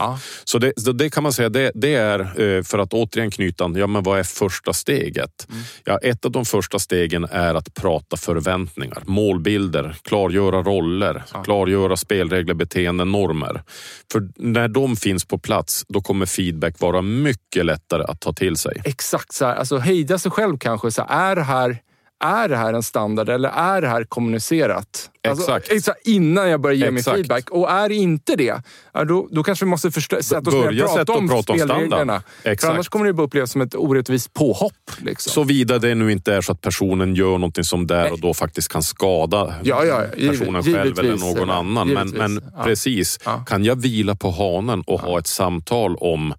Så 0.43 0.57
det, 0.57 0.73
det, 0.93 1.09
kan 1.09 1.23
man 1.23 1.33
säga, 1.33 1.49
det, 1.49 1.71
det, 1.75 1.93
är 1.93 2.63
för 2.63 2.79
att 2.79 2.93
återigen 2.93 3.31
knyta 3.31 3.65
an, 3.65 3.75
ja 3.75 3.87
men 3.87 4.03
vad 4.03 4.19
är 4.19 4.23
första 4.23 4.73
steget? 4.73 5.47
Mm. 5.49 5.63
Ja, 5.83 5.97
ett 5.97 6.25
av 6.25 6.31
de 6.31 6.45
första 6.45 6.79
stegen 6.79 7.23
är 7.23 7.55
att 7.55 7.73
prata 7.73 8.17
förväntningar, 8.17 9.03
målbilder, 9.05 9.95
klargöra 10.01 10.63
roller, 10.63 11.23
klargöra 11.43 11.97
spelregler 11.97 12.40
speglar 12.41 12.55
beteendenormer. 12.55 13.63
För 14.11 14.29
när 14.35 14.67
de 14.67 14.95
finns 14.95 15.25
på 15.25 15.37
plats, 15.37 15.85
då 15.87 16.01
kommer 16.01 16.25
feedback 16.25 16.79
vara 16.79 17.01
mycket 17.01 17.65
lättare 17.65 18.03
att 18.03 18.21
ta 18.21 18.33
till 18.33 18.57
sig. 18.57 18.81
Exakt 18.85 19.33
så 19.33 19.45
här. 19.45 19.55
Alltså 19.55 19.77
hejda 19.77 20.17
sig 20.17 20.31
själv 20.31 20.57
kanske. 20.57 20.91
Så 20.91 21.01
här, 21.01 21.31
är 21.31 21.35
det 21.35 21.43
här 21.43 21.77
är 22.21 22.49
det 22.49 22.57
här 22.57 22.73
en 22.73 22.83
standard 22.83 23.29
eller 23.29 23.49
är 23.49 23.81
det 23.81 23.87
här 23.87 24.03
kommunicerat? 24.03 25.09
Alltså, 25.27 25.59
exakt. 25.69 26.07
innan 26.07 26.49
jag 26.49 26.61
börjar 26.61 26.75
ge 26.75 26.85
exakt. 26.85 27.07
min 27.07 27.15
feedback. 27.15 27.49
Och 27.49 27.71
är 27.71 27.89
det 27.89 27.95
inte 27.95 28.35
det, 28.35 28.61
då, 29.07 29.27
då 29.31 29.43
kanske 29.43 29.65
vi 29.65 29.69
måste 29.69 29.91
förstå, 29.91 30.17
sätta 30.21 30.49
oss 30.49 30.53
ner 30.53 30.83
och 30.83 30.95
prata 30.95 31.13
om 31.13 31.29
prata 31.29 31.53
spelreglerna. 31.53 32.23
För 32.43 32.69
annars 32.69 32.89
kommer 32.89 33.05
det 33.05 33.13
bara 33.13 33.27
upplevas 33.27 33.51
som 33.51 33.61
ett 33.61 33.75
orättvist 33.75 34.33
påhopp. 34.33 34.91
Liksom. 34.97 35.31
Såvida 35.31 35.79
det 35.79 35.95
nu 35.95 36.11
inte 36.11 36.33
är 36.33 36.41
så 36.41 36.51
att 36.51 36.61
personen 36.61 37.15
gör 37.15 37.31
någonting 37.31 37.63
som 37.63 37.87
där 37.87 38.11
och 38.11 38.19
då 38.19 38.33
faktiskt 38.33 38.71
kan 38.71 38.83
skada 38.83 39.55
ja, 39.63 39.85
ja, 39.85 40.03
personen 40.17 40.63
själv 40.63 40.99
eller 40.99 41.17
någon 41.17 41.49
annan. 41.49 41.93
Men, 41.93 42.09
men 42.09 42.41
precis, 42.63 43.19
ja. 43.25 43.45
kan 43.47 43.63
jag 43.63 43.81
vila 43.81 44.15
på 44.15 44.31
hanen 44.31 44.81
och 44.81 45.01
ha 45.01 45.19
ett 45.19 45.27
samtal 45.27 45.95
om 45.95 46.33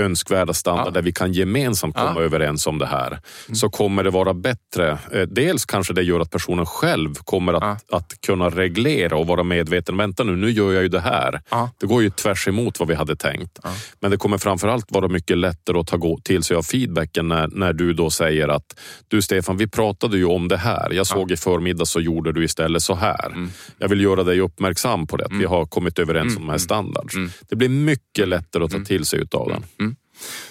önskvärda 0.00 0.54
standard 0.54 0.86
ja. 0.86 0.90
där 0.90 1.02
vi 1.02 1.12
kan 1.12 1.32
gemensamt 1.32 1.96
komma 1.96 2.14
ja. 2.16 2.22
överens 2.22 2.66
om 2.66 2.78
det 2.78 2.86
här. 2.86 3.08
Mm. 3.08 3.54
Så 3.54 3.70
kommer 3.70 4.04
det 4.04 4.10
vara 4.10 4.34
bättre. 4.34 4.98
Eh, 5.12 5.22
dels 5.22 5.64
kanske 5.64 5.92
det 5.94 6.02
gör 6.02 6.20
att 6.20 6.30
personen 6.30 6.66
själv 6.66 7.14
kommer 7.14 7.52
att, 7.52 7.84
ja. 7.88 7.96
att 7.96 8.20
kunna 8.26 8.48
reglera 8.48 9.16
och 9.16 9.26
vara 9.26 9.42
medveten. 9.42 9.96
Vänta 9.96 10.24
nu, 10.24 10.36
nu 10.36 10.50
gör 10.50 10.72
jag 10.72 10.82
ju 10.82 10.88
det 10.88 11.00
här. 11.00 11.40
Det 11.78 11.86
går 11.86 12.02
ju 12.02 12.10
tvärs 12.10 12.48
emot 12.48 12.78
vad 12.78 12.88
vi 12.88 12.94
hade 12.94 13.16
tänkt. 13.16 13.58
Men 14.00 14.10
det 14.10 14.16
kommer 14.16 14.38
framförallt 14.38 14.92
vara 14.92 15.08
mycket 15.08 15.38
lättare 15.38 15.78
att 15.78 15.86
ta 15.86 16.16
till 16.24 16.42
sig 16.42 16.56
av 16.56 16.62
feedbacken 16.62 17.28
när, 17.28 17.48
när 17.48 17.72
du 17.72 17.92
då 17.92 18.10
säger 18.10 18.48
att 18.48 18.80
du 19.08 19.22
Stefan, 19.22 19.56
vi 19.56 19.66
pratade 19.66 20.16
ju 20.16 20.24
om 20.24 20.48
det 20.48 20.56
här. 20.56 20.92
Jag 20.92 21.06
såg 21.06 21.32
i 21.32 21.36
förmiddag 21.36 21.86
så 21.86 22.00
gjorde 22.00 22.32
du 22.32 22.44
istället 22.44 22.82
så 22.82 22.94
här. 22.94 23.26
Mm. 23.26 23.50
Jag 23.78 23.88
vill 23.88 24.00
göra 24.00 24.24
dig 24.24 24.40
uppmärksam 24.40 25.06
på 25.06 25.16
det. 25.16 25.24
Mm. 25.24 25.38
Vi 25.38 25.44
har 25.44 25.66
kommit 25.66 25.98
överens 25.98 26.30
mm. 26.30 26.36
om 26.36 26.46
de 26.46 26.50
här 26.50 26.58
standards. 26.58 27.14
Mm. 27.14 27.30
Det 27.48 27.56
blir 27.56 27.68
mycket 27.68 28.28
lättare 28.28 28.64
att 28.64 28.70
ta 28.70 28.76
mm. 28.76 28.86
till 28.86 29.04
sig 29.04 29.20
utav 29.20 29.48
den. 29.48 29.81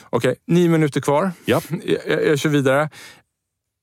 Okej, 0.09 0.32
okay, 0.32 0.36
nio 0.47 0.69
minuter 0.69 1.01
kvar. 1.01 1.32
Ja. 1.45 1.61
Jag, 2.07 2.26
jag 2.28 2.39
kör 2.39 2.49
vidare. 2.49 2.89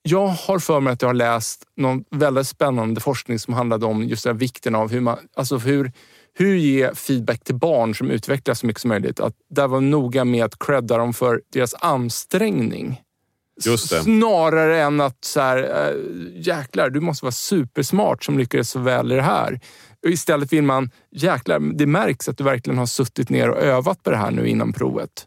Jag 0.03 0.27
har 0.27 0.59
för 0.59 0.81
mig 0.81 0.93
att 0.93 1.03
jag 1.03 1.09
har 1.09 1.15
läst 1.15 1.65
någon 1.77 2.05
väldigt 2.11 2.47
spännande 2.47 3.01
forskning 3.01 3.39
som 3.39 3.55
handlade 3.55 3.87
om 3.87 4.05
just 4.05 4.25
den 4.25 4.39
vikten 4.39 4.75
av 4.75 4.91
hur 4.91 5.01
man, 5.01 5.19
alltså 5.37 5.59
hur, 5.59 5.93
hur 6.35 6.55
ge 6.55 6.95
feedback 6.95 7.45
till 7.45 7.55
barn 7.55 7.95
som 7.95 8.11
utvecklas 8.11 8.61
så 8.61 8.67
mycket 8.67 8.83
som 8.83 8.89
möjligt. 8.89 9.21
Att 9.21 9.35
där 9.51 9.69
var 9.69 9.81
noga 9.81 10.25
med 10.25 10.45
att 10.45 10.59
credda 10.59 10.97
dem 10.97 11.15
för 11.15 11.43
deras 11.53 11.75
ansträngning. 11.75 13.03
Snarare 14.05 14.83
än 14.83 15.01
att 15.01 15.25
så 15.25 15.41
här, 15.41 15.89
äh, 15.91 15.97
jäklar, 16.35 16.91
du 16.91 17.01
måste 17.01 17.25
vara 17.25 17.33
supersmart 17.33 18.25
som 18.25 18.39
lyckades 18.39 18.71
så 18.71 18.79
väl 18.79 19.13
i 19.13 19.15
det 19.15 19.23
här. 19.23 19.61
Istället 20.07 20.53
vill 20.53 20.63
man, 20.63 20.91
jäklar, 21.11 21.61
det 21.75 21.87
märks 21.87 22.29
att 22.29 22.39
du 22.39 22.45
verkligen 22.45 22.79
har 22.79 22.87
suttit 22.87 23.31
ner 23.31 23.49
och 23.49 23.59
övat 23.59 24.03
på 24.03 24.11
det 24.11 24.17
här 24.17 24.31
nu 24.31 24.49
innan 24.49 24.73
provet. 24.73 25.27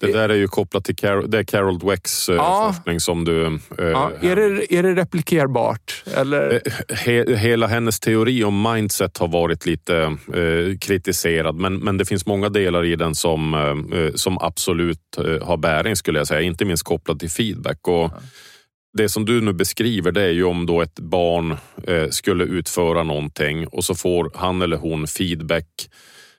Det 0.00 0.12
där 0.12 0.28
är 0.28 0.34
ju 0.34 0.48
kopplat 0.48 0.84
till 0.84 0.96
Carol, 0.96 1.30
det 1.30 1.38
är 1.38 1.44
Carol 1.44 1.78
Dwecks 1.78 2.28
eh, 2.28 2.34
ja. 2.34 2.72
forskning 2.74 3.00
som 3.00 3.24
du... 3.24 3.46
Eh, 3.46 3.60
ja. 3.78 4.12
är, 4.20 4.36
det, 4.36 4.74
är 4.74 4.82
det 4.82 4.94
replikerbart? 4.94 6.04
Eller? 6.16 6.52
Eh, 6.54 6.96
he, 6.96 7.36
hela 7.36 7.66
hennes 7.66 8.00
teori 8.00 8.44
om 8.44 8.72
mindset 8.72 9.18
har 9.18 9.28
varit 9.28 9.66
lite 9.66 9.96
eh, 10.34 10.78
kritiserad 10.80 11.54
men, 11.56 11.76
men 11.76 11.98
det 11.98 12.04
finns 12.04 12.26
många 12.26 12.48
delar 12.48 12.84
i 12.84 12.96
den 12.96 13.14
som, 13.14 13.54
eh, 13.92 14.14
som 14.14 14.38
absolut 14.38 14.98
har 15.42 15.56
bäring 15.56 15.96
skulle 15.96 16.18
jag 16.18 16.26
säga. 16.26 16.40
Inte 16.40 16.64
minst 16.64 16.82
kopplat 16.82 17.20
till 17.20 17.30
feedback. 17.30 17.88
Och, 17.88 17.94
ja. 17.94 18.20
Det 18.96 19.08
som 19.08 19.24
du 19.24 19.40
nu 19.40 19.52
beskriver 19.52 20.12
det 20.12 20.22
är 20.22 20.32
ju 20.32 20.44
om 20.44 20.66
då 20.66 20.82
ett 20.82 21.00
barn 21.00 21.56
eh, 21.86 22.08
skulle 22.10 22.44
utföra 22.44 23.02
någonting 23.02 23.66
och 23.66 23.84
så 23.84 23.94
får 23.94 24.30
han 24.34 24.62
eller 24.62 24.76
hon 24.76 25.06
feedback 25.06 25.66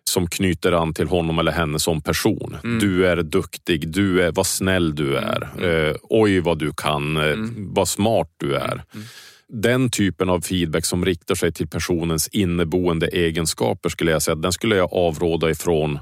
som 0.10 0.28
knyter 0.28 0.72
an 0.72 0.94
till 0.94 1.08
honom 1.08 1.40
eller 1.40 1.52
henne 1.52 1.80
som 1.80 2.02
person. 2.02 2.58
Mm. 2.64 2.80
Du 2.80 3.08
är 3.08 3.24
duktig, 3.24 3.90
du 3.90 4.22
är, 4.22 4.32
vad 4.32 4.48
snäll 4.48 4.96
du 4.96 5.18
mm. 5.18 5.30
är. 5.30 5.50
Mm. 5.58 5.90
Eh, 5.90 5.96
oj 6.02 6.40
vad 6.40 6.60
du 6.60 6.74
kan, 6.78 7.18
eh, 7.18 7.24
mm. 7.24 7.74
vad 7.74 7.88
smart 7.88 8.30
du 8.38 8.56
är. 8.56 8.84
Mm. 8.94 9.06
Den 9.48 9.90
typen 9.90 10.30
av 10.30 10.42
feedback 10.42 10.86
som 10.86 11.06
riktar 11.06 11.36
sig 11.36 11.52
till 11.52 11.68
personens 11.68 12.28
inneboende 12.28 13.08
egenskaper 13.08 13.90
skulle 13.90 14.12
jag 14.12 14.22
säga, 14.22 14.36
den 14.36 14.52
skulle 14.52 14.76
jag 14.76 14.94
avråda 14.94 15.50
ifrån 15.50 16.00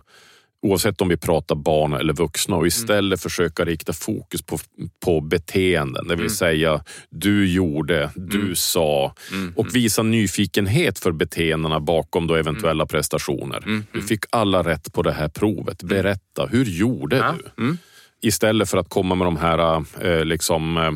oavsett 0.64 1.02
om 1.02 1.10
vi 1.10 1.18
pratar 1.18 1.56
barn 1.56 1.94
eller 1.94 2.14
vuxna 2.14 2.56
och 2.56 2.68
istället 2.68 3.18
mm. 3.18 3.18
försöka 3.18 3.66
rikta 3.66 3.94
fokus 3.94 4.42
på, 4.42 4.60
på 5.06 5.22
beteenden. 5.22 6.08
Det 6.08 6.16
vill 6.16 6.26
mm. 6.26 6.36
säga, 6.36 6.84
du 7.10 7.54
gjorde, 7.54 8.10
du 8.16 8.42
mm. 8.42 8.56
sa 8.56 9.16
mm. 9.32 9.54
och 9.56 9.76
visa 9.76 10.04
nyfikenhet 10.04 11.00
för 11.00 11.12
beteendena 11.12 11.80
bakom 11.80 12.28
då 12.28 12.36
eventuella 12.36 12.84
mm. 12.84 12.88
prestationer. 12.88 13.64
Mm. 13.66 13.86
Du 13.92 14.02
fick 14.02 14.26
alla 14.30 14.64
rätt 14.64 14.94
på 14.94 15.02
det 15.02 15.12
här 15.12 15.30
provet. 15.30 15.84
Berätta, 15.84 16.46
hur 16.46 16.66
gjorde 16.66 17.18
ja. 17.18 17.36
du? 17.56 17.78
Istället 18.22 18.70
för 18.70 18.78
att 18.78 18.90
komma 18.90 19.16
med 19.16 19.28
de 19.28 19.38
här 19.38 19.86
eh, 20.02 20.26
liksom 20.26 20.78
eh, 20.78 20.92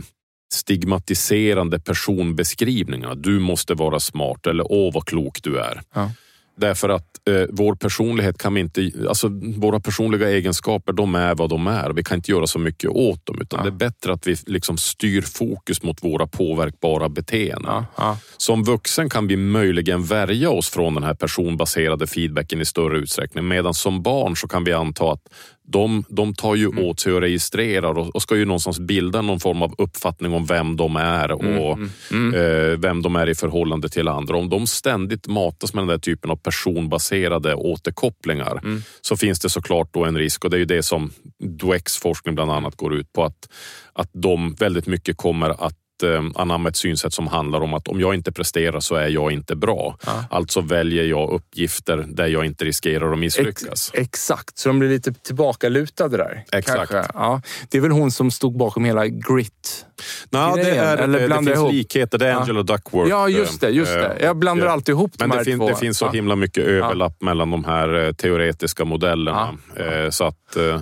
stigmatiserande 0.53 1.79
personbeskrivningarna. 1.79 3.15
Du 3.15 3.39
måste 3.39 3.73
vara 3.73 3.99
smart 3.99 4.47
eller 4.47 4.71
åh 4.71 4.93
vad 4.93 5.05
klok 5.05 5.43
du 5.43 5.59
är. 5.59 5.81
Ja. 5.93 6.11
Därför 6.57 6.89
att 6.89 7.27
eh, 7.27 7.45
vår 7.49 7.75
personlighet 7.75 8.37
kan 8.37 8.53
vi 8.53 8.61
inte... 8.61 8.91
Alltså, 9.07 9.27
våra 9.57 9.79
personliga 9.79 10.29
egenskaper, 10.29 10.93
de 10.93 11.15
är 11.15 11.35
vad 11.35 11.49
de 11.49 11.67
är. 11.67 11.89
Vi 11.89 12.03
kan 12.03 12.15
inte 12.15 12.31
göra 12.31 12.47
så 12.47 12.59
mycket 12.59 12.89
åt 12.89 13.25
dem. 13.25 13.41
Utan 13.41 13.59
ja. 13.59 13.63
Det 13.63 13.69
är 13.69 13.89
bättre 13.89 14.13
att 14.13 14.27
vi 14.27 14.35
liksom 14.45 14.77
styr 14.77 15.21
fokus 15.21 15.83
mot 15.83 16.03
våra 16.03 16.27
påverkbara 16.27 17.09
beteenden. 17.09 17.71
Ja. 17.71 17.85
Ja. 17.97 18.17
Som 18.37 18.63
vuxen 18.63 19.09
kan 19.09 19.27
vi 19.27 19.37
möjligen 19.37 20.03
värja 20.03 20.49
oss 20.49 20.69
från 20.69 20.93
den 20.93 21.03
här 21.03 21.13
personbaserade 21.13 22.07
feedbacken 22.07 22.61
i 22.61 22.65
större 22.65 22.97
utsträckning. 22.97 23.47
Medan 23.47 23.73
som 23.73 24.01
barn 24.01 24.35
så 24.35 24.47
kan 24.47 24.63
vi 24.63 24.73
anta 24.73 25.11
att 25.11 25.21
de, 25.69 26.03
de 26.09 26.33
tar 26.33 26.55
ju 26.55 26.65
mm. 26.65 26.85
åt 26.85 26.99
sig 26.99 27.13
och 27.13 27.21
registrerar 27.21 27.97
och, 27.97 28.15
och, 28.15 28.21
ska 28.21 28.35
ju 28.35 28.45
någonstans 28.45 28.79
bilda 28.79 29.21
någon 29.21 29.39
form 29.39 29.61
av 29.61 29.75
uppfattning 29.77 30.33
om 30.33 30.45
vem 30.45 30.77
de 30.77 30.95
är 30.95 31.31
och 31.31 31.43
mm. 31.43 31.89
Mm. 32.11 32.33
Eh, 32.33 32.77
vem 32.79 33.01
de 33.01 33.15
är 33.15 33.29
i 33.29 33.35
förhållande 33.35 33.89
till 33.89 34.07
andra. 34.07 34.37
Om 34.37 34.49
de 34.49 34.67
ständigt 34.67 35.27
matas 35.27 35.73
med 35.73 35.81
den 35.81 35.87
där 35.87 35.97
typen 35.97 36.31
av 36.31 36.35
personbaserade 36.35 37.55
återkopplingar 37.55 38.59
mm. 38.63 38.81
så 39.01 39.17
finns 39.17 39.39
det 39.39 39.49
såklart 39.49 39.93
då 39.93 40.05
en 40.05 40.17
risk 40.17 40.45
och 40.45 40.51
det 40.51 40.57
är 40.57 40.59
ju 40.59 40.65
det 40.65 40.83
som 40.83 41.11
Dweck's 41.43 42.01
forskning 42.01 42.35
bland 42.35 42.51
annat 42.51 42.75
går 42.75 42.95
ut 42.95 43.13
på 43.13 43.23
att, 43.23 43.49
att 43.93 44.09
de 44.13 44.53
väldigt 44.53 44.87
mycket 44.87 45.17
kommer 45.17 45.49
att 45.49 45.77
eh, 46.03 46.23
anamma 46.35 46.69
ett 46.69 46.75
synsätt 46.75 47.13
som 47.13 47.27
handlar 47.27 47.61
om 47.61 47.73
att 47.73 47.87
om 47.87 47.99
jag 47.99 48.15
inte 48.15 48.31
presterar 48.31 48.79
så 48.79 48.95
är 48.95 49.07
jag 49.07 49.31
inte 49.31 49.55
bra. 49.55 49.97
Ja. 50.05 50.25
Alltså 50.29 50.61
väljer 50.61 51.03
jag 51.03 51.29
uppgifter 51.29 52.05
där 52.07 52.27
jag 52.27 52.45
inte 52.45 52.65
riskerar 52.65 53.11
att 53.13 53.19
misslyckas. 53.19 53.91
Ex 53.93 54.07
exakt, 54.07 54.57
så 54.57 54.69
de 54.69 54.79
blir 54.79 54.89
lite 54.89 55.13
tillbakalutade 55.13 56.17
där. 56.17 56.43
Exakt. 56.51 56.91
Ja. 57.13 57.41
Det 57.69 57.77
är 57.77 57.81
väl 57.81 57.91
hon 57.91 58.11
som 58.11 58.31
stod 58.31 58.57
bakom 58.57 58.85
hela 58.85 59.07
grit 59.07 59.85
Nej, 60.29 60.51
det, 60.55 60.69
är, 60.69 60.97
Eller 60.97 61.27
det 61.27 61.35
finns 61.35 61.49
ihop. 61.49 61.71
likheter. 61.71 62.17
Det 62.17 62.27
är 62.27 62.33
Angela 62.35 62.63
Duckworth. 62.63 63.09
Ja, 63.09 63.29
just 63.29 63.61
det. 63.61 63.69
Just 63.69 63.93
det. 63.93 64.17
Jag 64.21 64.37
blandar 64.37 64.67
alltid 64.67 64.93
ihop 64.93 65.11
Men 65.19 65.29
de 65.29 65.35
här 65.35 65.43
det, 65.43 65.51
fin, 65.51 65.59
två. 65.59 65.67
det 65.69 65.75
finns 65.75 65.97
så 65.97 66.09
himla 66.09 66.35
mycket 66.35 66.63
överlapp 66.63 67.21
mellan 67.21 67.51
de 67.51 67.65
här 67.65 68.05
eh, 68.05 68.11
teoretiska 68.13 68.85
modellerna. 68.85 69.57
Eh, 69.75 70.09
så 70.09 70.23
att 70.23 70.55
eh, 70.55 70.81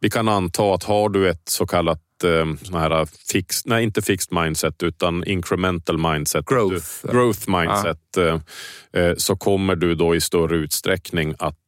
vi 0.00 0.10
kan 0.10 0.28
anta 0.28 0.74
att 0.74 0.84
har 0.84 1.08
du 1.08 1.28
ett 1.30 1.48
så 1.48 1.66
kallat 1.66 2.00
sån 2.62 2.74
här 2.74 3.08
fix, 3.32 3.66
nej 3.66 3.84
inte 3.84 4.02
fixed 4.02 4.38
mindset 4.42 4.82
utan 4.82 5.24
incremental 5.24 5.98
mindset. 5.98 6.46
Growth. 6.46 6.86
Du, 7.02 7.12
growth 7.12 7.50
mindset. 7.50 7.98
Ja. 8.16 9.14
Så 9.16 9.36
kommer 9.36 9.76
du 9.76 9.94
då 9.94 10.14
i 10.14 10.20
större 10.20 10.56
utsträckning 10.56 11.34
att 11.38 11.58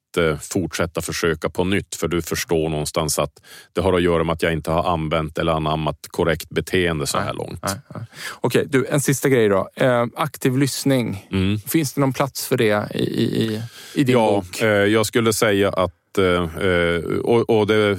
fortsätta 0.40 1.00
försöka 1.00 1.50
på 1.50 1.64
nytt 1.64 1.94
för 1.94 2.08
du 2.08 2.22
förstår 2.22 2.68
någonstans 2.68 3.18
att 3.18 3.42
det 3.72 3.80
har 3.80 3.92
att 3.92 4.02
göra 4.02 4.24
med 4.24 4.32
att 4.32 4.42
jag 4.42 4.52
inte 4.52 4.70
har 4.70 4.92
använt 4.92 5.38
eller 5.38 5.52
anammat 5.52 5.98
korrekt 6.08 6.48
beteende 6.50 7.06
så 7.06 7.18
här 7.18 7.34
långt. 7.34 7.62
Nej, 7.62 7.74
nej. 7.94 8.04
Okej, 8.40 8.66
du, 8.68 8.86
en 8.86 9.00
sista 9.00 9.28
grej 9.28 9.48
då. 9.48 9.68
Eh, 9.76 10.06
aktiv 10.16 10.58
lyssning. 10.58 11.26
Mm. 11.32 11.58
Finns 11.58 11.92
det 11.92 12.00
någon 12.00 12.12
plats 12.12 12.46
för 12.46 12.56
det 12.56 12.88
i, 12.94 13.02
i, 13.02 13.62
i 13.94 14.04
din 14.04 14.12
ja, 14.12 14.30
bok? 14.30 14.60
Eh, 14.60 14.68
jag 14.68 15.06
skulle 15.06 15.32
säga 15.32 15.70
att 15.70 15.92
eh, 16.18 16.98
och, 17.20 17.50
och 17.50 17.66
det, 17.66 17.94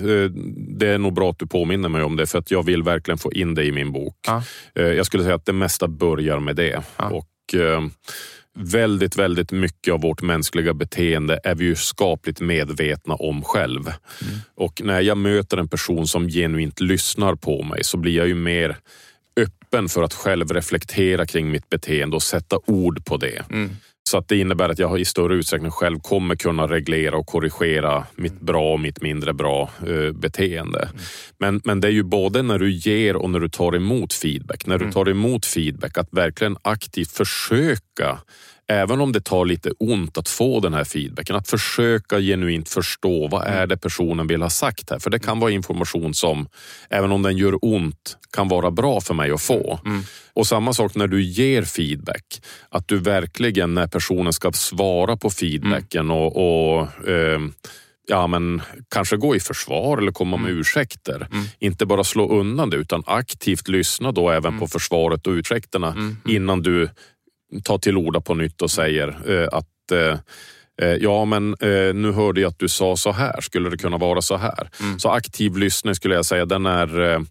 det, 0.78 0.88
är 0.88 0.97
nog 0.97 1.13
bra 1.13 1.30
att 1.30 1.39
du 1.39 1.47
påminner 1.47 1.89
mig 1.89 2.03
om 2.03 2.15
det 2.15 2.26
för 2.26 2.39
att 2.39 2.51
jag 2.51 2.65
vill 2.65 2.84
verkligen 2.84 3.18
få 3.18 3.34
in 3.34 3.55
det 3.55 3.63
i 3.63 3.72
min 3.72 3.91
bok. 3.91 4.15
Ja. 4.28 4.43
Jag 4.74 5.05
skulle 5.05 5.24
säga 5.24 5.36
att 5.36 5.45
det 5.45 5.53
mesta 5.53 5.88
börjar 5.88 6.39
med 6.39 6.55
det. 6.55 6.84
Ja. 6.97 7.09
Och 7.09 7.55
väldigt, 8.57 9.18
väldigt 9.18 9.51
mycket 9.51 9.93
av 9.93 10.01
vårt 10.01 10.22
mänskliga 10.22 10.74
beteende 10.74 11.39
är 11.43 11.55
vi 11.55 11.65
ju 11.65 11.76
skapligt 11.76 12.41
medvetna 12.41 13.15
om 13.15 13.43
själv. 13.43 13.88
Mm. 13.88 14.39
Och 14.55 14.82
när 14.84 15.01
jag 15.01 15.18
möter 15.18 15.57
en 15.57 15.68
person 15.68 16.07
som 16.07 16.28
genuint 16.28 16.80
lyssnar 16.80 17.36
på 17.36 17.63
mig 17.63 17.84
så 17.84 17.97
blir 17.97 18.15
jag 18.18 18.28
ju 18.28 18.36
mer 18.36 18.78
öppen 19.38 19.89
för 19.89 20.03
att 20.03 20.13
själv 20.13 20.51
reflektera 20.51 21.26
kring 21.26 21.51
mitt 21.51 21.70
beteende 21.70 22.15
och 22.15 22.24
sätta 22.24 22.59
ord 22.65 23.05
på 23.05 23.18
det. 23.18 23.43
Mm. 23.49 23.70
Så 24.08 24.18
att 24.18 24.28
det 24.28 24.38
innebär 24.38 24.70
att 24.70 24.80
jag 24.80 24.99
i 24.99 25.05
större 25.05 25.36
utsträckning 25.36 25.72
själv 25.72 25.99
kommer 25.99 26.36
kunna 26.36 26.68
reglera 26.68 27.18
och 27.18 27.26
korrigera 27.26 28.03
mitt 28.16 28.41
bra 28.41 28.74
och 28.74 28.80
mitt 28.80 29.01
mindre 29.01 29.34
bra 29.34 29.70
uh, 29.88 30.12
beteende. 30.12 30.80
Mm. 30.80 30.95
Men, 31.39 31.62
men 31.64 31.82
det 31.82 31.88
är 31.88 31.91
ju 31.91 32.03
både 32.03 32.41
när 32.41 32.60
du 32.60 32.72
ger 32.72 33.16
och 33.16 33.30
när 33.30 33.39
du 33.39 33.49
tar 33.49 33.76
emot 33.76 34.14
feedback. 34.14 34.66
När 34.66 34.78
du 34.78 34.84
mm. 34.84 34.93
tar 34.93 35.10
emot 35.10 35.45
feedback, 35.45 35.97
att 35.97 36.08
verkligen 36.12 36.58
aktivt 36.62 37.12
försöka 37.12 38.20
även 38.68 39.01
om 39.01 39.11
det 39.11 39.22
tar 39.22 39.45
lite 39.45 39.72
ont 39.80 40.18
att 40.18 40.30
få 40.30 40.59
den 40.59 40.74
här 40.74 40.84
feedbacken, 40.84 41.36
att 41.36 41.49
försöka 41.49 42.20
genuint 42.20 42.70
förstå 42.70 43.28
vad 43.28 43.47
är 43.47 43.68
det 43.68 43.78
personen 43.78 44.28
vill 44.28 44.41
ha 44.41 44.49
sagt 44.49 44.89
här. 44.89 44.99
För 44.99 45.09
det 45.09 45.20
kan 45.20 45.39
vara 45.39 45.51
information 45.51 46.13
som, 46.13 46.47
även 46.89 47.11
om 47.11 47.22
den 47.22 47.38
gör 47.38 47.65
ont, 47.65 48.18
kan 48.32 48.47
vara 48.47 48.72
bra 48.72 49.01
för 49.01 49.13
mig 49.13 49.32
att 49.32 49.41
få. 49.41 49.80
Mm. 49.86 50.01
Och 50.34 50.47
samma 50.47 50.74
sak 50.74 50.95
när 50.95 51.07
du 51.07 51.24
ger 51.24 51.63
feedback, 51.63 52.41
att 52.70 52.88
du 52.88 52.97
verkligen 52.97 53.74
när 53.74 53.88
personen 53.88 54.34
ska 54.34 54.51
svara 54.51 55.18
på 55.18 55.30
feedbacken 55.30 56.05
mm. 56.05 56.18
och, 56.18 56.78
och 56.78 57.09
eh, 57.09 57.39
ja, 58.07 58.28
men 58.28 58.61
kanske 58.89 59.18
gå 59.18 59.36
i 59.36 59.39
försvar 59.39 59.97
eller 59.97 60.11
komma 60.11 60.38
med 60.38 60.49
mm. 60.49 60.59
ursäkter. 60.59 61.28
Mm. 61.32 61.45
Inte 61.59 61.86
bara 61.86 62.03
slå 62.03 62.30
undan 62.39 62.70
det 62.70 62.78
utan 62.78 63.03
aktivt 63.05 63.68
lyssna 63.68 64.11
då 64.11 64.30
även 64.30 64.49
mm. 64.49 64.59
på 64.59 64.68
försvaret 64.68 65.28
och 65.28 65.34
ursäkterna 65.34 65.91
mm. 65.91 66.18
innan 66.26 66.61
du 66.61 66.89
tar 67.63 67.77
till 67.77 67.97
orda 67.97 68.21
på 68.21 68.35
nytt 68.35 68.61
och 68.61 68.71
säger 68.71 69.07
eh, 69.31 69.47
att 69.51 69.91
eh, 69.91 70.19
eh, 70.81 70.95
Ja, 70.95 71.25
men 71.25 71.55
nu 72.01 72.11
hörde 72.11 72.41
jag 72.41 72.49
att 72.49 72.59
du 72.59 72.69
sa 72.69 72.97
så 72.97 73.11
här. 73.11 73.41
Skulle 73.41 73.69
det 73.69 73.77
kunna 73.77 73.97
vara 73.97 74.21
så 74.21 74.37
här? 74.37 74.69
Mm. 74.79 74.99
Så 74.99 75.09
aktiv 75.09 75.57
lyssning 75.57 75.95
skulle 75.95 76.15
jag 76.15 76.25
säga, 76.25 76.45
den 76.45 76.65
är 76.65 77.25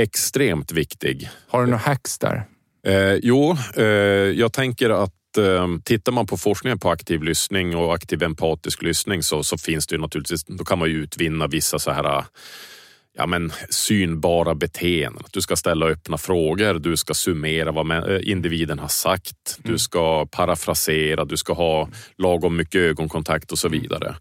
extremt 0.00 0.72
viktig. 0.72 1.30
Har 1.48 1.60
du 1.60 1.66
några 1.66 1.78
hacks 1.78 2.18
där? 2.18 2.44
Eh, 2.86 3.14
jo, 3.22 3.56
eh, 3.76 3.84
jag 4.34 4.52
tänker 4.52 4.90
att 4.90 5.38
eh, 5.38 5.68
tittar 5.84 6.12
man 6.12 6.26
på 6.26 6.36
forskningen 6.36 6.78
på 6.78 6.90
aktiv 6.90 7.22
lyssning 7.22 7.76
och 7.76 7.94
aktiv 7.94 8.22
empatisk 8.22 8.82
lyssning 8.82 9.22
så, 9.22 9.42
så 9.42 9.58
finns 9.58 9.86
det 9.86 9.94
ju 9.94 10.00
naturligtvis, 10.00 10.44
då 10.44 10.64
kan 10.64 10.78
man 10.78 10.88
ju 10.88 11.02
utvinna 11.02 11.46
vissa 11.46 11.78
så 11.78 11.90
här 11.90 12.24
ja, 13.16 13.26
men, 13.26 13.52
synbara 13.70 14.54
beteenden. 14.54 15.22
Du 15.30 15.42
ska 15.42 15.56
ställa 15.56 15.86
öppna 15.86 16.18
frågor, 16.18 16.74
du 16.74 16.96
ska 16.96 17.14
summera 17.14 17.72
vad 17.72 17.90
eh, 17.90 18.30
individen 18.30 18.78
har 18.78 18.88
sagt, 18.88 19.58
mm. 19.58 19.72
du 19.72 19.78
ska 19.78 20.26
parafrasera, 20.26 21.24
du 21.24 21.36
ska 21.36 21.52
ha 21.52 21.88
lagom 22.18 22.56
mycket 22.56 22.80
ögonkontakt 22.80 23.52
och 23.52 23.58
så 23.58 23.66
mm. 23.66 23.82
vidare. 23.82 24.16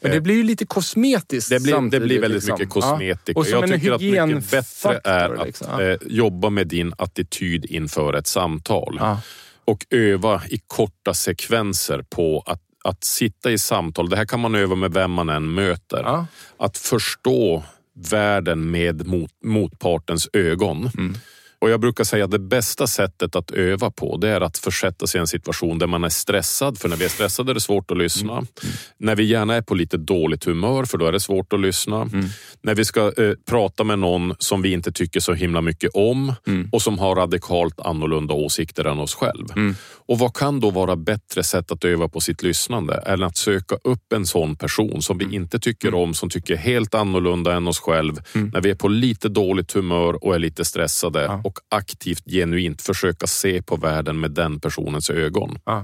Men 0.00 0.10
det 0.10 0.20
blir 0.20 0.34
ju 0.34 0.42
lite 0.42 0.66
kosmetiskt 0.66 1.50
Det 1.50 1.62
blir, 1.62 1.90
det 1.90 2.00
blir 2.00 2.20
väldigt 2.20 2.42
liksom. 2.42 2.54
mycket 2.54 2.70
kosmetika. 2.70 3.32
Ja. 3.34 3.40
Och 3.40 3.46
Jag 3.48 3.68
tycker 3.68 3.92
att 3.92 4.00
mycket 4.00 4.50
bättre 4.50 5.00
är 5.04 5.40
att 5.40 5.46
liksom. 5.46 5.66
ja. 5.70 5.82
eh, 5.82 5.96
jobba 6.06 6.50
med 6.50 6.66
din 6.66 6.92
attityd 6.98 7.64
inför 7.64 8.14
ett 8.14 8.26
samtal. 8.26 8.96
Ja. 9.00 9.20
Och 9.64 9.86
öva 9.90 10.42
i 10.50 10.60
korta 10.66 11.14
sekvenser 11.14 12.04
på 12.10 12.42
att 12.46 12.62
att 12.84 13.04
sitta 13.04 13.50
i 13.50 13.58
samtal, 13.58 14.08
det 14.08 14.16
här 14.16 14.24
kan 14.24 14.40
man 14.40 14.54
öva 14.54 14.74
med 14.74 14.92
vem 14.92 15.10
man 15.10 15.28
än 15.28 15.54
möter. 15.54 16.26
Att 16.58 16.78
förstå 16.78 17.64
världen 18.10 18.70
med 18.70 19.06
mot, 19.06 19.30
motpartens 19.44 20.28
ögon. 20.32 20.90
Mm. 20.98 21.14
Och 21.60 21.70
Jag 21.70 21.80
brukar 21.80 22.04
säga 22.04 22.24
att 22.24 22.30
det 22.30 22.38
bästa 22.38 22.86
sättet 22.86 23.36
att 23.36 23.50
öva 23.50 23.90
på 23.90 24.16
det 24.16 24.28
är 24.28 24.40
att 24.40 24.58
försätta 24.58 25.06
sig 25.06 25.18
i 25.18 25.20
en 25.20 25.26
situation 25.26 25.78
där 25.78 25.86
man 25.86 26.04
är 26.04 26.08
stressad. 26.08 26.78
För 26.78 26.88
när 26.88 26.96
vi 26.96 27.04
är 27.04 27.08
stressade 27.08 27.52
är 27.52 27.54
det 27.54 27.60
svårt 27.60 27.90
att 27.90 27.98
lyssna. 27.98 28.32
Mm. 28.32 28.46
Mm. 28.62 28.74
När 28.98 29.16
vi 29.16 29.24
gärna 29.24 29.54
är 29.54 29.62
på 29.62 29.74
lite 29.74 29.96
dåligt 29.96 30.44
humör, 30.44 30.84
för 30.84 30.98
då 30.98 31.06
är 31.06 31.12
det 31.12 31.20
svårt 31.20 31.52
att 31.52 31.60
lyssna. 31.60 32.02
Mm. 32.02 32.26
När 32.62 32.74
vi 32.74 32.84
ska 32.84 33.12
eh, 33.16 33.32
prata 33.50 33.84
med 33.84 33.98
någon 33.98 34.34
som 34.38 34.62
vi 34.62 34.72
inte 34.72 34.92
tycker 34.92 35.20
så 35.20 35.34
himla 35.34 35.60
mycket 35.60 35.90
om 35.94 36.32
mm. 36.46 36.68
och 36.72 36.82
som 36.82 36.98
har 36.98 37.16
radikalt 37.16 37.80
annorlunda 37.80 38.34
åsikter 38.34 38.84
än 38.84 38.98
oss 38.98 39.14
själv. 39.14 39.46
Mm. 39.56 39.74
Och 40.06 40.18
vad 40.18 40.36
kan 40.36 40.60
då 40.60 40.70
vara 40.70 40.96
bättre 40.96 41.44
sätt 41.44 41.72
att 41.72 41.84
öva 41.84 42.08
på 42.08 42.20
sitt 42.20 42.42
lyssnande 42.42 42.94
än 42.94 43.22
att 43.22 43.36
söka 43.36 43.76
upp 43.84 44.12
en 44.12 44.26
sån 44.26 44.56
person 44.56 45.02
som 45.02 45.18
vi 45.18 45.24
mm. 45.24 45.34
inte 45.34 45.58
tycker 45.58 45.94
om, 45.94 46.14
som 46.14 46.30
tycker 46.30 46.56
helt 46.56 46.94
annorlunda 46.94 47.54
än 47.54 47.68
oss 47.68 47.80
själv. 47.80 48.14
När 48.32 48.60
vi 48.60 48.70
är 48.70 48.74
på 48.74 48.88
lite 48.88 49.28
dåligt 49.28 49.72
humör 49.72 50.24
och 50.24 50.34
är 50.34 50.38
lite 50.38 50.64
stressade. 50.64 51.22
Ja 51.22 51.47
och 51.48 51.58
aktivt, 51.68 52.24
genuint 52.26 52.82
försöka 52.82 53.26
se 53.26 53.62
på 53.62 53.76
världen 53.76 54.20
med 54.20 54.30
den 54.30 54.60
personens 54.60 55.10
ögon. 55.10 55.58
Ah. 55.64 55.82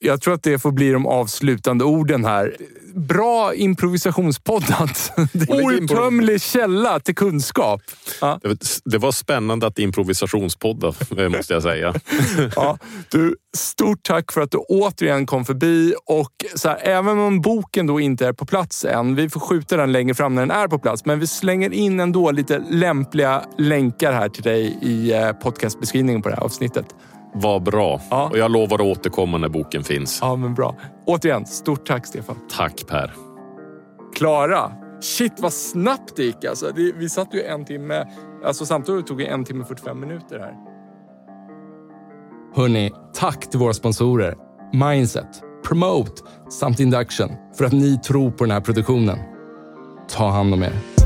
Jag 0.00 0.20
tror 0.20 0.34
att 0.34 0.42
det 0.42 0.58
får 0.58 0.72
bli 0.72 0.90
de 0.90 1.06
avslutande 1.06 1.84
orden 1.84 2.24
här. 2.24 2.56
Bra 2.94 3.54
improvisationspoddat. 3.54 5.12
Outtömlig 5.48 6.42
källa 6.42 7.00
till 7.00 7.14
kunskap. 7.14 7.82
Ja. 8.20 8.40
Det 8.84 8.98
var 8.98 9.12
spännande 9.12 9.66
att 9.66 9.78
improvisationspodda, 9.78 10.92
eh, 11.18 11.28
måste 11.28 11.52
jag 11.52 11.62
säga. 11.62 11.94
ja, 12.56 12.78
du, 13.10 13.36
stort 13.56 14.02
tack 14.02 14.32
för 14.32 14.40
att 14.40 14.50
du 14.50 14.58
återigen 14.58 15.26
kom 15.26 15.44
förbi. 15.44 15.94
Och 16.06 16.32
så 16.54 16.68
här, 16.68 16.78
även 16.82 17.18
om 17.18 17.40
boken 17.40 17.86
då 17.86 18.00
inte 18.00 18.26
är 18.26 18.32
på 18.32 18.46
plats 18.46 18.84
än, 18.84 19.14
vi 19.14 19.28
får 19.28 19.40
skjuta 19.40 19.76
den 19.76 19.92
längre 19.92 20.14
fram 20.14 20.34
när 20.34 20.42
den 20.42 20.50
är 20.50 20.68
på 20.68 20.78
plats, 20.78 21.04
men 21.04 21.20
vi 21.20 21.26
slänger 21.26 21.72
in 21.72 22.00
ändå 22.00 22.30
lite 22.30 22.58
lämpliga 22.70 23.44
länkar 23.58 24.12
här 24.12 24.28
till 24.28 24.42
dig 24.42 24.78
i 24.82 25.12
eh, 25.12 25.32
podcastbeskrivningen 25.32 26.22
på 26.22 26.28
det 26.28 26.34
här 26.34 26.42
avsnittet. 26.42 26.86
Vad 27.40 27.62
bra. 27.62 28.00
Ja. 28.10 28.28
Och 28.30 28.38
jag 28.38 28.50
lovar 28.50 28.74
att 28.74 28.98
återkomma 28.98 29.38
när 29.38 29.48
boken 29.48 29.84
finns. 29.84 30.18
Ja, 30.22 30.36
men 30.36 30.54
bra. 30.54 30.74
Återigen, 31.06 31.46
stort 31.46 31.86
tack 31.86 32.06
Stefan. 32.06 32.36
Tack 32.56 32.86
Per. 32.86 33.12
Klara. 34.16 34.72
Shit 35.00 35.32
vad 35.40 35.52
snabbt 35.52 36.16
det 36.16 36.22
gick 36.22 36.44
alltså. 36.44 36.72
vi 36.74 37.08
satt 37.08 37.34
ju 37.34 37.42
en 37.42 37.64
timme, 37.64 38.06
alltså 38.44 38.66
samtidigt 38.66 39.06
tog 39.06 39.18
det 39.18 39.26
en 39.26 39.44
timme 39.44 39.60
och 39.60 39.68
45 39.68 40.00
minuter 40.00 40.38
här. 40.38 40.54
Hörni, 42.54 42.92
tack 43.14 43.50
till 43.50 43.58
våra 43.58 43.72
sponsorer. 43.72 44.34
mindset, 44.72 45.42
promote 45.64 46.22
samt 46.50 46.80
induction 46.80 47.30
för 47.54 47.64
att 47.64 47.72
ni 47.72 47.98
tror 47.98 48.30
på 48.30 48.44
den 48.44 48.50
här 48.50 48.60
produktionen. 48.60 49.18
Ta 50.08 50.28
hand 50.30 50.54
om 50.54 50.62
er. 50.62 50.97